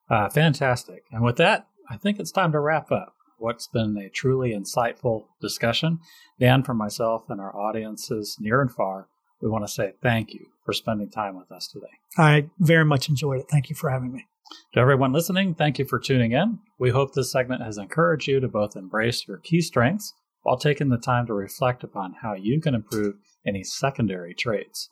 Uh, 0.09 0.29
fantastic. 0.29 1.05
And 1.13 1.23
with 1.23 1.37
that, 1.37 1.67
I 1.89 1.97
think 1.97 2.19
it's 2.19 2.33
time 2.33 2.53
to 2.53 2.61
wrap 2.61 2.91
up 2.91 3.15
what's 3.41 3.66
been 3.66 3.97
a 3.97 4.11
truly 4.11 4.53
insightful 4.53 5.24
discussion. 5.41 5.99
Dan, 6.38 6.62
from 6.62 6.76
myself 6.76 7.24
and 7.28 7.41
our 7.41 7.57
audiences 7.57 8.36
near 8.38 8.61
and 8.61 8.70
far, 8.70 9.09
we 9.41 9.49
want 9.49 9.66
to 9.66 9.72
say 9.72 9.95
thank 10.03 10.34
you 10.34 10.47
for 10.64 10.72
spending 10.72 11.11
time 11.11 11.36
with 11.36 11.51
us 11.51 11.66
today. 11.66 11.86
I 12.18 12.51
very 12.59 12.84
much 12.84 13.09
enjoyed 13.09 13.41
it. 13.41 13.47
Thank 13.51 13.70
you 13.70 13.76
for 13.76 13.91
having 13.91 14.12
me. 14.12 14.26
To 14.74 14.80
everyone 14.80 15.12
listening, 15.12 15.55
thank 15.55 15.78
you 15.78 15.84
for 15.84 15.99
tuning 15.99 16.32
in. 16.32 16.59
We 16.78 16.91
hope 16.91 17.14
this 17.14 17.32
segment 17.32 17.62
has 17.62 17.78
encouraged 17.78 18.28
you 18.28 18.41
to 18.41 18.49
both 18.49 18.76
embrace 18.76 19.26
your 19.26 19.38
key 19.38 19.61
strengths 19.61 20.12
while 20.43 20.59
taking 20.59 20.88
the 20.88 20.99
time 20.99 21.26
to 21.26 21.34
reflect 21.34 21.82
upon 21.82 22.16
how 22.22 22.34
you 22.34 22.61
can 22.61 22.74
improve 22.74 23.14
any 23.47 23.62
secondary 23.62 24.34
traits. 24.34 24.91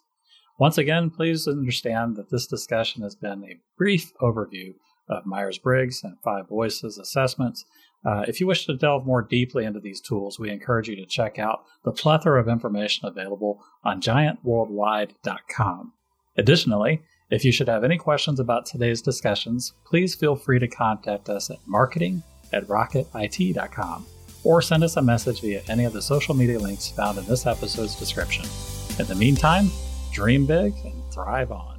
Once 0.59 0.79
again, 0.79 1.11
please 1.11 1.47
understand 1.47 2.17
that 2.17 2.31
this 2.31 2.47
discussion 2.47 3.03
has 3.03 3.15
been 3.15 3.45
a 3.45 3.61
brief 3.77 4.13
overview 4.21 4.75
of 5.09 5.25
Myers 5.25 5.59
Briggs 5.59 6.03
and 6.03 6.19
Five 6.23 6.49
Voices 6.49 6.99
assessments. 6.99 7.65
Uh, 8.05 8.25
if 8.29 8.41
you 8.41 8.47
wish 8.47 8.65
to 8.67 8.77
delve 8.77 9.07
more 9.07 9.23
deeply 9.23 9.65
into 9.65 9.81
these 9.81 10.01
tools, 10.01 10.39
we 10.39 10.51
encourage 10.51 10.89
you 10.89 10.97
to 10.97 11.07
check 11.07 11.39
out 11.39 11.65
the 11.85 11.93
plethora 11.93 12.41
of 12.41 12.49
information 12.49 13.07
available 13.07 13.63
on 13.85 14.01
giantworldwide.com. 14.01 15.93
Additionally, 16.37 17.03
if 17.31 17.45
you 17.45 17.53
should 17.53 17.69
have 17.69 17.85
any 17.85 17.99
questions 17.99 18.41
about 18.41 18.65
today's 18.65 19.03
discussions, 19.03 19.75
please 19.85 20.15
feel 20.15 20.37
free 20.37 20.59
to 20.59 20.69
contact 20.69 21.29
us 21.29 21.51
at 21.51 21.59
marketing 21.67 22.23
at 22.53 22.67
rocketit.com 22.67 24.07
or 24.45 24.63
send 24.63 24.85
us 24.85 24.97
a 24.97 25.03
message 25.03 25.41
via 25.41 25.63
any 25.69 25.85
of 25.85 25.93
the 25.93 26.01
social 26.01 26.35
media 26.35 26.59
links 26.59 26.89
found 26.89 27.19
in 27.19 27.27
this 27.27 27.47
episode's 27.47 27.97
description. 27.97 28.45
In 28.99 29.07
the 29.07 29.15
meantime, 29.15 29.71
dream 30.13 30.47
big 30.47 30.73
and 30.85 31.03
thrive 31.13 31.53
on. 31.53 31.78